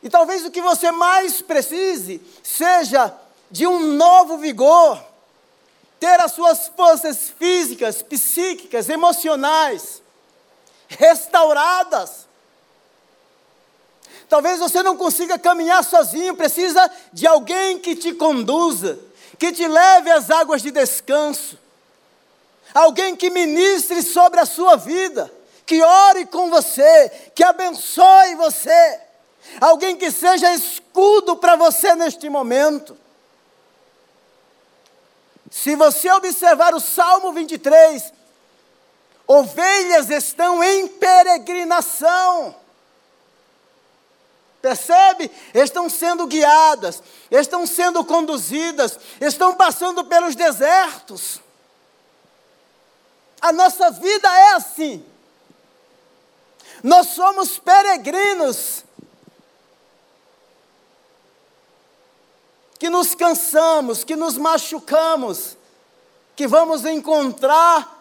E 0.02 0.10
talvez 0.10 0.44
o 0.44 0.50
que 0.50 0.60
você 0.60 0.90
mais 0.90 1.40
precise 1.40 2.20
seja 2.42 3.14
de 3.50 3.66
um 3.66 3.78
novo 3.94 4.36
vigor, 4.36 5.02
ter 5.98 6.20
as 6.20 6.32
suas 6.32 6.68
forças 6.68 7.30
físicas, 7.38 8.02
psíquicas, 8.02 8.90
emocionais 8.90 10.02
restauradas. 10.98 12.28
Talvez 14.28 14.58
você 14.58 14.82
não 14.82 14.96
consiga 14.96 15.38
caminhar 15.38 15.82
sozinho, 15.82 16.36
precisa 16.36 16.90
de 17.12 17.26
alguém 17.26 17.78
que 17.78 17.96
te 17.96 18.12
conduza, 18.12 18.98
que 19.38 19.52
te 19.52 19.66
leve 19.66 20.10
às 20.10 20.30
águas 20.30 20.62
de 20.62 20.70
descanso, 20.70 21.58
alguém 22.72 23.16
que 23.16 23.30
ministre 23.30 24.02
sobre 24.02 24.40
a 24.40 24.46
sua 24.46 24.76
vida, 24.76 25.32
que 25.66 25.82
ore 25.82 26.26
com 26.26 26.50
você, 26.50 27.10
que 27.34 27.42
abençoe 27.42 28.34
você 28.36 29.00
alguém 29.60 29.96
que 29.96 30.10
seja 30.10 30.52
escudo 30.52 31.36
para 31.36 31.56
você 31.56 31.94
neste 31.94 32.28
momento. 32.28 32.96
Se 35.50 35.74
você 35.74 36.10
observar 36.12 36.74
o 36.74 36.80
Salmo 36.80 37.32
23, 37.32 38.12
ovelhas 39.32 40.10
estão 40.10 40.60
em 40.60 40.88
peregrinação. 40.88 42.52
Percebe? 44.60 45.30
Estão 45.54 45.88
sendo 45.88 46.26
guiadas, 46.26 47.00
estão 47.30 47.64
sendo 47.64 48.04
conduzidas, 48.04 48.98
estão 49.20 49.54
passando 49.54 50.04
pelos 50.04 50.34
desertos. 50.34 51.40
A 53.40 53.52
nossa 53.52 53.92
vida 53.92 54.28
é 54.28 54.54
assim. 54.54 55.06
Nós 56.82 57.10
somos 57.10 57.56
peregrinos 57.56 58.84
que 62.80 62.90
nos 62.90 63.14
cansamos, 63.14 64.02
que 64.02 64.16
nos 64.16 64.36
machucamos, 64.36 65.56
que 66.34 66.48
vamos 66.48 66.84
encontrar 66.84 67.99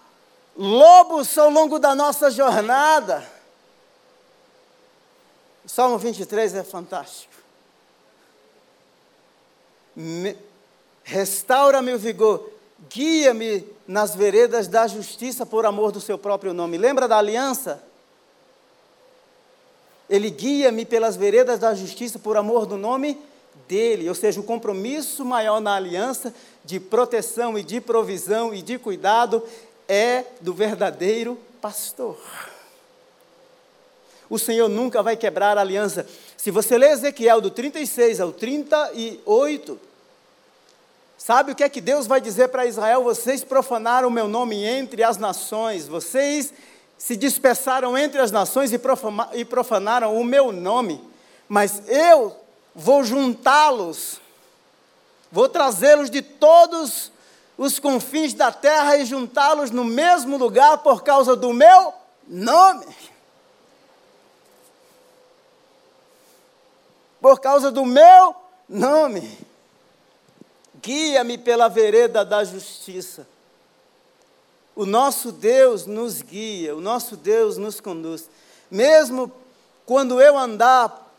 lobos 0.59 1.37
ao 1.37 1.49
longo 1.49 1.79
da 1.79 1.95
nossa 1.95 2.29
jornada. 2.29 3.23
O 5.63 5.69
Salmo 5.69 5.97
23 5.97 6.53
é 6.55 6.63
fantástico. 6.63 7.33
Restaura-me 11.03 11.93
o 11.93 11.97
vigor, 11.97 12.51
guia-me 12.89 13.65
nas 13.87 14.13
veredas 14.13 14.67
da 14.67 14.85
justiça 14.85 15.45
por 15.45 15.65
amor 15.65 15.93
do 15.93 16.01
seu 16.01 16.17
próprio 16.17 16.53
nome. 16.53 16.77
Lembra 16.77 17.07
da 17.07 17.17
aliança? 17.17 17.81
Ele 20.09 20.29
guia-me 20.29 20.85
pelas 20.85 21.15
veredas 21.15 21.57
da 21.57 21.73
justiça 21.73 22.19
por 22.19 22.35
amor 22.35 22.65
do 22.65 22.75
nome 22.75 23.17
dele, 23.67 24.09
ou 24.09 24.15
seja, 24.15 24.39
o 24.39 24.43
compromisso 24.43 25.23
maior 25.23 25.61
na 25.61 25.75
aliança 25.75 26.33
de 26.65 26.79
proteção 26.79 27.57
e 27.57 27.63
de 27.63 27.79
provisão 27.79 28.53
e 28.53 28.61
de 28.61 28.77
cuidado 28.77 29.43
é 29.89 30.25
do 30.39 30.53
verdadeiro 30.53 31.39
pastor. 31.59 32.17
O 34.29 34.37
Senhor 34.37 34.69
nunca 34.69 35.01
vai 35.01 35.17
quebrar 35.17 35.57
a 35.57 35.61
aliança. 35.61 36.05
Se 36.37 36.51
você 36.51 36.77
ler 36.77 36.91
Ezequiel 36.91 37.41
do 37.41 37.49
36 37.49 38.21
ao 38.21 38.31
38, 38.31 39.79
sabe 41.17 41.51
o 41.51 41.55
que 41.55 41.63
é 41.63 41.69
que 41.69 41.81
Deus 41.81 42.05
vai 42.05 42.21
dizer 42.21 42.49
para 42.49 42.67
Israel? 42.67 43.03
Vocês 43.03 43.43
profanaram 43.43 44.07
o 44.07 44.11
meu 44.11 44.27
nome 44.27 44.63
entre 44.63 45.03
as 45.03 45.17
nações, 45.17 45.87
vocês 45.87 46.53
se 46.95 47.15
dispersaram 47.15 47.97
entre 47.97 48.21
as 48.21 48.29
nações 48.29 48.71
e 48.71 49.45
profanaram 49.45 50.15
o 50.15 50.23
meu 50.23 50.51
nome, 50.51 51.01
mas 51.47 51.81
eu 51.87 52.35
vou 52.75 53.03
juntá-los, 53.03 54.21
vou 55.31 55.49
trazê-los 55.49 56.11
de 56.11 56.21
todos 56.21 57.11
os 57.59 57.77
confins 57.77 58.33
da 58.33 58.53
terra 58.53 58.95
e 58.95 59.05
juntá-los 59.05 59.69
no 59.69 59.83
mesmo 59.83 60.37
lugar 60.37 60.77
por 60.77 61.03
causa 61.03 61.35
do 61.35 61.51
meu 61.51 61.93
nome. 62.25 62.87
Por 67.19 67.41
causa 67.41 67.69
do 67.69 67.85
meu 67.85 68.33
nome. 68.69 69.37
Guia-me 70.81 71.37
pela 71.37 71.67
vereda 71.67 72.23
da 72.23 72.45
justiça. 72.45 73.27
O 74.73 74.85
nosso 74.85 75.29
Deus 75.29 75.85
nos 75.85 76.21
guia, 76.21 76.73
o 76.73 76.79
nosso 76.79 77.17
Deus 77.17 77.57
nos 77.57 77.81
conduz. 77.81 78.29
Mesmo 78.71 79.29
quando 79.85 80.21
eu 80.21 80.37
andar 80.37 81.13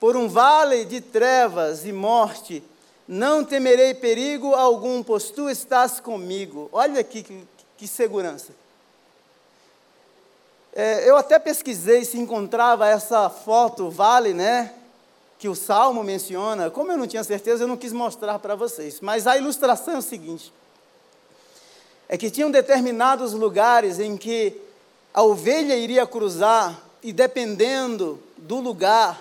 por 0.00 0.16
um 0.16 0.28
vale 0.28 0.84
de 0.84 1.00
trevas 1.00 1.86
e 1.86 1.92
morte, 1.92 2.64
não 3.08 3.42
temerei 3.42 3.94
perigo 3.94 4.54
algum, 4.54 5.02
pois 5.02 5.30
tu 5.30 5.48
estás 5.48 5.98
comigo. 5.98 6.68
Olha 6.70 7.00
aqui 7.00 7.22
que, 7.22 7.42
que 7.78 7.88
segurança. 7.88 8.52
É, 10.74 11.08
eu 11.08 11.16
até 11.16 11.38
pesquisei 11.38 12.04
se 12.04 12.18
encontrava 12.18 12.86
essa 12.86 13.30
foto, 13.30 13.88
vale, 13.88 14.34
né? 14.34 14.74
Que 15.38 15.48
o 15.48 15.54
Salmo 15.54 16.04
menciona. 16.04 16.70
Como 16.70 16.92
eu 16.92 16.98
não 16.98 17.06
tinha 17.06 17.24
certeza, 17.24 17.64
eu 17.64 17.68
não 17.68 17.78
quis 17.78 17.94
mostrar 17.94 18.38
para 18.40 18.54
vocês. 18.54 19.00
Mas 19.00 19.26
a 19.26 19.38
ilustração 19.38 19.94
é 19.94 19.98
o 19.98 20.02
seguinte: 20.02 20.52
é 22.10 22.18
que 22.18 22.30
tinham 22.30 22.50
determinados 22.50 23.32
lugares 23.32 23.98
em 23.98 24.18
que 24.18 24.60
a 25.14 25.22
ovelha 25.22 25.74
iria 25.74 26.06
cruzar, 26.06 26.78
e 27.02 27.10
dependendo 27.10 28.22
do 28.36 28.60
lugar, 28.60 29.18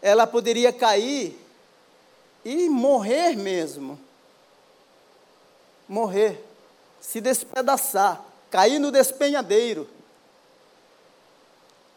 ela 0.00 0.26
poderia 0.26 0.72
cair 0.72 1.43
e 2.44 2.68
morrer 2.68 3.36
mesmo. 3.36 3.98
Morrer, 5.88 6.44
se 7.00 7.20
despedaçar, 7.20 8.24
cair 8.50 8.78
no 8.78 8.90
despenhadeiro. 8.90 9.88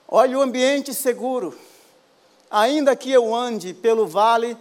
Olha 0.07 0.38
o 0.38 0.41
ambiente 0.41 0.93
seguro. 0.93 1.57
Ainda 2.49 2.95
que 2.95 3.12
eu 3.12 3.36
ande 3.36 3.73
pelo 3.73 4.07
vale 4.07 4.57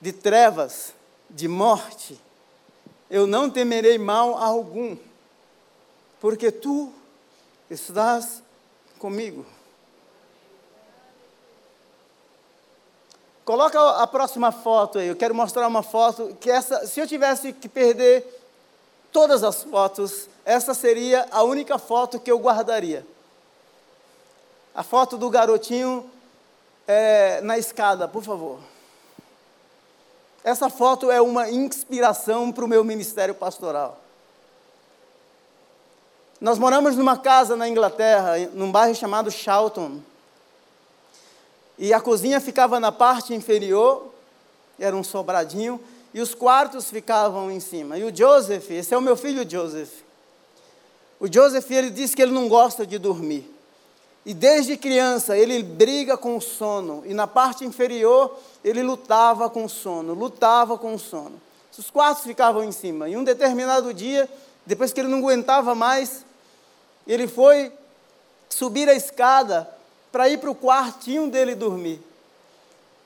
de 0.00 0.12
trevas, 0.12 0.92
de 1.30 1.46
morte, 1.46 2.20
eu 3.08 3.26
não 3.26 3.48
temerei 3.48 3.98
mal 3.98 4.36
algum, 4.36 4.96
porque 6.20 6.50
tu 6.50 6.92
estás 7.70 8.42
comigo. 8.98 9.46
Coloca 13.46 13.80
a 14.02 14.08
próxima 14.08 14.50
foto 14.50 14.98
aí. 14.98 15.06
Eu 15.06 15.14
quero 15.14 15.32
mostrar 15.32 15.68
uma 15.68 15.80
foto 15.80 16.36
que 16.40 16.50
essa, 16.50 16.84
se 16.84 16.98
eu 16.98 17.06
tivesse 17.06 17.52
que 17.52 17.68
perder 17.68 18.26
todas 19.12 19.44
as 19.44 19.62
fotos, 19.62 20.28
essa 20.44 20.74
seria 20.74 21.28
a 21.30 21.44
única 21.44 21.78
foto 21.78 22.18
que 22.18 22.28
eu 22.28 22.40
guardaria. 22.40 23.06
A 24.74 24.82
foto 24.82 25.16
do 25.16 25.30
garotinho 25.30 26.10
é, 26.88 27.40
na 27.40 27.56
escada, 27.56 28.08
por 28.08 28.24
favor. 28.24 28.58
Essa 30.42 30.68
foto 30.68 31.08
é 31.08 31.20
uma 31.20 31.48
inspiração 31.48 32.50
para 32.50 32.64
o 32.64 32.68
meu 32.68 32.82
ministério 32.82 33.34
pastoral. 33.34 34.00
Nós 36.40 36.58
moramos 36.58 36.96
numa 36.96 37.16
casa 37.16 37.54
na 37.54 37.68
Inglaterra, 37.68 38.38
num 38.52 38.72
bairro 38.72 38.94
chamado 38.96 39.30
Charlton. 39.30 40.00
E 41.78 41.92
a 41.92 42.00
cozinha 42.00 42.40
ficava 42.40 42.80
na 42.80 42.90
parte 42.90 43.34
inferior, 43.34 44.12
era 44.78 44.96
um 44.96 45.04
sobradinho, 45.04 45.80
e 46.14 46.20
os 46.20 46.34
quartos 46.34 46.90
ficavam 46.90 47.50
em 47.50 47.60
cima. 47.60 47.98
E 47.98 48.04
o 48.04 48.14
Joseph, 48.14 48.70
esse 48.70 48.94
é 48.94 48.96
o 48.96 49.02
meu 49.02 49.16
filho 49.16 49.48
Joseph. 49.48 49.90
O 51.20 51.30
Joseph, 51.30 51.70
ele 51.70 51.90
disse 51.90 52.16
que 52.16 52.22
ele 52.22 52.32
não 52.32 52.48
gosta 52.48 52.86
de 52.86 52.98
dormir. 52.98 53.52
E 54.24 54.34
desde 54.34 54.76
criança 54.76 55.38
ele 55.38 55.62
briga 55.62 56.16
com 56.16 56.36
o 56.36 56.40
sono. 56.40 57.02
E 57.06 57.14
na 57.14 57.26
parte 57.26 57.64
inferior 57.64 58.36
ele 58.64 58.82
lutava 58.82 59.48
com 59.48 59.64
o 59.64 59.68
sono, 59.68 60.14
lutava 60.14 60.76
com 60.76 60.94
o 60.94 60.98
sono. 60.98 61.40
Os 61.78 61.90
quartos 61.90 62.24
ficavam 62.24 62.64
em 62.64 62.72
cima. 62.72 63.08
E 63.08 63.16
um 63.16 63.22
determinado 63.22 63.92
dia, 63.92 64.28
depois 64.64 64.92
que 64.92 65.00
ele 65.00 65.08
não 65.08 65.18
aguentava 65.18 65.74
mais, 65.74 66.24
ele 67.06 67.28
foi 67.28 67.70
subir 68.48 68.88
a 68.88 68.94
escada 68.94 69.75
para 70.16 70.30
ir 70.30 70.38
para 70.38 70.50
o 70.50 70.54
quartinho 70.54 71.28
dele 71.30 71.54
dormir. 71.54 72.00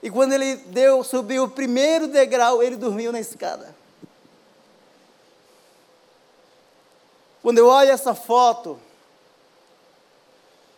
E 0.01 0.09
quando 0.09 0.33
ele 0.33 0.55
deu, 0.55 1.03
subiu 1.03 1.43
o 1.43 1.51
primeiro 1.51 2.07
degrau, 2.07 2.63
ele 2.63 2.77
dormiu 2.77 3.11
na 3.11 3.19
escada. 3.19 3.75
Quando 7.43 7.59
eu 7.59 7.67
olho 7.67 7.91
essa 7.91 8.15
foto 8.15 8.79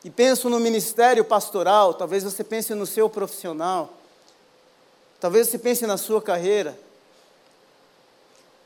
e 0.03 0.09
penso 0.09 0.49
no 0.49 0.59
ministério 0.59 1.23
pastoral, 1.23 1.93
talvez 1.93 2.25
você 2.25 2.43
pense 2.43 2.75
no 2.75 2.87
seu 2.87 3.11
profissional, 3.11 3.91
talvez 5.21 5.49
você 5.49 5.59
pense 5.59 5.87
na 5.87 5.99
sua 5.99 6.23
carreira, 6.23 6.79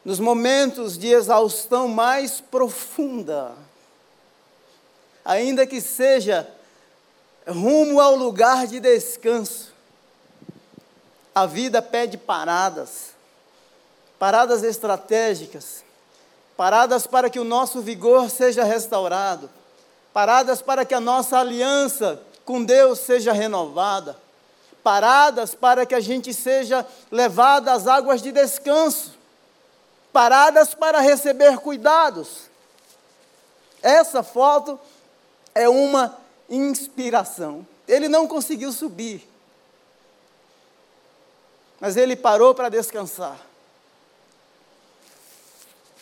nos 0.05 0.20
momentos 0.20 0.96
de 0.96 1.09
exaustão 1.09 1.88
mais 1.88 2.40
profunda, 2.40 3.57
ainda 5.24 5.66
que 5.66 5.81
seja 5.81 6.48
rumo 7.46 8.00
ao 8.00 8.16
lugar 8.16 8.66
de 8.66 8.80
descanso, 8.80 9.72
a 11.35 11.46
vida 11.46 11.80
pede 11.80 12.16
paradas, 12.16 13.11
paradas 14.18 14.62
estratégicas, 14.62 15.85
paradas 16.56 17.06
para 17.06 17.28
que 17.30 17.38
o 17.38 17.44
nosso 17.44 17.80
vigor 17.80 18.30
seja 18.30 18.64
restaurado, 18.64 19.50
paradas 20.12 20.62
para 20.62 20.85
que 20.85 20.94
a 20.94 21.00
nossa 21.00 21.38
aliança 21.38 22.20
com 22.44 22.64
Deus 22.64 23.00
seja 23.00 23.32
renovada, 23.32 24.16
paradas 24.82 25.54
para 25.54 25.85
que 25.85 25.94
a 25.94 26.00
gente 26.00 26.32
seja 26.32 26.87
levado 27.11 27.68
às 27.68 27.87
águas 27.87 28.22
de 28.22 28.32
descanso, 28.32 29.14
paradas 30.12 30.74
para 30.74 31.00
receber 31.00 31.59
cuidados. 31.59 32.48
Essa 33.82 34.22
foto 34.22 34.80
é 35.54 35.68
uma 35.68 36.16
inspiração. 36.48 37.66
Ele 37.87 38.09
não 38.09 38.26
conseguiu 38.26 38.72
subir, 38.72 39.28
mas 41.80 41.96
ele 41.96 42.16
parou 42.16 42.54
para 42.54 42.68
descansar. 42.68 43.38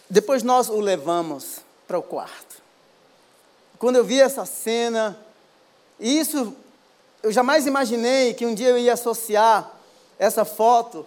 Depois 0.09 0.43
nós 0.43 0.69
o 0.69 0.81
levamos 0.81 1.61
para 1.87 1.99
o 1.99 2.03
quarto. 2.03 2.63
Quando 3.79 3.97
eu 3.97 4.05
vi 4.05 4.21
essa 4.21 4.47
cena, 4.47 5.19
e 5.99 6.19
isso 6.19 6.55
eu 7.23 7.33
jamais 7.33 7.67
imaginei 7.67 8.35
que 8.35 8.47
um 8.47 8.55
dia 8.55 8.69
eu 8.69 8.79
ia 8.79 8.93
associar 8.93 9.71
essa 10.19 10.45
foto, 10.45 11.07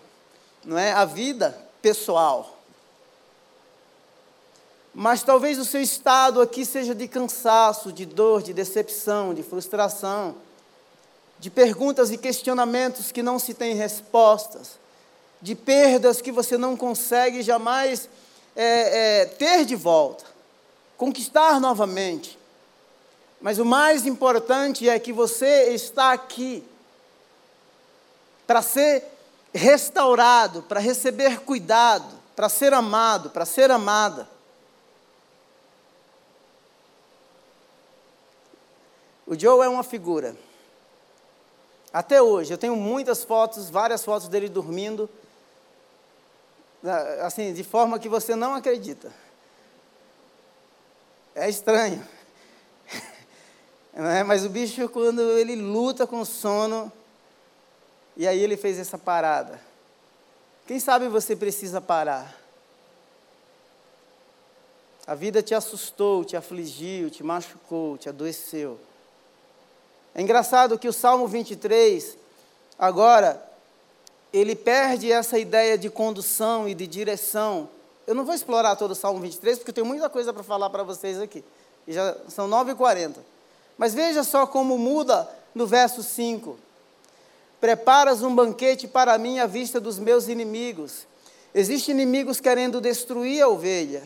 não 0.63 0.77
é, 0.77 0.91
à 0.91 1.05
vida 1.05 1.57
pessoal. 1.81 2.56
Mas 4.99 5.21
talvez 5.21 5.59
o 5.59 5.63
seu 5.63 5.79
estado 5.79 6.41
aqui 6.41 6.65
seja 6.65 6.95
de 6.95 7.07
cansaço, 7.07 7.93
de 7.93 8.03
dor, 8.03 8.41
de 8.41 8.51
decepção, 8.51 9.31
de 9.31 9.43
frustração, 9.43 10.35
de 11.37 11.51
perguntas 11.51 12.09
e 12.09 12.17
questionamentos 12.17 13.11
que 13.11 13.21
não 13.21 13.37
se 13.37 13.53
têm 13.53 13.75
respostas, 13.75 14.79
de 15.39 15.53
perdas 15.53 16.19
que 16.19 16.31
você 16.31 16.57
não 16.57 16.75
consegue 16.75 17.43
jamais 17.43 18.09
é, 18.55 19.21
é, 19.21 19.25
ter 19.25 19.65
de 19.65 19.75
volta, 19.75 20.25
conquistar 20.97 21.59
novamente. 21.59 22.35
Mas 23.39 23.59
o 23.59 23.65
mais 23.65 24.03
importante 24.07 24.89
é 24.89 24.97
que 24.97 25.13
você 25.13 25.75
está 25.75 26.11
aqui 26.11 26.63
para 28.47 28.63
ser 28.63 29.03
restaurado, 29.53 30.63
para 30.63 30.79
receber 30.79 31.41
cuidado, 31.41 32.17
para 32.35 32.49
ser 32.49 32.73
amado, 32.73 33.29
para 33.29 33.45
ser 33.45 33.69
amada. 33.69 34.36
O 39.27 39.37
Joe 39.37 39.65
é 39.65 39.67
uma 39.67 39.83
figura. 39.83 40.37
Até 41.91 42.21
hoje, 42.21 42.53
eu 42.53 42.57
tenho 42.57 42.77
muitas 42.77 43.25
fotos, 43.25 43.69
várias 43.69 44.05
fotos 44.05 44.29
dele 44.29 44.47
dormindo, 44.47 45.09
assim, 47.21 47.53
de 47.53 47.63
forma 47.63 47.99
que 47.99 48.07
você 48.07 48.35
não 48.35 48.55
acredita. 48.55 49.11
É 51.35 51.49
estranho. 51.49 52.05
É? 53.99 54.21
Mas 54.21 54.45
o 54.45 54.49
bicho, 54.49 54.87
quando 54.89 55.19
ele 55.39 55.55
luta 55.55 56.05
com 56.05 56.23
sono, 56.23 56.91
e 58.15 58.27
aí 58.27 58.39
ele 58.39 58.55
fez 58.55 58.77
essa 58.77 58.95
parada. 58.95 59.59
Quem 60.67 60.79
sabe 60.79 61.07
você 61.07 61.35
precisa 61.35 61.81
parar? 61.81 62.39
A 65.07 65.15
vida 65.15 65.41
te 65.41 65.55
assustou, 65.55 66.23
te 66.23 66.37
afligiu, 66.37 67.09
te 67.09 67.23
machucou, 67.23 67.97
te 67.97 68.07
adoeceu. 68.07 68.79
É 70.17 70.21
engraçado 70.23 70.79
que 70.79 70.87
o 70.87 70.93
Salmo 70.93 71.27
23, 71.27 72.17
agora, 72.79 73.39
ele 74.33 74.55
perde 74.55 75.11
essa 75.11 75.37
ideia 75.37 75.77
de 75.77 75.91
condução 75.91 76.67
e 76.67 76.73
de 76.73 76.87
direção. 76.87 77.69
Eu 78.07 78.15
não 78.15 78.25
vou 78.25 78.33
explorar 78.33 78.75
todo 78.75 78.91
o 78.91 78.95
Salmo 78.95 79.19
23, 79.19 79.59
porque 79.59 79.69
eu 79.69 79.75
tenho 79.75 79.85
muita 79.85 80.09
coisa 80.09 80.33
para 80.33 80.41
falar 80.41 80.71
para 80.71 80.81
vocês 80.81 81.21
aqui. 81.21 81.43
E 81.87 81.93
já 81.93 82.17
são 82.29 82.49
9h40. 82.49 83.17
Mas 83.77 83.93
veja 83.93 84.23
só 84.23 84.47
como 84.47 84.75
muda 84.75 85.29
no 85.53 85.67
verso 85.67 86.01
5. 86.01 86.57
Preparas 87.61 88.23
um 88.23 88.33
banquete 88.33 88.87
para 88.87 89.15
mim 89.19 89.37
à 89.37 89.45
vista 89.45 89.79
dos 89.79 89.99
meus 89.99 90.27
inimigos. 90.27 91.05
Existem 91.53 91.93
inimigos 91.93 92.39
querendo 92.39 92.81
destruir 92.81 93.43
a 93.43 93.47
ovelha. 93.47 94.01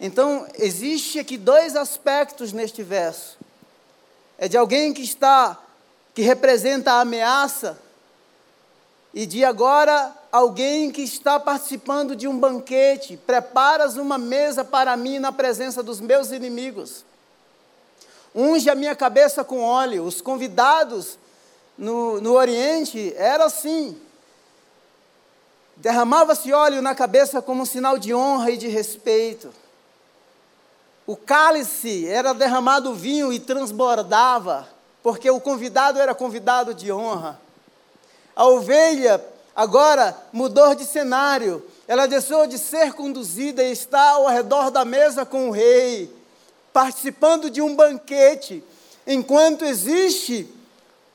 Então, 0.00 0.46
existe 0.54 1.18
aqui 1.18 1.36
dois 1.36 1.74
aspectos 1.74 2.52
neste 2.52 2.82
verso. 2.82 3.36
É 4.36 4.46
de 4.46 4.56
alguém 4.56 4.94
que 4.94 5.02
está, 5.02 5.58
que 6.14 6.22
representa 6.22 6.92
a 6.92 7.00
ameaça, 7.00 7.78
e 9.12 9.26
de 9.26 9.44
agora 9.44 10.14
alguém 10.30 10.90
que 10.90 11.02
está 11.02 11.40
participando 11.40 12.14
de 12.14 12.28
um 12.28 12.38
banquete, 12.38 13.16
preparas 13.16 13.96
uma 13.96 14.18
mesa 14.18 14.64
para 14.64 14.96
mim 14.96 15.18
na 15.18 15.32
presença 15.32 15.82
dos 15.82 16.00
meus 16.00 16.30
inimigos. 16.30 17.04
Unge 18.34 18.68
a 18.70 18.74
minha 18.74 18.94
cabeça 18.94 19.42
com 19.42 19.62
óleo. 19.62 20.04
Os 20.04 20.20
convidados 20.20 21.18
no, 21.76 22.20
no 22.20 22.34
Oriente 22.34 23.12
era 23.16 23.46
assim. 23.46 24.00
Derramava-se 25.76 26.52
óleo 26.52 26.82
na 26.82 26.94
cabeça 26.94 27.40
como 27.40 27.62
um 27.62 27.66
sinal 27.66 27.98
de 27.98 28.14
honra 28.14 28.50
e 28.50 28.56
de 28.56 28.68
respeito. 28.68 29.52
O 31.08 31.16
cálice 31.16 32.06
era 32.06 32.34
derramado 32.34 32.92
vinho 32.92 33.32
e 33.32 33.40
transbordava, 33.40 34.68
porque 35.02 35.30
o 35.30 35.40
convidado 35.40 35.98
era 35.98 36.14
convidado 36.14 36.74
de 36.74 36.92
honra. 36.92 37.40
A 38.36 38.46
ovelha 38.46 39.18
agora 39.56 40.14
mudou 40.30 40.74
de 40.74 40.84
cenário. 40.84 41.64
Ela 41.88 42.06
deixou 42.06 42.46
de 42.46 42.58
ser 42.58 42.92
conduzida 42.92 43.62
e 43.62 43.72
está 43.72 44.10
ao 44.10 44.26
redor 44.26 44.70
da 44.70 44.84
mesa 44.84 45.24
com 45.24 45.48
o 45.48 45.50
rei, 45.50 46.14
participando 46.74 47.48
de 47.48 47.62
um 47.62 47.74
banquete, 47.74 48.62
enquanto 49.06 49.64
existe 49.64 50.46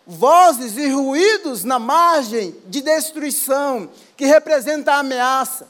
vozes 0.07 0.75
e 0.75 0.89
ruídos 0.89 1.63
na 1.63 1.77
margem 1.77 2.55
de 2.65 2.81
destruição, 2.81 3.87
que 4.17 4.25
representa 4.25 4.93
a 4.93 4.99
ameaça. 5.01 5.67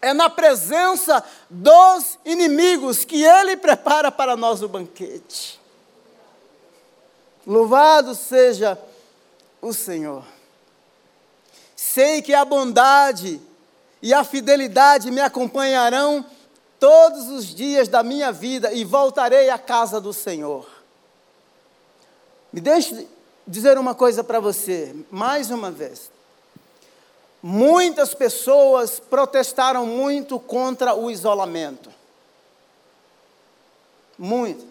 É 0.00 0.12
na 0.12 0.28
presença 0.28 1.24
dos 1.48 2.18
inimigos 2.24 3.04
que 3.04 3.24
ele 3.24 3.56
prepara 3.58 4.10
para 4.10 4.36
nós 4.36 4.62
o 4.62 4.68
banquete. 4.68 5.60
Louvado 7.46 8.14
seja 8.14 8.78
o 9.62 9.72
Senhor. 9.72 10.24
Sei 11.74 12.20
que 12.20 12.34
a 12.34 12.44
bondade 12.44 13.40
e 14.02 14.12
a 14.12 14.24
fidelidade 14.24 15.10
me 15.10 15.20
acompanharão 15.20 16.24
todos 16.78 17.28
os 17.28 17.46
dias 17.54 17.88
da 17.88 18.02
minha 18.02 18.32
vida 18.32 18.72
e 18.72 18.84
voltarei 18.84 19.50
à 19.50 19.58
casa 19.58 20.00
do 20.00 20.12
Senhor. 20.12 20.68
Me 22.52 22.60
deixe 22.60 23.06
dizer 23.46 23.78
uma 23.78 23.94
coisa 23.94 24.24
para 24.24 24.40
você, 24.40 24.94
mais 25.10 25.50
uma 25.50 25.70
vez. 25.70 26.10
Muitas 27.48 28.12
pessoas 28.12 28.98
protestaram 28.98 29.86
muito 29.86 30.36
contra 30.40 30.96
o 30.96 31.08
isolamento. 31.08 31.92
Muito. 34.18 34.66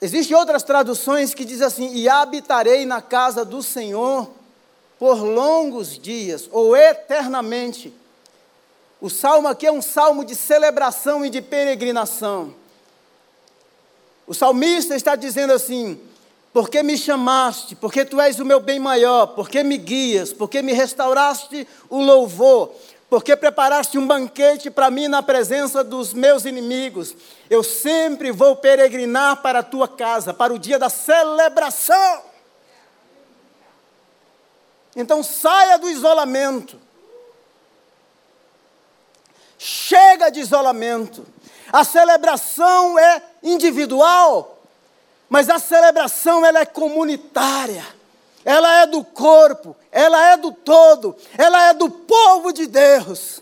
Existem 0.00 0.36
outras 0.36 0.64
traduções 0.64 1.34
que 1.34 1.44
dizem 1.44 1.68
assim: 1.68 1.94
E 1.94 2.08
habitarei 2.08 2.84
na 2.84 3.00
casa 3.00 3.44
do 3.44 3.62
Senhor 3.62 4.28
por 4.98 5.22
longos 5.22 5.96
dias, 5.96 6.48
ou 6.50 6.76
eternamente. 6.76 7.94
O 9.00 9.08
salmo 9.08 9.46
aqui 9.46 9.68
é 9.68 9.72
um 9.72 9.80
salmo 9.80 10.24
de 10.24 10.34
celebração 10.34 11.24
e 11.24 11.30
de 11.30 11.40
peregrinação. 11.40 12.52
O 14.26 14.34
salmista 14.34 14.96
está 14.96 15.14
dizendo 15.14 15.52
assim: 15.52 16.00
porque 16.52 16.82
me 16.82 16.98
chamaste, 16.98 17.74
porque 17.74 18.04
tu 18.04 18.20
és 18.20 18.38
o 18.38 18.44
meu 18.44 18.60
bem 18.60 18.78
maior, 18.78 19.28
porque 19.28 19.62
me 19.62 19.78
guias, 19.78 20.32
porque 20.32 20.60
me 20.60 20.72
restauraste 20.72 21.66
o 21.88 22.02
louvor, 22.02 22.74
porque 23.08 23.34
preparaste 23.34 23.96
um 23.96 24.06
banquete 24.06 24.70
para 24.70 24.90
mim 24.90 25.08
na 25.08 25.22
presença 25.22 25.82
dos 25.82 26.12
meus 26.12 26.44
inimigos. 26.44 27.16
Eu 27.48 27.62
sempre 27.62 28.30
vou 28.30 28.54
peregrinar 28.56 29.40
para 29.40 29.60
a 29.60 29.62
tua 29.62 29.88
casa, 29.88 30.34
para 30.34 30.52
o 30.52 30.58
dia 30.58 30.78
da 30.78 30.90
celebração. 30.90 32.22
Então 34.94 35.22
saia 35.22 35.78
do 35.78 35.88
isolamento. 35.88 36.78
Chega 39.58 40.28
de 40.28 40.40
isolamento. 40.40 41.24
A 41.72 41.84
celebração 41.84 42.98
é 42.98 43.22
individual, 43.42 44.61
mas 45.32 45.48
a 45.48 45.58
celebração 45.58 46.44
ela 46.44 46.58
é 46.58 46.66
comunitária. 46.66 47.82
Ela 48.44 48.82
é 48.82 48.86
do 48.86 49.02
corpo, 49.02 49.74
ela 49.90 50.32
é 50.32 50.36
do 50.36 50.52
todo, 50.52 51.16
ela 51.38 51.70
é 51.70 51.72
do 51.72 51.88
povo 51.88 52.52
de 52.52 52.66
Deus. 52.66 53.40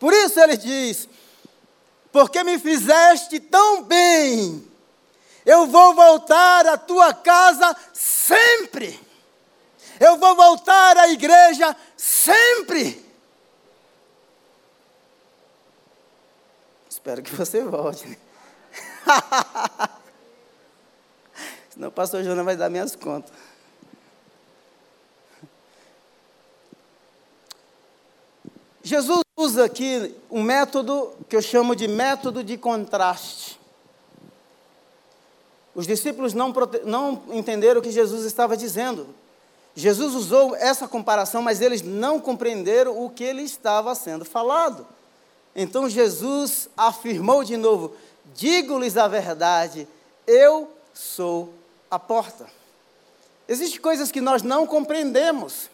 Por 0.00 0.12
isso 0.12 0.40
ele 0.40 0.56
diz: 0.56 1.08
Porque 2.10 2.42
me 2.42 2.58
fizeste 2.58 3.38
tão 3.38 3.84
bem, 3.84 4.66
eu 5.46 5.68
vou 5.68 5.94
voltar 5.94 6.66
à 6.66 6.76
tua 6.76 7.14
casa 7.14 7.76
sempre. 7.92 8.98
Eu 10.00 10.16
vou 10.16 10.34
voltar 10.34 10.96
à 10.96 11.08
igreja 11.10 11.76
sempre. 11.96 13.08
Espero 17.00 17.22
que 17.22 17.34
você 17.34 17.64
volte. 17.64 18.06
Né? 18.06 18.16
Senão 21.70 21.88
o 21.88 21.92
pastor 21.92 22.22
Jonas 22.22 22.44
vai 22.44 22.58
dar 22.58 22.68
minhas 22.68 22.94
contas. 22.94 23.32
Jesus 28.82 29.22
usa 29.34 29.64
aqui 29.64 30.14
um 30.30 30.42
método 30.42 31.14
que 31.26 31.34
eu 31.34 31.40
chamo 31.40 31.74
de 31.74 31.88
método 31.88 32.44
de 32.44 32.58
contraste. 32.58 33.58
Os 35.74 35.86
discípulos 35.86 36.34
não, 36.34 36.52
não 36.84 37.22
entenderam 37.30 37.80
o 37.80 37.82
que 37.82 37.90
Jesus 37.90 38.26
estava 38.26 38.58
dizendo. 38.58 39.06
Jesus 39.74 40.14
usou 40.14 40.54
essa 40.54 40.86
comparação, 40.86 41.40
mas 41.40 41.62
eles 41.62 41.80
não 41.80 42.20
compreenderam 42.20 43.02
o 43.02 43.08
que 43.08 43.24
ele 43.24 43.40
estava 43.40 43.94
sendo 43.94 44.26
falado. 44.26 44.86
Então 45.54 45.88
Jesus 45.88 46.68
afirmou 46.76 47.44
de 47.44 47.56
novo: 47.56 47.94
Digo-lhes 48.34 48.96
a 48.96 49.08
verdade, 49.08 49.88
eu 50.26 50.72
sou 50.94 51.52
a 51.90 51.98
porta. 51.98 52.46
Existem 53.48 53.80
coisas 53.80 54.12
que 54.12 54.20
nós 54.20 54.42
não 54.42 54.66
compreendemos. 54.66 55.68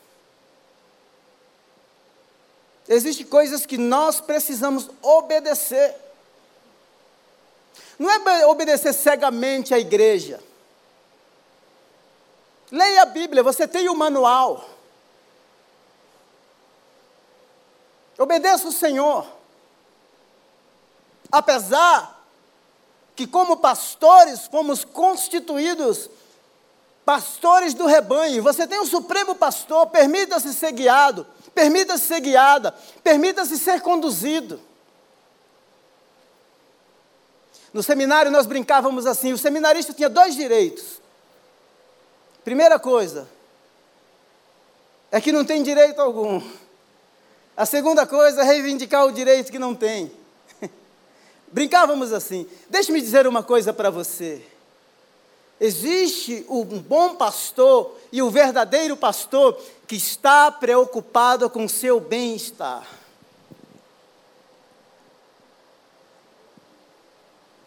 Existem 2.89 3.27
coisas 3.27 3.67
que 3.67 3.77
nós 3.77 4.21
precisamos 4.21 4.89
obedecer. 5.03 5.95
Não 7.99 8.11
é 8.11 8.47
obedecer 8.47 8.93
cegamente 8.93 9.75
à 9.75 9.79
igreja. 9.79 10.43
Leia 12.71 13.03
a 13.03 13.07
Bíblia, 13.07 13.43
você 13.43 13.67
tem 13.67 13.89
o 13.89 13.95
manual. 13.95 14.69
Obedeça 18.19 18.69
o 18.69 18.73
Senhor. 18.73 19.36
Apesar 21.37 22.17
que, 23.15 23.27
como 23.27 23.57
pastores, 23.57 24.47
fomos 24.47 24.85
constituídos 24.85 26.11
pastores 27.07 27.73
do 27.73 27.87
rebanho. 27.87 28.43
Você 28.43 28.67
tem 28.67 28.81
um 28.81 28.85
supremo 28.85 29.37
pastor, 29.37 29.87
permita-se 29.87 30.53
ser 30.53 30.73
guiado, 30.73 31.25
permita-se 31.55 32.05
ser 32.05 32.21
guiada, 32.21 32.75
permita-se 33.03 33.57
ser 33.59 33.81
conduzido. 33.81 34.61
No 37.73 37.83
seminário 37.83 38.31
nós 38.31 38.45
brincávamos 38.45 39.07
assim: 39.07 39.33
o 39.33 39.39
seminarista 39.39 39.93
tinha 39.93 40.09
dois 40.09 40.35
direitos. 40.35 41.01
Primeira 42.43 42.79
coisa, 42.79 43.29
é 45.11 45.21
que 45.21 45.33
não 45.33 45.45
tem 45.45 45.63
direito 45.63 46.01
algum. 46.01 46.43
A 47.57 47.65
segunda 47.65 48.07
coisa 48.07 48.43
é 48.43 48.45
reivindicar 48.45 49.07
o 49.07 49.13
direito 49.13 49.51
que 49.53 49.59
não 49.59 49.75
tem. 49.75 50.11
Brincávamos 51.57 52.13
assim. 52.13 52.47
Deixe-me 52.69 53.01
dizer 53.01 53.27
uma 53.27 53.43
coisa 53.43 53.73
para 53.73 53.89
você. 53.89 54.45
Existe 55.59 56.45
um 56.51 56.63
bom 56.63 57.15
pastor 57.15 57.97
e 58.13 58.21
o 58.21 58.29
verdadeiro 58.29 58.95
pastor 58.95 59.59
que 59.89 59.97
está 59.97 60.53
preocupado 60.53 61.49
com 61.49 61.65
o 61.65 61.69
seu 61.69 61.99
bem-estar. 61.99 62.87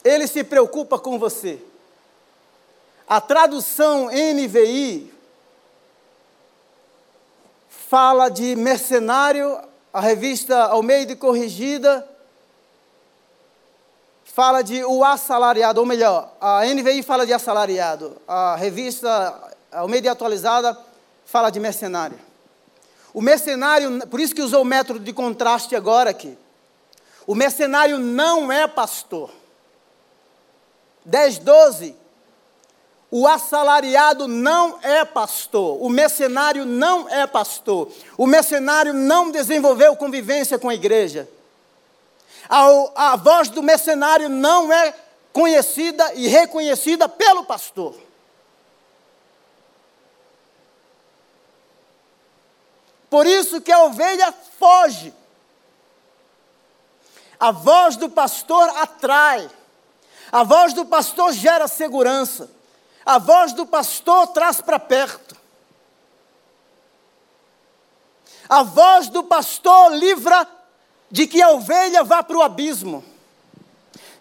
Ele 0.04 0.28
se 0.28 0.44
preocupa 0.44 1.00
com 1.00 1.18
você. 1.18 1.60
A 3.08 3.20
tradução 3.20 4.12
NVI 4.12 5.12
fala 7.68 8.30
de 8.30 8.56
mercenário, 8.56 9.60
a 9.92 10.00
revista 10.00 10.66
Almeida 10.66 11.16
Corrigida 11.16 12.08
fala 14.40 14.62
de 14.62 14.86
o 14.86 15.04
assalariado, 15.04 15.82
ou 15.82 15.86
melhor, 15.86 16.32
a 16.40 16.64
NVI 16.64 17.04
fala 17.04 17.26
de 17.26 17.34
assalariado, 17.34 18.16
a 18.26 18.56
revista 18.56 19.36
a 19.70 19.86
Media 19.86 20.14
Atualizada 20.14 20.78
fala 21.26 21.50
de 21.50 21.60
mercenário. 21.60 22.18
O 23.14 23.22
mercenário, 23.22 24.08
por 24.08 24.18
isso 24.18 24.34
que 24.34 24.42
usou 24.42 24.62
o 24.62 24.66
método 24.66 25.02
de 25.02 25.12
contraste 25.12 25.76
agora 25.76 26.12
aqui. 26.12 26.38
O 27.28 27.36
mercenário 27.36 28.00
não 28.00 28.50
é 28.50 28.66
pastor. 28.66 29.30
10, 31.04 31.40
12. 31.40 31.94
O 33.12 33.28
assalariado 33.28 34.26
não 34.26 34.80
é 34.82 35.04
pastor. 35.04 35.84
O 35.84 35.90
mercenário 35.90 36.64
não 36.64 37.10
é 37.10 37.28
pastor. 37.28 37.92
O 38.18 38.26
mercenário 38.26 38.94
não 38.94 39.32
desenvolveu 39.32 39.98
convivência 39.98 40.58
com 40.58 40.70
a 40.70 40.74
igreja 40.74 41.28
a, 42.50 43.12
a 43.12 43.16
voz 43.16 43.50
do 43.50 43.62
mercenário 43.62 44.28
não 44.28 44.74
é 44.74 44.94
conhecida 45.32 46.14
e 46.16 46.28
reconhecida 46.28 47.08
pelo 47.08 47.46
pastor. 47.46 47.96
Por 53.10 53.28
isso 53.28 53.62
que 53.62 53.72
a 53.72 53.84
ovelha 53.84 54.34
foge. 54.58 55.14
A 57.40 57.52
voz 57.52 57.96
do 57.96 58.10
pastor 58.10 58.68
atrai. 58.78 59.50
A 60.32 60.44
voz 60.44 60.74
do 60.74 60.86
pastor 60.86 61.32
gera 61.34 61.68
segurança. 61.68 62.50
A 63.06 63.18
voz 63.18 63.54
do 63.54 63.66
pastor 63.66 64.28
traz 64.28 64.60
para 64.62 64.80
perto. 64.80 65.36
A 68.48 68.64
voz 68.64 69.10
do 69.10 69.24
pastor 69.24 69.94
livra 69.94 70.46
de 71.12 71.28
que 71.28 71.42
a 71.42 71.50
ovelha 71.50 72.04
vá 72.04 72.22
para 72.22 72.38
o 72.38 72.42
abismo. 72.42 73.04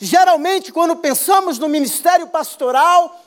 Geralmente, 0.00 0.72
quando 0.72 0.96
pensamos 0.96 1.58
no 1.58 1.68
ministério 1.68 2.28
pastoral, 2.28 3.20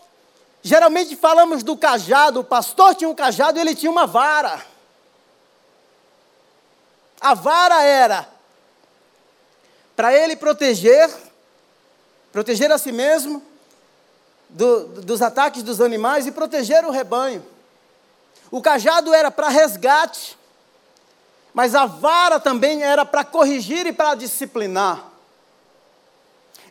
geralmente 0.62 1.16
falamos 1.16 1.64
do 1.64 1.76
cajado. 1.76 2.40
O 2.40 2.44
pastor 2.44 2.96
tinha 2.96 3.10
um 3.10 3.16
cajado 3.16 3.58
e 3.58 3.62
ele 3.62 3.76
tinha 3.76 3.92
uma 3.92 4.08
vara. 4.08 4.66
A 7.20 7.34
vara 7.34 7.84
era 7.84 8.28
para 9.96 10.14
ele 10.14 10.36
proteger, 10.36 11.12
proteger 12.32 12.72
a 12.72 12.78
si 12.78 12.92
mesmo 12.92 13.44
do, 14.50 14.86
dos 15.02 15.22
ataques 15.22 15.62
dos 15.62 15.80
animais 15.80 16.26
e 16.26 16.32
proteger 16.32 16.84
o 16.86 16.92
rebanho. 16.92 17.46
O 18.50 18.62
cajado 18.62 19.14
era 19.14 19.30
para 19.30 19.50
resgate, 19.50 20.38
mas 21.54 21.76
a 21.76 21.86
vara 21.86 22.40
também 22.40 22.82
era 22.82 23.06
para 23.06 23.24
corrigir 23.24 23.86
e 23.86 23.94
para 23.94 24.16
disciplinar. 24.16 25.06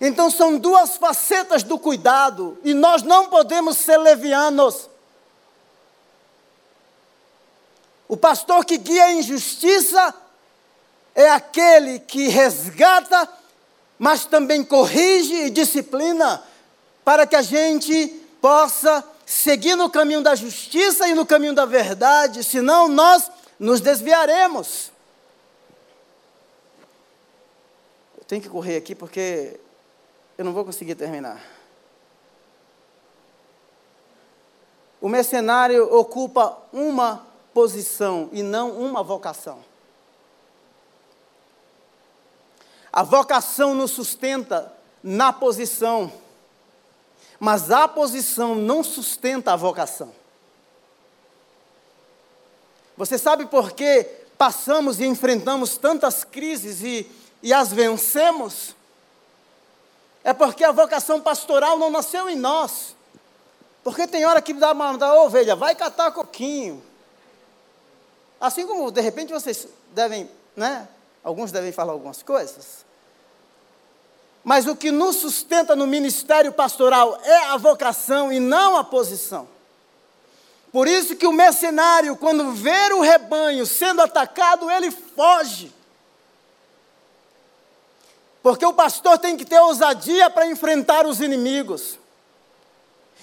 Então 0.00 0.30
são 0.30 0.58
duas 0.58 0.96
facetas 0.96 1.62
do 1.62 1.78
cuidado, 1.78 2.58
e 2.64 2.72
nós 2.72 3.02
não 3.02 3.26
podemos 3.26 3.76
ser 3.76 3.98
levianos. 3.98 4.88
O 8.08 8.16
pastor 8.16 8.64
que 8.64 8.78
guia 8.78 9.12
em 9.12 9.22
justiça 9.22 10.14
é 11.14 11.30
aquele 11.30 11.98
que 12.00 12.28
resgata, 12.28 13.28
mas 13.98 14.24
também 14.24 14.64
corrige 14.64 15.34
e 15.34 15.50
disciplina, 15.50 16.42
para 17.04 17.26
que 17.26 17.36
a 17.36 17.42
gente 17.42 18.08
possa 18.40 19.04
seguir 19.26 19.76
no 19.76 19.90
caminho 19.90 20.22
da 20.22 20.34
justiça 20.34 21.06
e 21.06 21.14
no 21.14 21.26
caminho 21.26 21.54
da 21.54 21.66
verdade, 21.66 22.42
senão 22.42 22.88
nós 22.88 23.30
nos 23.60 23.82
desviaremos. 23.82 24.90
Eu 28.16 28.24
tenho 28.24 28.40
que 28.40 28.48
correr 28.48 28.78
aqui 28.78 28.94
porque 28.94 29.60
eu 30.38 30.44
não 30.46 30.54
vou 30.54 30.64
conseguir 30.64 30.94
terminar. 30.94 31.44
O 34.98 35.08
mercenário 35.10 35.94
ocupa 35.94 36.56
uma 36.72 37.26
posição 37.52 38.30
e 38.32 38.42
não 38.42 38.70
uma 38.72 39.02
vocação. 39.02 39.62
A 42.90 43.02
vocação 43.02 43.74
nos 43.74 43.90
sustenta 43.90 44.72
na 45.02 45.32
posição, 45.32 46.10
mas 47.38 47.70
a 47.70 47.86
posição 47.86 48.54
não 48.54 48.82
sustenta 48.82 49.52
a 49.52 49.56
vocação. 49.56 50.19
Você 53.00 53.16
sabe 53.16 53.46
por 53.46 53.72
que 53.72 54.04
passamos 54.36 55.00
e 55.00 55.06
enfrentamos 55.06 55.78
tantas 55.78 56.22
crises 56.22 56.82
e, 56.82 57.10
e 57.42 57.50
as 57.50 57.72
vencemos? 57.72 58.76
É 60.22 60.34
porque 60.34 60.62
a 60.62 60.70
vocação 60.70 61.18
pastoral 61.18 61.78
não 61.78 61.88
nasceu 61.88 62.28
em 62.28 62.36
nós. 62.36 62.94
Porque 63.82 64.06
tem 64.06 64.26
hora 64.26 64.42
que 64.42 64.52
dá 64.52 64.72
uma 64.72 64.98
da 64.98 65.14
ovelha, 65.14 65.56
vai 65.56 65.74
catar 65.74 66.12
coquinho. 66.12 66.84
Assim 68.38 68.66
como 68.66 68.90
de 68.90 69.00
repente 69.00 69.32
vocês 69.32 69.66
devem, 69.94 70.30
né? 70.54 70.86
Alguns 71.24 71.50
devem 71.50 71.72
falar 71.72 71.94
algumas 71.94 72.22
coisas. 72.22 72.84
Mas 74.44 74.66
o 74.66 74.76
que 74.76 74.90
nos 74.90 75.16
sustenta 75.16 75.74
no 75.74 75.86
ministério 75.86 76.52
pastoral 76.52 77.18
é 77.22 77.44
a 77.46 77.56
vocação 77.56 78.30
e 78.30 78.38
não 78.38 78.76
a 78.76 78.84
posição. 78.84 79.48
Por 80.72 80.86
isso 80.86 81.16
que 81.16 81.26
o 81.26 81.32
mercenário, 81.32 82.16
quando 82.16 82.52
vê 82.52 82.92
o 82.92 83.00
rebanho 83.00 83.66
sendo 83.66 84.02
atacado, 84.02 84.70
ele 84.70 84.90
foge. 84.90 85.72
Porque 88.42 88.64
o 88.64 88.72
pastor 88.72 89.18
tem 89.18 89.36
que 89.36 89.44
ter 89.44 89.58
ousadia 89.58 90.30
para 90.30 90.46
enfrentar 90.46 91.06
os 91.06 91.20
inimigos. 91.20 91.98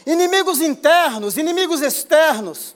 Inimigos 0.05 0.61
internos, 0.61 1.37
inimigos 1.37 1.81
externos. 1.81 2.75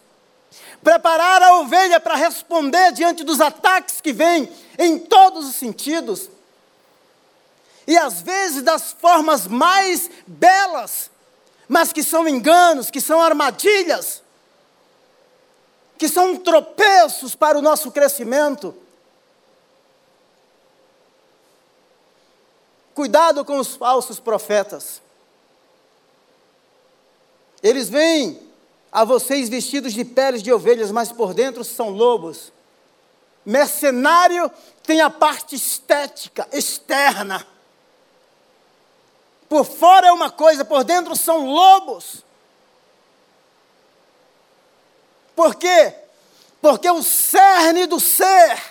Preparar 0.81 1.43
a 1.43 1.57
ovelha 1.59 1.99
para 1.99 2.15
responder 2.15 2.91
diante 2.93 3.23
dos 3.23 3.39
ataques 3.39 4.01
que 4.01 4.11
vêm 4.11 4.49
em 4.79 4.97
todos 4.97 5.47
os 5.47 5.55
sentidos. 5.55 6.29
E 7.85 7.97
às 7.97 8.21
vezes 8.21 8.63
das 8.63 8.93
formas 8.93 9.47
mais 9.47 10.09
belas, 10.25 11.11
mas 11.67 11.93
que 11.93 12.03
são 12.03 12.27
enganos, 12.27 12.89
que 12.89 13.01
são 13.01 13.21
armadilhas, 13.21 14.20
que 16.01 16.09
são 16.09 16.35
tropeços 16.35 17.35
para 17.35 17.59
o 17.59 17.61
nosso 17.61 17.91
crescimento. 17.91 18.73
Cuidado 22.95 23.45
com 23.45 23.59
os 23.59 23.75
falsos 23.75 24.19
profetas. 24.19 24.99
Eles 27.61 27.87
vêm 27.87 28.41
a 28.91 29.05
vocês 29.05 29.47
vestidos 29.47 29.93
de 29.93 30.03
peles 30.03 30.41
de 30.41 30.51
ovelhas, 30.51 30.89
mas 30.89 31.11
por 31.11 31.35
dentro 31.35 31.63
são 31.63 31.91
lobos. 31.91 32.51
Mercenário 33.45 34.49
tem 34.81 35.01
a 35.01 35.09
parte 35.11 35.53
estética, 35.55 36.47
externa. 36.51 37.45
Por 39.47 39.63
fora 39.63 40.07
é 40.07 40.11
uma 40.11 40.31
coisa, 40.31 40.65
por 40.65 40.83
dentro 40.83 41.15
são 41.15 41.45
lobos. 41.45 42.25
Por 45.41 45.55
quê? 45.55 45.95
Porque 46.61 46.87
o 46.91 47.01
cerne 47.01 47.87
do 47.87 47.99
ser, 47.99 48.61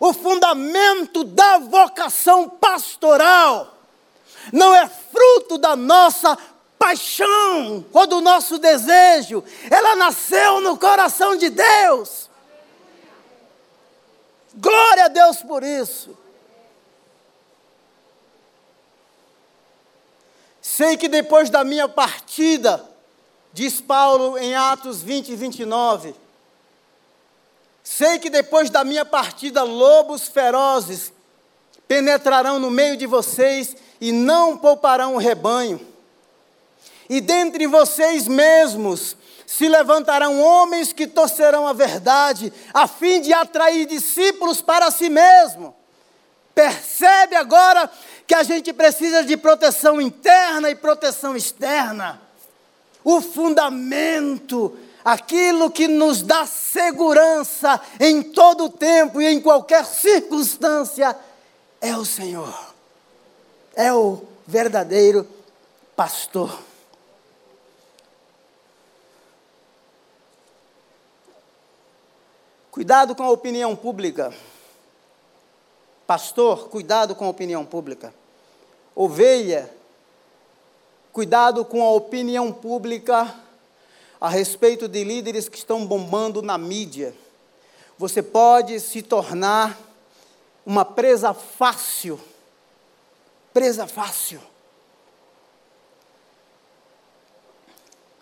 o 0.00 0.12
fundamento 0.12 1.22
da 1.22 1.58
vocação 1.58 2.48
pastoral, 2.48 3.78
não 4.52 4.74
é 4.74 4.88
fruto 4.88 5.58
da 5.58 5.76
nossa 5.76 6.36
paixão 6.76 7.86
ou 7.92 8.04
do 8.08 8.20
nosso 8.20 8.58
desejo, 8.58 9.44
ela 9.70 9.94
nasceu 9.94 10.60
no 10.60 10.76
coração 10.76 11.36
de 11.36 11.48
Deus. 11.48 12.28
Glória 14.52 15.04
a 15.04 15.08
Deus 15.08 15.36
por 15.36 15.62
isso. 15.62 16.18
Sei 20.60 20.96
que 20.96 21.06
depois 21.06 21.48
da 21.48 21.62
minha 21.62 21.88
partida, 21.88 22.89
diz 23.52 23.80
Paulo 23.80 24.38
em 24.38 24.54
Atos 24.54 25.02
20 25.02 25.30
e 25.30 25.36
29, 25.36 26.14
sei 27.82 28.18
que 28.18 28.30
depois 28.30 28.70
da 28.70 28.84
minha 28.84 29.04
partida, 29.04 29.62
lobos 29.62 30.28
ferozes 30.28 31.12
penetrarão 31.88 32.58
no 32.58 32.70
meio 32.70 32.96
de 32.96 33.06
vocês 33.06 33.76
e 34.00 34.12
não 34.12 34.56
pouparão 34.56 35.14
o 35.14 35.18
rebanho 35.18 35.90
e 37.10 37.20
dentre 37.20 37.66
vocês 37.66 38.28
mesmos 38.28 39.16
se 39.44 39.68
levantarão 39.68 40.40
homens 40.40 40.92
que 40.92 41.08
torcerão 41.08 41.66
a 41.66 41.72
verdade, 41.72 42.52
a 42.72 42.86
fim 42.86 43.20
de 43.20 43.32
atrair 43.32 43.84
discípulos 43.84 44.62
para 44.62 44.92
si 44.92 45.10
mesmo. 45.10 45.74
Percebe 46.54 47.34
agora 47.34 47.90
que 48.28 48.34
a 48.34 48.44
gente 48.44 48.72
precisa 48.72 49.24
de 49.24 49.36
proteção 49.36 50.00
interna 50.00 50.70
e 50.70 50.76
proteção 50.76 51.34
externa. 51.34 52.22
O 53.02 53.20
fundamento, 53.20 54.76
aquilo 55.04 55.70
que 55.70 55.88
nos 55.88 56.22
dá 56.22 56.46
segurança 56.46 57.80
em 57.98 58.22
todo 58.22 58.64
o 58.64 58.70
tempo 58.70 59.20
e 59.20 59.26
em 59.26 59.40
qualquer 59.40 59.84
circunstância, 59.84 61.16
é 61.80 61.96
o 61.96 62.04
Senhor. 62.04 62.74
É 63.74 63.92
o 63.92 64.22
verdadeiro 64.46 65.26
pastor. 65.96 66.70
Cuidado 72.70 73.14
com 73.14 73.22
a 73.24 73.30
opinião 73.30 73.74
pública. 73.74 74.32
Pastor, 76.06 76.68
cuidado 76.68 77.14
com 77.14 77.24
a 77.24 77.28
opinião 77.28 77.64
pública. 77.64 78.14
Ovelha, 78.94 79.70
cuidado 81.12 81.64
com 81.64 81.82
a 81.82 81.90
opinião 81.90 82.52
pública 82.52 83.34
a 84.20 84.28
respeito 84.28 84.86
de 84.86 85.02
líderes 85.02 85.48
que 85.48 85.56
estão 85.56 85.86
bombando 85.86 86.42
na 86.42 86.58
mídia. 86.58 87.14
Você 87.98 88.22
pode 88.22 88.78
se 88.80 89.02
tornar 89.02 89.78
uma 90.64 90.84
presa 90.84 91.34
fácil. 91.34 92.20
Presa 93.52 93.86
fácil. 93.86 94.40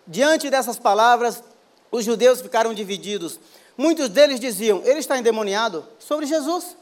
Diante 0.07 0.49
dessas 0.49 0.79
palavras, 0.79 1.43
os 1.91 2.03
judeus 2.03 2.41
ficaram 2.41 2.73
divididos. 2.73 3.39
Muitos 3.77 4.09
deles 4.09 4.39
diziam: 4.39 4.81
Ele 4.83 4.99
está 4.99 5.17
endemoniado 5.17 5.85
sobre 5.99 6.25
Jesus. 6.25 6.75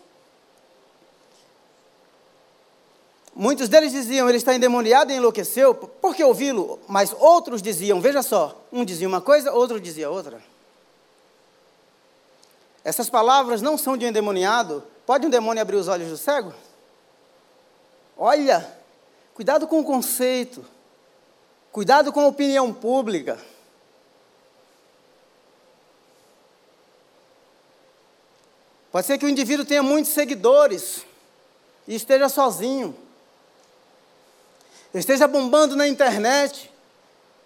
Muitos 3.40 3.70
deles 3.70 3.92
diziam: 3.92 4.28
Ele 4.28 4.40
está 4.40 4.56
endemoniado 4.56 5.12
e 5.12 5.16
enlouqueceu. 5.16 5.76
Por 5.76 6.16
que 6.16 6.24
ouvi-lo? 6.24 6.80
Mas 6.88 7.14
outros 7.20 7.62
diziam: 7.62 8.02
Veja 8.02 8.24
só, 8.24 8.60
um 8.74 8.84
dizia 8.84 9.08
uma 9.08 9.22
coisa, 9.22 9.54
outro 9.54 9.80
dizia 9.80 10.10
outra. 10.10 10.42
Essas 12.84 13.12
palavras 13.12 13.62
não 13.62 13.78
são 13.78 13.96
de 13.96 14.08
endemoniado. 14.08 14.84
Pode 15.06 15.28
um 15.28 15.30
demônio 15.30 15.62
abrir 15.62 15.76
os 15.76 15.88
olhos 15.88 16.10
do 16.10 16.18
cego? 16.18 16.52
Olha, 18.18 18.68
cuidado 19.36 19.68
com 19.68 19.82
o 19.82 19.86
conceito, 19.86 20.66
cuidado 21.72 22.12
com 22.12 22.22
a 22.22 22.28
opinião 22.28 22.74
pública. 22.74 23.40
Pode 28.92 29.06
ser 29.06 29.20
que 29.20 29.26
o 29.28 29.30
indivíduo 29.30 29.64
tenha 29.64 29.84
muitos 29.84 30.12
seguidores 30.12 31.06
e 31.88 31.94
esteja 31.94 32.28
sozinho 32.30 33.06
esteja 34.94 35.28
bombando 35.28 35.76
na 35.76 35.88
internet, 35.88 36.72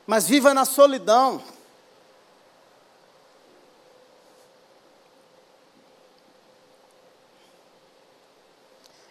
mas 0.06 0.28
viva 0.28 0.54
na 0.54 0.66
solidão. 0.66 1.42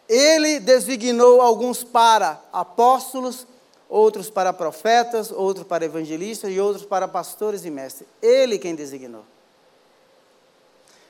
Ele 0.08 0.58
designou 0.58 1.40
alguns 1.40 1.84
para 1.84 2.42
apóstolos, 2.52 3.46
outros 3.88 4.28
para 4.28 4.52
profetas, 4.52 5.30
outros 5.30 5.64
para 5.64 5.84
evangelistas 5.84 6.52
e 6.52 6.58
outros 6.58 6.84
para 6.84 7.06
pastores 7.06 7.64
e 7.64 7.70
mestres. 7.70 8.08
Ele 8.20 8.58
quem 8.58 8.74
designou. 8.74 9.24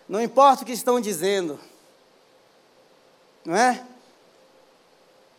Não 0.07 0.21
importa 0.21 0.65
o 0.65 0.67
que 0.67 0.73
estão 0.73 1.01
dizendo, 1.01 1.59
não 3.45 3.57
é? 3.57 3.83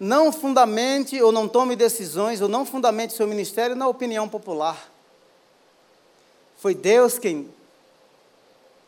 Não 0.03 0.31
fundamente 0.31 1.21
ou 1.21 1.31
não 1.31 1.47
tome 1.47 1.75
decisões 1.75 2.41
ou 2.41 2.49
não 2.49 2.65
fundamente 2.65 3.13
seu 3.13 3.27
ministério 3.27 3.75
na 3.75 3.87
opinião 3.87 4.27
popular. 4.27 4.91
Foi 6.57 6.73
Deus 6.73 7.19
quem 7.19 7.53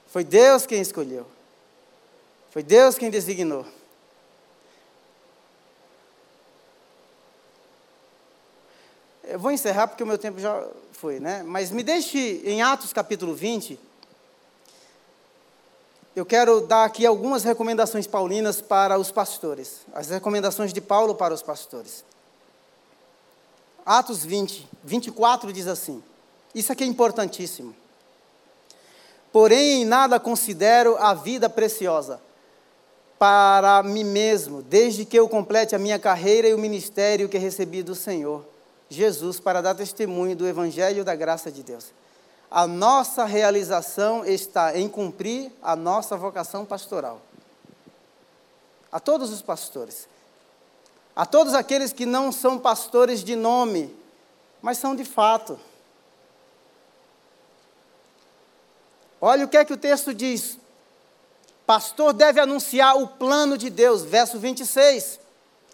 foi 0.07 0.23
Deus 0.23 0.65
quem 0.65 0.81
escolheu. 0.81 1.27
Foi 2.49 2.63
Deus 2.63 2.97
quem 2.97 3.11
designou. 3.11 3.63
Eu 9.23 9.37
vou 9.37 9.51
encerrar 9.51 9.87
porque 9.87 10.01
o 10.01 10.07
meu 10.07 10.17
tempo 10.17 10.39
já 10.39 10.67
foi, 10.93 11.19
né? 11.19 11.43
Mas 11.43 11.69
me 11.69 11.83
deixe 11.83 12.41
em 12.43 12.63
Atos 12.63 12.91
capítulo 12.91 13.35
20. 13.35 13.79
Eu 16.15 16.25
quero 16.25 16.61
dar 16.61 16.85
aqui 16.85 17.05
algumas 17.05 17.43
recomendações 17.43 18.05
paulinas 18.05 18.61
para 18.61 18.99
os 18.99 19.11
pastores. 19.11 19.81
As 19.93 20.09
recomendações 20.09 20.71
de 20.71 20.79
Paulo 20.79 21.15
para 21.15 21.33
os 21.33 21.41
pastores. 21.41 22.05
Atos 23.85 24.23
20, 24.23 24.67
24 24.83 25.51
diz 25.51 25.67
assim: 25.67 26.03
Isso 26.53 26.71
aqui 26.71 26.83
é 26.83 26.87
importantíssimo. 26.87 27.75
Porém, 29.31 29.81
em 29.81 29.85
nada 29.85 30.19
considero 30.19 30.95
a 30.97 31.15
vida 31.15 31.49
preciosa 31.49 32.21
para 33.17 33.81
mim 33.81 34.03
mesmo, 34.03 34.61
desde 34.61 35.05
que 35.05 35.17
eu 35.17 35.27
complete 35.27 35.73
a 35.73 35.79
minha 35.79 35.97
carreira 35.97 36.47
e 36.47 36.53
o 36.53 36.59
ministério 36.59 37.29
que 37.29 37.37
recebi 37.37 37.81
do 37.81 37.95
Senhor 37.95 38.45
Jesus 38.89 39.39
para 39.39 39.61
dar 39.61 39.73
testemunho 39.73 40.35
do 40.35 40.47
Evangelho 40.47 41.03
da 41.03 41.15
graça 41.15 41.51
de 41.51 41.63
Deus. 41.63 41.85
A 42.55 42.67
nossa 42.67 43.25
realização 43.25 44.23
está 44.23 44.77
em 44.77 44.87
cumprir 44.87 45.51
a 45.59 45.75
nossa 45.75 46.15
vocação 46.15 46.63
pastoral. 46.63 47.19
A 48.91 48.99
todos 48.99 49.31
os 49.31 49.41
pastores, 49.41 50.07
a 51.15 51.25
todos 51.25 51.55
aqueles 51.55 51.91
que 51.91 52.05
não 52.05 52.31
são 52.31 52.59
pastores 52.59 53.23
de 53.23 53.35
nome, 53.35 53.91
mas 54.61 54.77
são 54.77 54.95
de 54.95 55.03
fato. 55.03 55.59
Olha 59.19 59.45
o 59.45 59.47
que 59.47 59.57
é 59.57 59.65
que 59.65 59.73
o 59.73 59.77
texto 59.77 60.13
diz. 60.13 60.59
Pastor 61.65 62.13
deve 62.13 62.39
anunciar 62.39 62.95
o 62.97 63.07
plano 63.07 63.57
de 63.57 63.71
Deus, 63.71 64.03
verso 64.03 64.37
26, 64.37 65.19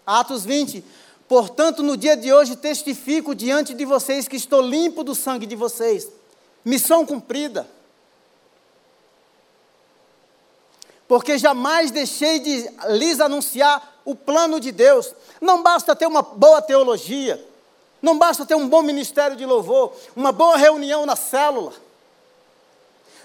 Atos 0.06 0.46
20. 0.46 0.82
Portanto, 1.28 1.82
no 1.82 1.94
dia 1.94 2.16
de 2.16 2.32
hoje 2.32 2.56
testifico 2.56 3.34
diante 3.34 3.74
de 3.74 3.84
vocês 3.84 4.26
que 4.26 4.36
estou 4.36 4.62
limpo 4.62 5.04
do 5.04 5.14
sangue 5.14 5.44
de 5.44 5.54
vocês. 5.54 6.19
Missão 6.64 7.06
cumprida. 7.06 7.66
Porque 11.08 11.38
jamais 11.38 11.90
deixei 11.90 12.38
de 12.38 12.70
lhes 12.90 13.20
anunciar 13.20 14.00
o 14.04 14.14
plano 14.14 14.60
de 14.60 14.70
Deus. 14.70 15.12
Não 15.40 15.62
basta 15.62 15.96
ter 15.96 16.06
uma 16.06 16.22
boa 16.22 16.62
teologia, 16.62 17.44
não 18.00 18.18
basta 18.18 18.46
ter 18.46 18.54
um 18.54 18.68
bom 18.68 18.82
ministério 18.82 19.36
de 19.36 19.44
louvor, 19.44 19.92
uma 20.14 20.30
boa 20.30 20.56
reunião 20.56 21.04
na 21.04 21.16
célula. 21.16 21.72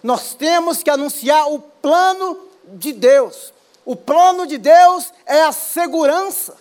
Nós 0.02 0.34
temos 0.34 0.82
que 0.82 0.90
anunciar 0.90 1.52
o 1.52 1.60
plano 1.60 2.40
de 2.66 2.92
Deus. 2.92 3.54
O 3.86 3.96
plano 3.96 4.48
de 4.48 4.58
Deus 4.58 5.12
é 5.26 5.44
a 5.44 5.52
segurança. 5.52 6.58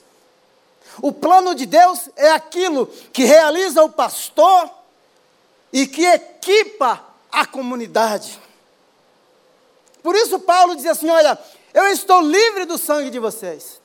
O 1.01 1.13
plano 1.13 1.55
de 1.55 1.67
Deus 1.67 2.09
é 2.17 2.31
aquilo 2.31 2.87
que 3.13 3.25
realiza 3.25 3.83
o 3.83 3.91
pastor 3.91 4.71
e 5.75 5.89
que 5.89 6.07
equipa 6.07 7.05
a 7.33 7.45
comunidade. 7.45 8.41
Por 10.05 10.15
isso, 10.15 10.39
Paulo 10.39 10.77
diz 10.77 10.87
assim: 10.87 11.11
Olha, 11.11 11.37
eu 11.75 11.89
estou 11.89 12.21
livre 12.21 12.65
do 12.65 12.79
sangue 12.79 13.11
de 13.11 13.19
vocês, 13.19 13.81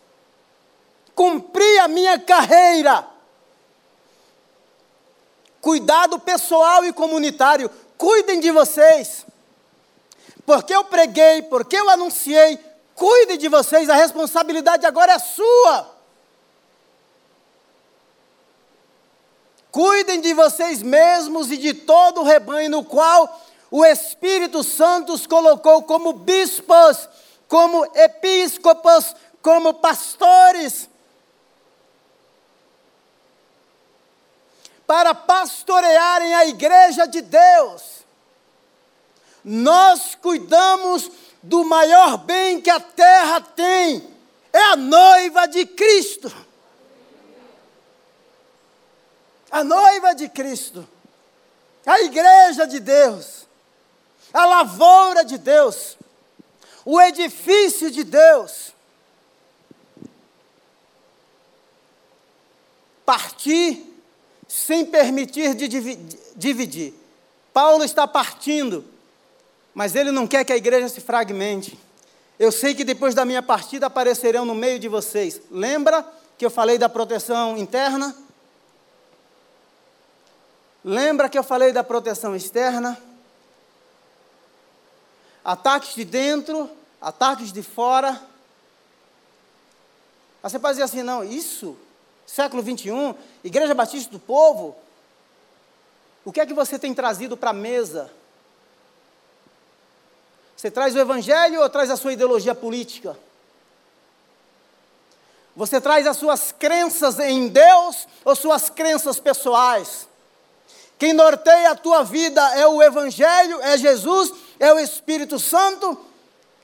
cumpri 1.15 1.79
a 1.79 1.87
minha 1.87 2.19
carreira. 2.19 3.07
Cuidado 5.59 6.19
pessoal 6.19 6.85
e 6.85 6.93
comunitário, 6.93 7.69
cuidem 7.97 8.39
de 8.39 8.51
vocês. 8.51 9.25
Porque 10.45 10.73
eu 10.73 10.85
preguei, 10.85 11.41
porque 11.43 11.75
eu 11.75 11.89
anunciei, 11.89 12.57
cuide 12.95 13.35
de 13.35 13.49
vocês, 13.49 13.89
a 13.89 13.95
responsabilidade 13.95 14.85
agora 14.85 15.13
é 15.13 15.19
sua. 15.19 15.98
Cuidem 19.71 20.19
de 20.19 20.33
vocês 20.33 20.81
mesmos 20.81 21.51
e 21.51 21.57
de 21.57 21.73
todo 21.73 22.21
o 22.21 22.23
rebanho 22.23 22.69
no 22.69 22.83
qual 22.83 23.41
o 23.69 23.85
Espírito 23.85 24.63
Santo 24.63 25.13
os 25.13 25.27
colocou 25.27 25.83
como 25.83 26.11
bispos, 26.13 27.07
como 27.47 27.85
episcopos, 27.95 29.15
como 29.41 29.75
pastores. 29.75 30.89
Para 34.87 35.13
pastorearem 35.13 36.33
a 36.33 36.45
igreja 36.47 37.05
de 37.05 37.21
Deus. 37.21 37.99
Nós 39.43 40.15
cuidamos 40.15 41.11
do 41.43 41.63
maior 41.63 42.17
bem 42.17 42.59
que 42.59 42.71
a 42.71 42.79
terra 42.79 43.39
tem, 43.39 44.05
é 44.51 44.61
a 44.71 44.75
noiva 44.75 45.47
de 45.47 45.65
Cristo 45.65 46.48
a 49.51 49.63
noiva 49.63 50.13
de 50.13 50.29
Cristo, 50.29 50.87
a 51.85 52.01
igreja 52.01 52.67
de 52.67 52.79
Deus, 52.79 53.47
a 54.33 54.45
lavoura 54.45 55.23
de 55.23 55.37
Deus, 55.37 55.97
o 56.85 56.99
edifício 57.01 57.89
de 57.89 58.03
Deus. 58.03 58.73
Partir 63.05 63.89
sem 64.47 64.85
permitir 64.85 65.55
de 65.55 65.67
dividir. 66.35 66.93
Paulo 67.53 67.83
está 67.83 68.07
partindo, 68.07 68.85
mas 69.73 69.95
ele 69.95 70.11
não 70.11 70.27
quer 70.27 70.43
que 70.43 70.53
a 70.53 70.57
igreja 70.57 70.89
se 70.89 71.01
fragmente. 71.01 71.77
Eu 72.37 72.51
sei 72.51 72.73
que 72.73 72.83
depois 72.83 73.13
da 73.13 73.25
minha 73.25 73.43
partida 73.43 73.87
aparecerão 73.87 74.45
no 74.45 74.55
meio 74.55 74.79
de 74.79 74.87
vocês. 74.87 75.41
Lembra 75.51 76.05
que 76.37 76.45
eu 76.45 76.49
falei 76.49 76.77
da 76.77 76.87
proteção 76.87 77.57
interna? 77.57 78.15
Lembra 80.83 81.27
que 81.27 81.37
eu 81.37 81.43
falei 81.43 81.71
da 81.71 81.83
proteção 81.83 82.35
externa? 82.35 82.97
Ataques 85.43 85.95
de 85.95 86.05
dentro, 86.05 86.69
ataques 87.01 87.51
de 87.51 87.61
fora. 87.61 88.21
você 90.41 90.57
pode 90.57 90.73
dizer 90.73 90.83
assim, 90.83 91.03
não, 91.03 91.23
isso, 91.23 91.77
século 92.25 92.61
21, 92.61 93.15
Igreja 93.43 93.73
Batista 93.73 94.11
do 94.11 94.19
Povo, 94.19 94.75
o 96.23 96.31
que 96.31 96.41
é 96.41 96.45
que 96.45 96.53
você 96.53 96.77
tem 96.77 96.93
trazido 96.93 97.35
para 97.35 97.51
a 97.51 97.53
mesa? 97.53 98.11
Você 100.55 100.69
traz 100.69 100.93
o 100.93 100.99
Evangelho 100.99 101.61
ou 101.61 101.69
traz 101.69 101.89
a 101.89 101.95
sua 101.95 102.13
ideologia 102.13 102.53
política? 102.53 103.17
Você 105.55 105.79
traz 105.79 106.05
as 106.05 106.17
suas 106.17 106.51
crenças 106.51 107.17
em 107.19 107.47
Deus 107.47 108.07
ou 108.23 108.35
suas 108.35 108.69
crenças 108.69 109.19
pessoais? 109.19 110.08
Quem 110.99 111.13
norteia 111.13 111.71
a 111.71 111.75
tua 111.75 112.03
vida 112.03 112.41
é 112.55 112.67
o 112.67 112.83
Evangelho, 112.83 113.61
é 113.61 113.77
Jesus, 113.77 114.33
é 114.59 114.73
o 114.73 114.77
Espírito 114.77 115.39
Santo? 115.39 115.97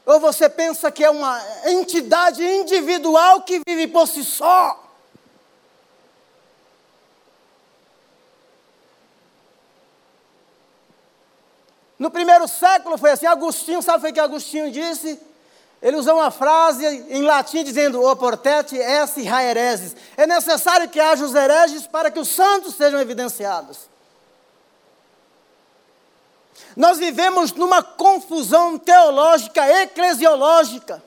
Ou 0.05 0.19
você 0.19 0.49
pensa 0.49 0.91
que 0.91 1.05
é 1.05 1.09
uma 1.09 1.41
entidade 1.65 2.43
individual 2.43 3.43
que 3.43 3.61
vive 3.65 3.87
por 3.87 4.05
si 4.09 4.25
só? 4.25 4.83
No 11.97 12.11
primeiro 12.11 12.45
século 12.45 12.97
foi 12.97 13.11
assim, 13.11 13.25
Agostinho, 13.25 13.81
sabe 13.81 14.09
o 14.09 14.13
que 14.13 14.19
Agostinho 14.19 14.69
disse? 14.69 15.17
Ele 15.81 15.95
usou 15.95 16.15
uma 16.15 16.29
frase 16.29 16.85
em 16.85 17.21
latim 17.21 17.63
dizendo, 17.63 18.03
o 18.03 18.15
portete 18.17 18.75
esse 18.75 19.25
haereses. 19.25 19.95
É 20.17 20.27
necessário 20.27 20.89
que 20.89 20.99
haja 20.99 21.23
os 21.23 21.33
hereges 21.33 21.87
para 21.87 22.11
que 22.11 22.19
os 22.19 22.27
santos 22.27 22.75
sejam 22.75 22.99
evidenciados. 22.99 23.94
Nós 26.75 26.97
vivemos 26.97 27.53
numa 27.53 27.81
confusão 27.81 28.77
teológica, 28.77 29.65
eclesiológica. 29.81 31.03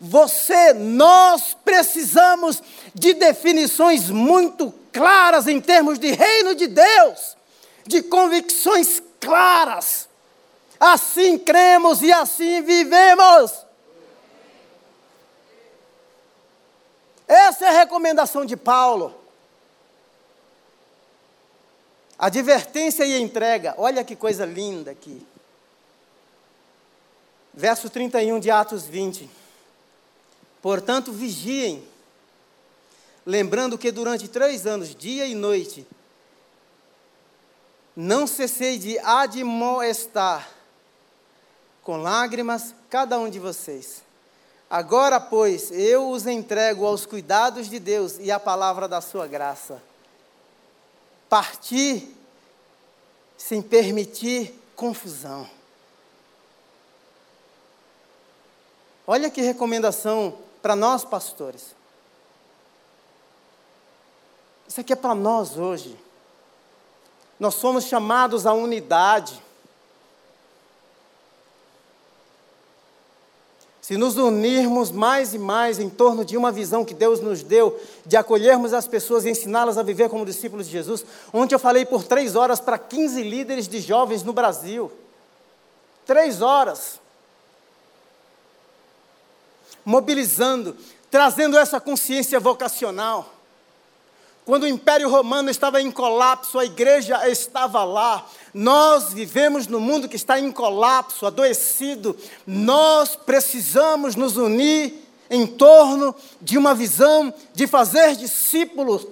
Você, 0.00 0.72
nós 0.72 1.56
precisamos 1.64 2.60
de 2.92 3.14
definições 3.14 4.10
muito 4.10 4.74
claras 4.92 5.46
em 5.46 5.60
termos 5.60 5.98
de 5.98 6.10
reino 6.10 6.56
de 6.56 6.66
Deus, 6.66 7.36
de 7.86 8.02
convicções 8.02 9.00
claras. 9.20 10.08
Assim 10.80 11.38
cremos 11.38 12.02
e 12.02 12.12
assim 12.12 12.62
vivemos. 12.62 13.52
Essa 17.28 17.66
é 17.66 17.68
a 17.68 17.78
recomendação 17.78 18.44
de 18.44 18.56
Paulo. 18.56 19.21
Advertência 22.18 23.04
e 23.04 23.20
entrega. 23.20 23.74
Olha 23.78 24.04
que 24.04 24.14
coisa 24.14 24.44
linda 24.44 24.90
aqui. 24.90 25.26
Verso 27.52 27.90
31 27.90 28.40
de 28.40 28.50
Atos 28.50 28.84
20. 28.84 29.28
Portanto, 30.62 31.12
vigiem, 31.12 31.86
lembrando 33.26 33.76
que 33.76 33.90
durante 33.90 34.28
três 34.28 34.66
anos, 34.66 34.94
dia 34.94 35.26
e 35.26 35.34
noite, 35.34 35.86
não 37.94 38.26
cessei 38.26 38.78
de 38.78 38.98
admoestar 39.00 40.48
com 41.82 41.96
lágrimas 41.96 42.74
cada 42.88 43.18
um 43.18 43.28
de 43.28 43.38
vocês. 43.38 44.02
Agora, 44.70 45.20
pois, 45.20 45.70
eu 45.70 46.08
os 46.10 46.26
entrego 46.26 46.86
aos 46.86 47.04
cuidados 47.04 47.68
de 47.68 47.78
Deus 47.78 48.18
e 48.18 48.30
à 48.30 48.40
palavra 48.40 48.88
da 48.88 49.00
sua 49.02 49.26
graça. 49.26 49.82
Partir 51.32 52.14
sem 53.38 53.62
permitir 53.62 54.54
confusão. 54.76 55.48
Olha 59.06 59.30
que 59.30 59.40
recomendação 59.40 60.36
para 60.60 60.76
nós, 60.76 61.06
pastores. 61.06 61.74
Isso 64.68 64.78
aqui 64.78 64.92
é 64.92 64.96
para 64.96 65.14
nós 65.14 65.56
hoje. 65.56 65.98
Nós 67.40 67.54
somos 67.54 67.84
chamados 67.84 68.44
à 68.44 68.52
unidade. 68.52 69.42
Se 73.92 73.98
nos 73.98 74.16
unirmos 74.16 74.90
mais 74.90 75.34
e 75.34 75.38
mais 75.38 75.78
em 75.78 75.90
torno 75.90 76.24
de 76.24 76.34
uma 76.34 76.50
visão 76.50 76.82
que 76.82 76.94
Deus 76.94 77.20
nos 77.20 77.42
deu, 77.42 77.78
de 78.06 78.16
acolhermos 78.16 78.72
as 78.72 78.88
pessoas 78.88 79.26
e 79.26 79.28
ensiná-las 79.28 79.76
a 79.76 79.82
viver 79.82 80.08
como 80.08 80.24
discípulos 80.24 80.64
de 80.64 80.72
Jesus. 80.72 81.04
Ontem 81.30 81.54
eu 81.54 81.58
falei 81.58 81.84
por 81.84 82.02
três 82.02 82.34
horas 82.34 82.58
para 82.58 82.78
15 82.78 83.22
líderes 83.22 83.68
de 83.68 83.82
jovens 83.82 84.22
no 84.22 84.32
Brasil. 84.32 84.90
Três 86.06 86.40
horas. 86.40 86.98
Mobilizando, 89.84 90.74
trazendo 91.10 91.58
essa 91.58 91.78
consciência 91.78 92.40
vocacional. 92.40 93.30
Quando 94.44 94.64
o 94.64 94.68
Império 94.68 95.08
Romano 95.08 95.50
estava 95.50 95.80
em 95.80 95.90
colapso, 95.90 96.58
a 96.58 96.64
igreja 96.64 97.28
estava 97.28 97.84
lá. 97.84 98.26
Nós 98.52 99.12
vivemos 99.12 99.68
no 99.68 99.78
mundo 99.78 100.08
que 100.08 100.16
está 100.16 100.38
em 100.38 100.50
colapso, 100.50 101.26
adoecido. 101.26 102.16
Nós 102.44 103.14
precisamos 103.14 104.16
nos 104.16 104.36
unir 104.36 104.94
em 105.30 105.46
torno 105.46 106.14
de 106.40 106.58
uma 106.58 106.74
visão 106.74 107.32
de 107.54 107.66
fazer 107.66 108.16
discípulos, 108.16 109.06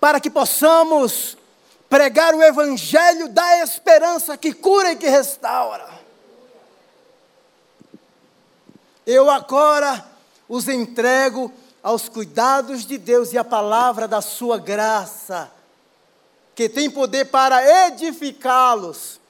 para 0.00 0.20
que 0.20 0.28
possamos 0.28 1.36
pregar 1.88 2.34
o 2.34 2.42
evangelho 2.42 3.28
da 3.28 3.60
esperança 3.60 4.36
que 4.36 4.52
cura 4.52 4.92
e 4.92 4.96
que 4.96 5.08
restaura. 5.08 5.88
Eu 9.06 9.30
agora 9.30 10.04
os 10.48 10.68
entrego 10.68 11.52
aos 11.84 12.08
cuidados 12.08 12.86
de 12.86 12.96
Deus 12.96 13.34
e 13.34 13.38
à 13.38 13.44
palavra 13.44 14.08
da 14.08 14.22
sua 14.22 14.56
graça, 14.56 15.52
que 16.54 16.66
tem 16.66 16.90
poder 16.90 17.26
para 17.26 17.62
edificá-los 17.88 19.20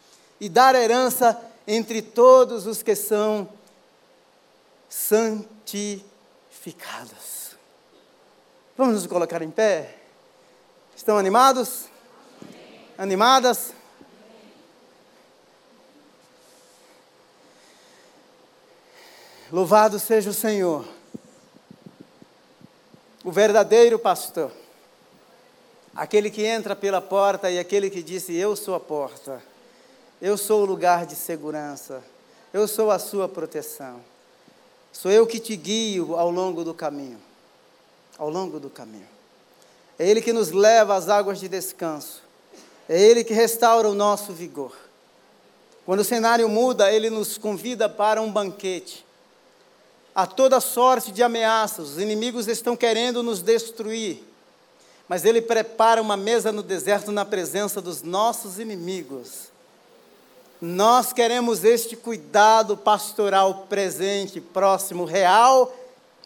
e 0.40 0.48
dar 0.48 0.76
herança 0.76 1.36
entre 1.66 2.00
todos 2.00 2.64
os 2.68 2.80
que 2.80 2.94
são 2.94 3.48
santificados. 4.88 6.04
Vamos 8.76 8.94
nos 8.94 9.08
colocar 9.08 9.42
em 9.42 9.50
pé? 9.50 9.96
Estão 10.94 11.18
animados? 11.18 11.86
Animadas? 12.96 13.72
Louvado 19.50 19.98
seja 19.98 20.30
o 20.30 20.34
Senhor 20.34 20.93
verdadeiro 23.34 23.98
pastor, 23.98 24.52
aquele 25.92 26.30
que 26.30 26.46
entra 26.46 26.76
pela 26.76 27.00
porta 27.00 27.50
e 27.50 27.58
aquele 27.58 27.90
que 27.90 28.00
disse: 28.00 28.32
Eu 28.32 28.54
sou 28.54 28.76
a 28.76 28.80
porta, 28.80 29.42
eu 30.22 30.38
sou 30.38 30.62
o 30.62 30.64
lugar 30.64 31.04
de 31.04 31.16
segurança, 31.16 32.00
eu 32.52 32.68
sou 32.68 32.92
a 32.92 32.98
sua 32.98 33.28
proteção, 33.28 34.00
sou 34.92 35.10
eu 35.10 35.26
que 35.26 35.40
te 35.40 35.56
guio 35.56 36.14
ao 36.14 36.30
longo 36.30 36.62
do 36.62 36.72
caminho. 36.72 37.20
Ao 38.16 38.30
longo 38.30 38.60
do 38.60 38.70
caminho. 38.70 39.08
É 39.98 40.08
Ele 40.08 40.22
que 40.22 40.32
nos 40.32 40.52
leva 40.52 40.94
às 40.94 41.08
águas 41.08 41.40
de 41.40 41.48
descanso, 41.48 42.22
é 42.88 42.96
Ele 42.96 43.24
que 43.24 43.34
restaura 43.34 43.90
o 43.90 43.94
nosso 43.94 44.32
vigor. 44.32 44.72
Quando 45.84 46.00
o 46.00 46.04
cenário 46.04 46.48
muda, 46.48 46.92
Ele 46.92 47.10
nos 47.10 47.36
convida 47.36 47.88
para 47.88 48.22
um 48.22 48.30
banquete 48.30 49.04
a 50.14 50.26
toda 50.26 50.60
sorte 50.60 51.10
de 51.10 51.22
ameaças, 51.22 51.90
os 51.90 51.98
inimigos 51.98 52.46
estão 52.46 52.76
querendo 52.76 53.22
nos 53.22 53.42
destruir, 53.42 54.22
mas 55.08 55.24
Ele 55.24 55.42
prepara 55.42 56.00
uma 56.00 56.16
mesa 56.16 56.52
no 56.52 56.62
deserto 56.62 57.10
na 57.10 57.24
presença 57.24 57.80
dos 57.80 58.02
nossos 58.02 58.58
inimigos. 58.58 59.52
Nós 60.60 61.12
queremos 61.12 61.64
este 61.64 61.96
cuidado 61.96 62.76
pastoral 62.76 63.66
presente, 63.68 64.40
próximo, 64.40 65.04
real 65.04 65.74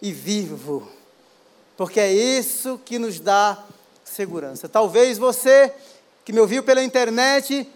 e 0.03 0.12
vivo, 0.12 0.86
porque 1.76 1.99
é 1.99 2.12
isso 2.12 2.78
que 2.84 2.99
nos 2.99 3.18
dá 3.18 3.59
segurança. 4.05 4.68
Talvez 4.68 5.16
você 5.16 5.72
que 6.24 6.32
me 6.32 6.41
ouviu 6.41 6.62
pela 6.62 6.84
internet, 6.84 7.66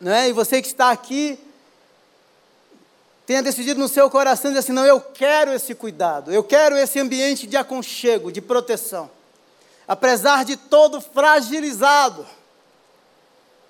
não 0.00 0.10
é? 0.10 0.30
e 0.30 0.32
você 0.32 0.62
que 0.62 0.68
está 0.68 0.90
aqui, 0.90 1.38
tenha 3.28 3.42
decidido 3.42 3.78
no 3.78 3.88
seu 3.88 4.08
coração 4.08 4.50
dizer 4.50 4.60
assim: 4.60 4.72
não, 4.72 4.86
eu 4.86 5.02
quero 5.02 5.52
esse 5.52 5.74
cuidado, 5.74 6.32
eu 6.32 6.42
quero 6.42 6.74
esse 6.78 6.98
ambiente 6.98 7.46
de 7.46 7.58
aconchego, 7.58 8.32
de 8.32 8.40
proteção. 8.40 9.10
Apesar 9.86 10.46
de 10.46 10.56
todo 10.56 10.98
fragilizado, 10.98 12.26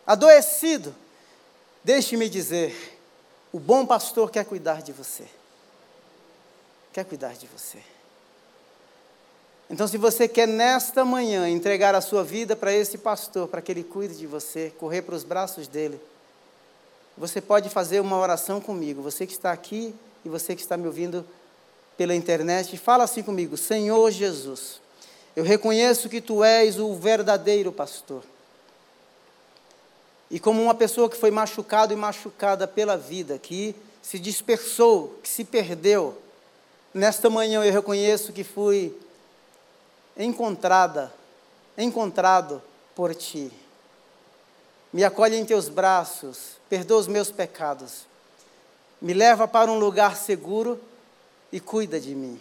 adoecido, 0.07 0.95
deixe-me 1.83 2.29
dizer: 2.29 3.01
o 3.53 3.59
bom 3.59 3.85
pastor 3.85 4.31
quer 4.31 4.45
cuidar 4.45 4.81
de 4.81 4.93
você. 4.93 5.27
Quer 6.93 7.05
cuidar 7.05 7.35
de 7.35 7.49
você. 7.49 7.79
Então, 9.69 9.89
se 9.89 9.99
você 9.99 10.29
quer 10.29 10.47
nesta 10.47 11.05
manhã 11.05 11.49
entregar 11.49 11.97
a 11.97 12.01
sua 12.01 12.23
vida 12.23 12.55
para 12.55 12.73
esse 12.73 12.97
pastor, 12.97 13.49
para 13.49 13.61
que 13.61 13.73
ele 13.73 13.83
cuide 13.83 14.17
de 14.17 14.27
você, 14.27 14.73
correr 14.79 15.03
para 15.03 15.17
os 15.17 15.25
braços 15.25 15.67
dele, 15.67 16.01
você 17.19 17.41
pode 17.41 17.69
fazer 17.69 18.01
uma 18.01 18.17
oração 18.17 18.61
comigo. 18.61 19.03
Você 19.03 19.27
que 19.27 19.33
está 19.33 19.53
aqui 19.53 19.95
e 20.25 20.29
você 20.29 20.55
que 20.55 20.63
está 20.63 20.77
me 20.77 20.87
ouvindo 20.87 21.27
pela 21.97 22.15
internet, 22.15 22.77
fala 22.79 23.05
assim 23.05 23.23
comigo: 23.23 23.57
Senhor 23.57 24.11
Jesus, 24.11 24.81
eu 25.35 25.43
reconheço 25.43 26.09
que 26.09 26.21
tu 26.21 26.45
és 26.45 26.79
o 26.79 26.95
verdadeiro 26.95 27.73
pastor. 27.73 28.23
E 30.31 30.39
como 30.39 30.63
uma 30.63 30.75
pessoa 30.75 31.09
que 31.09 31.17
foi 31.17 31.31
machucado 31.31 31.93
e 31.93 31.97
machucada 31.97 32.69
pela 32.69 32.97
vida, 32.97 33.39
que 33.39 33.75
se 34.01 34.19
dispersou, 34.19 35.19
que 35.23 35.29
se 35.29 35.45
perdeu, 35.45 36.17
nesta 36.95 37.29
manhã 37.29 37.65
eu 37.65 37.73
reconheço 37.73 38.33
que 38.33 38.45
fui 38.45 38.97
encontrada, 40.17 41.13
encontrado 41.77 42.63
por 42.95 43.15
ti. 43.15 43.51
Me 44.93 45.05
acolhe 45.05 45.37
em 45.37 45.45
teus 45.45 45.69
braços 45.69 46.59
perdoa 46.69 46.99
os 46.99 47.07
meus 47.07 47.31
pecados, 47.31 48.07
me 49.01 49.15
leva 49.15 49.49
para 49.49 49.71
um 49.71 49.79
lugar 49.79 50.17
seguro 50.17 50.81
e 51.51 51.61
cuida 51.61 51.99
de 51.99 52.15
mim. 52.15 52.41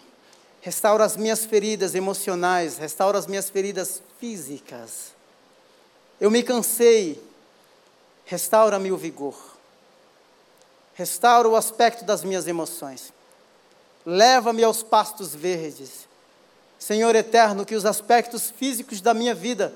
Restaura 0.60 1.04
as 1.04 1.16
minhas 1.16 1.44
feridas 1.44 1.94
emocionais, 1.94 2.78
restaura 2.78 3.16
as 3.16 3.26
minhas 3.26 3.48
feridas 3.48 4.02
físicas. 4.18 5.14
Eu 6.20 6.30
me 6.30 6.42
cansei, 6.42 7.22
restaura-me 8.24 8.90
o 8.90 8.96
vigor. 8.96 9.56
Restaura 10.94 11.48
o 11.48 11.54
aspecto 11.54 12.04
das 12.04 12.24
minhas 12.24 12.48
emoções. 12.48 13.12
Leva-me 14.04 14.64
aos 14.64 14.82
pastos 14.82 15.32
verdes. 15.32 16.08
Senhor 16.76 17.14
eterno, 17.14 17.64
que 17.64 17.76
os 17.76 17.86
aspectos 17.86 18.50
físicos 18.50 19.00
da 19.00 19.14
minha 19.14 19.34
vida 19.34 19.72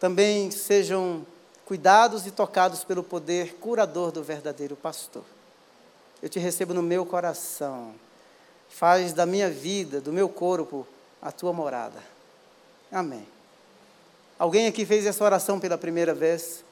também 0.00 0.50
sejam 0.50 1.26
cuidados 1.64 2.26
e 2.26 2.30
tocados 2.30 2.84
pelo 2.84 3.02
poder 3.02 3.54
curador 3.54 4.12
do 4.12 4.22
verdadeiro 4.22 4.76
pastor. 4.76 5.24
Eu 6.22 6.28
te 6.28 6.38
recebo 6.38 6.74
no 6.74 6.82
meu 6.82 7.04
coração. 7.04 7.94
Faz 8.68 9.12
da 9.12 9.24
minha 9.24 9.50
vida, 9.50 10.00
do 10.00 10.12
meu 10.12 10.28
corpo, 10.28 10.86
a 11.20 11.30
tua 11.30 11.52
morada. 11.52 12.02
Amém. 12.90 13.26
Alguém 14.38 14.66
aqui 14.66 14.84
fez 14.84 15.06
essa 15.06 15.22
oração 15.22 15.60
pela 15.60 15.78
primeira 15.78 16.12
vez? 16.12 16.64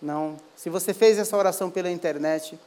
Não. 0.00 0.36
Se 0.56 0.68
você 0.68 0.92
fez 0.92 1.18
essa 1.18 1.36
oração 1.36 1.70
pela 1.70 1.90
internet, 1.90 2.58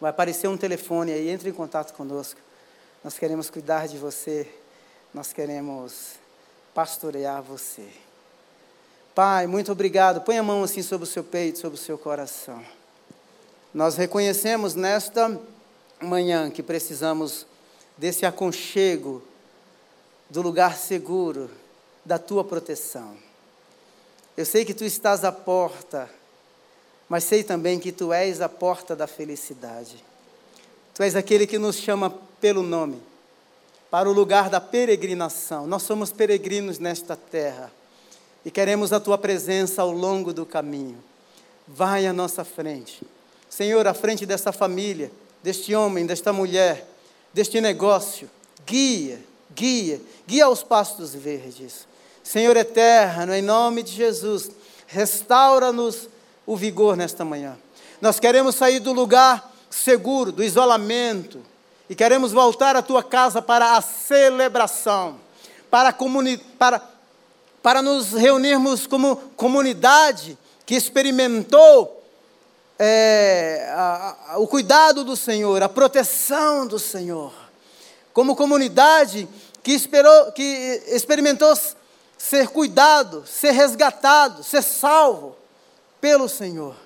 vai 0.00 0.10
aparecer 0.10 0.46
um 0.48 0.56
telefone 0.56 1.12
aí, 1.12 1.28
entre 1.28 1.48
em 1.48 1.52
contato 1.52 1.94
conosco. 1.94 2.40
Nós 3.02 3.18
queremos 3.18 3.48
cuidar 3.50 3.88
de 3.88 3.98
você. 3.98 4.48
nós 5.14 5.32
queremos 5.32 6.14
pastorear 6.74 7.42
você. 7.42 7.88
Pai, 9.18 9.48
muito 9.48 9.72
obrigado. 9.72 10.20
Põe 10.20 10.38
a 10.38 10.44
mão 10.44 10.62
assim 10.62 10.80
sobre 10.80 11.02
o 11.02 11.10
seu 11.10 11.24
peito, 11.24 11.58
sobre 11.58 11.76
o 11.76 11.82
seu 11.82 11.98
coração. 11.98 12.64
Nós 13.74 13.96
reconhecemos 13.96 14.76
nesta 14.76 15.40
manhã 16.00 16.48
que 16.48 16.62
precisamos 16.62 17.44
desse 17.96 18.24
aconchego, 18.24 19.20
do 20.30 20.40
lugar 20.40 20.76
seguro, 20.76 21.50
da 22.04 22.16
tua 22.16 22.44
proteção. 22.44 23.16
Eu 24.36 24.46
sei 24.46 24.64
que 24.64 24.72
tu 24.72 24.84
estás 24.84 25.24
à 25.24 25.32
porta, 25.32 26.08
mas 27.08 27.24
sei 27.24 27.42
também 27.42 27.80
que 27.80 27.90
tu 27.90 28.12
és 28.12 28.40
a 28.40 28.48
porta 28.48 28.94
da 28.94 29.08
felicidade. 29.08 29.96
Tu 30.94 31.02
és 31.02 31.16
aquele 31.16 31.44
que 31.44 31.58
nos 31.58 31.74
chama 31.74 32.08
pelo 32.40 32.62
nome, 32.62 33.02
para 33.90 34.08
o 34.08 34.12
lugar 34.12 34.48
da 34.48 34.60
peregrinação. 34.60 35.66
Nós 35.66 35.82
somos 35.82 36.12
peregrinos 36.12 36.78
nesta 36.78 37.16
terra 37.16 37.72
e 38.48 38.50
queremos 38.50 38.94
a 38.94 38.98
tua 38.98 39.18
presença 39.18 39.82
ao 39.82 39.92
longo 39.92 40.32
do 40.32 40.46
caminho. 40.46 40.96
Vai 41.66 42.06
à 42.06 42.14
nossa 42.14 42.46
frente. 42.46 43.02
Senhor, 43.46 43.86
à 43.86 43.92
frente 43.92 44.24
dessa 44.24 44.52
família, 44.52 45.12
deste 45.42 45.74
homem, 45.74 46.06
desta 46.06 46.32
mulher, 46.32 46.88
deste 47.30 47.60
negócio, 47.60 48.30
guia, 48.64 49.22
guia, 49.54 50.00
guia 50.26 50.46
aos 50.46 50.62
pastos 50.62 51.14
verdes. 51.14 51.86
Senhor 52.22 52.56
eterno, 52.56 53.34
em 53.34 53.42
nome 53.42 53.82
de 53.82 53.92
Jesus, 53.92 54.50
restaura-nos 54.86 56.08
o 56.46 56.56
vigor 56.56 56.96
nesta 56.96 57.26
manhã. 57.26 57.54
Nós 58.00 58.18
queremos 58.18 58.54
sair 58.54 58.80
do 58.80 58.94
lugar 58.94 59.54
seguro, 59.68 60.32
do 60.32 60.42
isolamento, 60.42 61.42
e 61.86 61.94
queremos 61.94 62.32
voltar 62.32 62.76
à 62.76 62.80
tua 62.80 63.02
casa 63.02 63.42
para 63.42 63.76
a 63.76 63.82
celebração, 63.82 65.20
para, 65.70 65.94
para, 66.58 66.97
para 67.62 67.82
nos 67.82 68.12
reunirmos 68.12 68.86
como 68.86 69.16
comunidade 69.36 70.38
que 70.64 70.74
experimentou 70.74 72.02
é, 72.78 73.68
a, 73.74 74.16
a, 74.28 74.38
o 74.38 74.46
cuidado 74.46 75.02
do 75.02 75.16
Senhor, 75.16 75.62
a 75.62 75.68
proteção 75.68 76.66
do 76.66 76.78
Senhor, 76.78 77.32
como 78.12 78.36
comunidade 78.36 79.28
que, 79.62 79.72
esperou, 79.72 80.32
que 80.32 80.82
experimentou 80.86 81.56
ser 82.16 82.48
cuidado, 82.48 83.24
ser 83.26 83.52
resgatado, 83.52 84.42
ser 84.42 84.62
salvo 84.62 85.36
pelo 86.00 86.28
Senhor. 86.28 86.76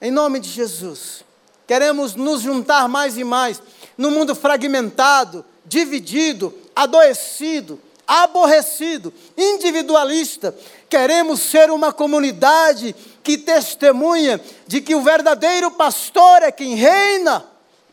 Em 0.00 0.10
nome 0.10 0.40
de 0.40 0.48
Jesus, 0.48 1.24
queremos 1.66 2.14
nos 2.14 2.42
juntar 2.42 2.88
mais 2.88 3.16
e 3.16 3.24
mais 3.24 3.62
no 3.96 4.10
mundo 4.10 4.34
fragmentado, 4.34 5.44
dividido, 5.64 6.52
adoecido, 6.74 7.78
aborrecido, 8.06 9.12
individualista. 9.36 10.54
Queremos 10.88 11.40
ser 11.40 11.70
uma 11.70 11.92
comunidade 11.92 12.94
que 13.22 13.38
testemunha 13.38 14.40
de 14.66 14.80
que 14.80 14.94
o 14.94 15.02
verdadeiro 15.02 15.70
pastor 15.70 16.42
é 16.42 16.52
quem 16.52 16.74
reina, 16.74 17.44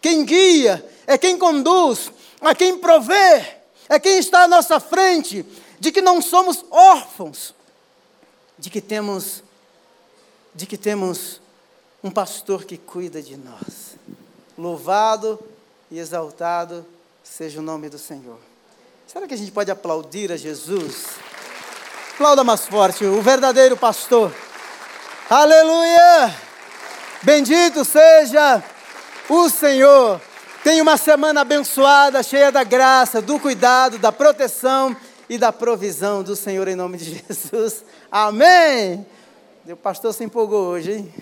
quem 0.01 0.25
guia, 0.25 0.85
é 1.05 1.17
quem 1.17 1.37
conduz, 1.37 2.11
é 2.41 2.55
quem 2.55 2.77
provê, 2.77 3.45
é 3.87 3.99
quem 3.99 4.17
está 4.17 4.43
à 4.43 4.47
nossa 4.47 4.79
frente, 4.79 5.45
de 5.79 5.91
que 5.91 6.01
não 6.01 6.21
somos 6.21 6.65
órfãos, 6.69 7.53
de 8.57 8.69
que 8.69 8.81
temos 8.81 9.43
de 10.53 10.65
que 10.65 10.77
temos 10.77 11.39
um 12.03 12.11
pastor 12.11 12.65
que 12.65 12.77
cuida 12.77 13.21
de 13.21 13.37
nós. 13.37 13.95
Louvado 14.57 15.39
e 15.89 15.99
exaltado 15.99 16.85
seja 17.23 17.59
o 17.59 17.63
nome 17.63 17.87
do 17.87 17.97
Senhor. 17.97 18.48
Será 19.11 19.27
que 19.27 19.33
a 19.33 19.37
gente 19.37 19.51
pode 19.51 19.71
aplaudir 19.71 20.31
a 20.31 20.37
Jesus? 20.37 21.07
Aplauda 22.13 22.43
mais 22.43 22.67
forte, 22.67 23.03
o 23.03 23.19
verdadeiro 23.23 23.75
pastor. 23.75 24.31
Aleluia! 25.27 26.31
Bendito 27.23 27.83
seja 27.83 28.63
o 29.27 29.49
Senhor. 29.49 30.21
Tenha 30.63 30.83
uma 30.83 30.95
semana 30.95 31.41
abençoada, 31.41 32.21
cheia 32.21 32.51
da 32.51 32.63
graça, 32.63 33.19
do 33.19 33.39
cuidado, 33.39 33.97
da 33.97 34.11
proteção 34.11 34.95
e 35.27 35.39
da 35.39 35.51
provisão 35.51 36.21
do 36.21 36.35
Senhor 36.35 36.67
em 36.67 36.75
nome 36.75 36.99
de 36.99 37.15
Jesus. 37.27 37.83
Amém. 38.11 39.03
O 39.67 39.75
pastor 39.75 40.13
se 40.13 40.23
empolgou 40.23 40.67
hoje, 40.67 40.91
hein? 40.91 41.13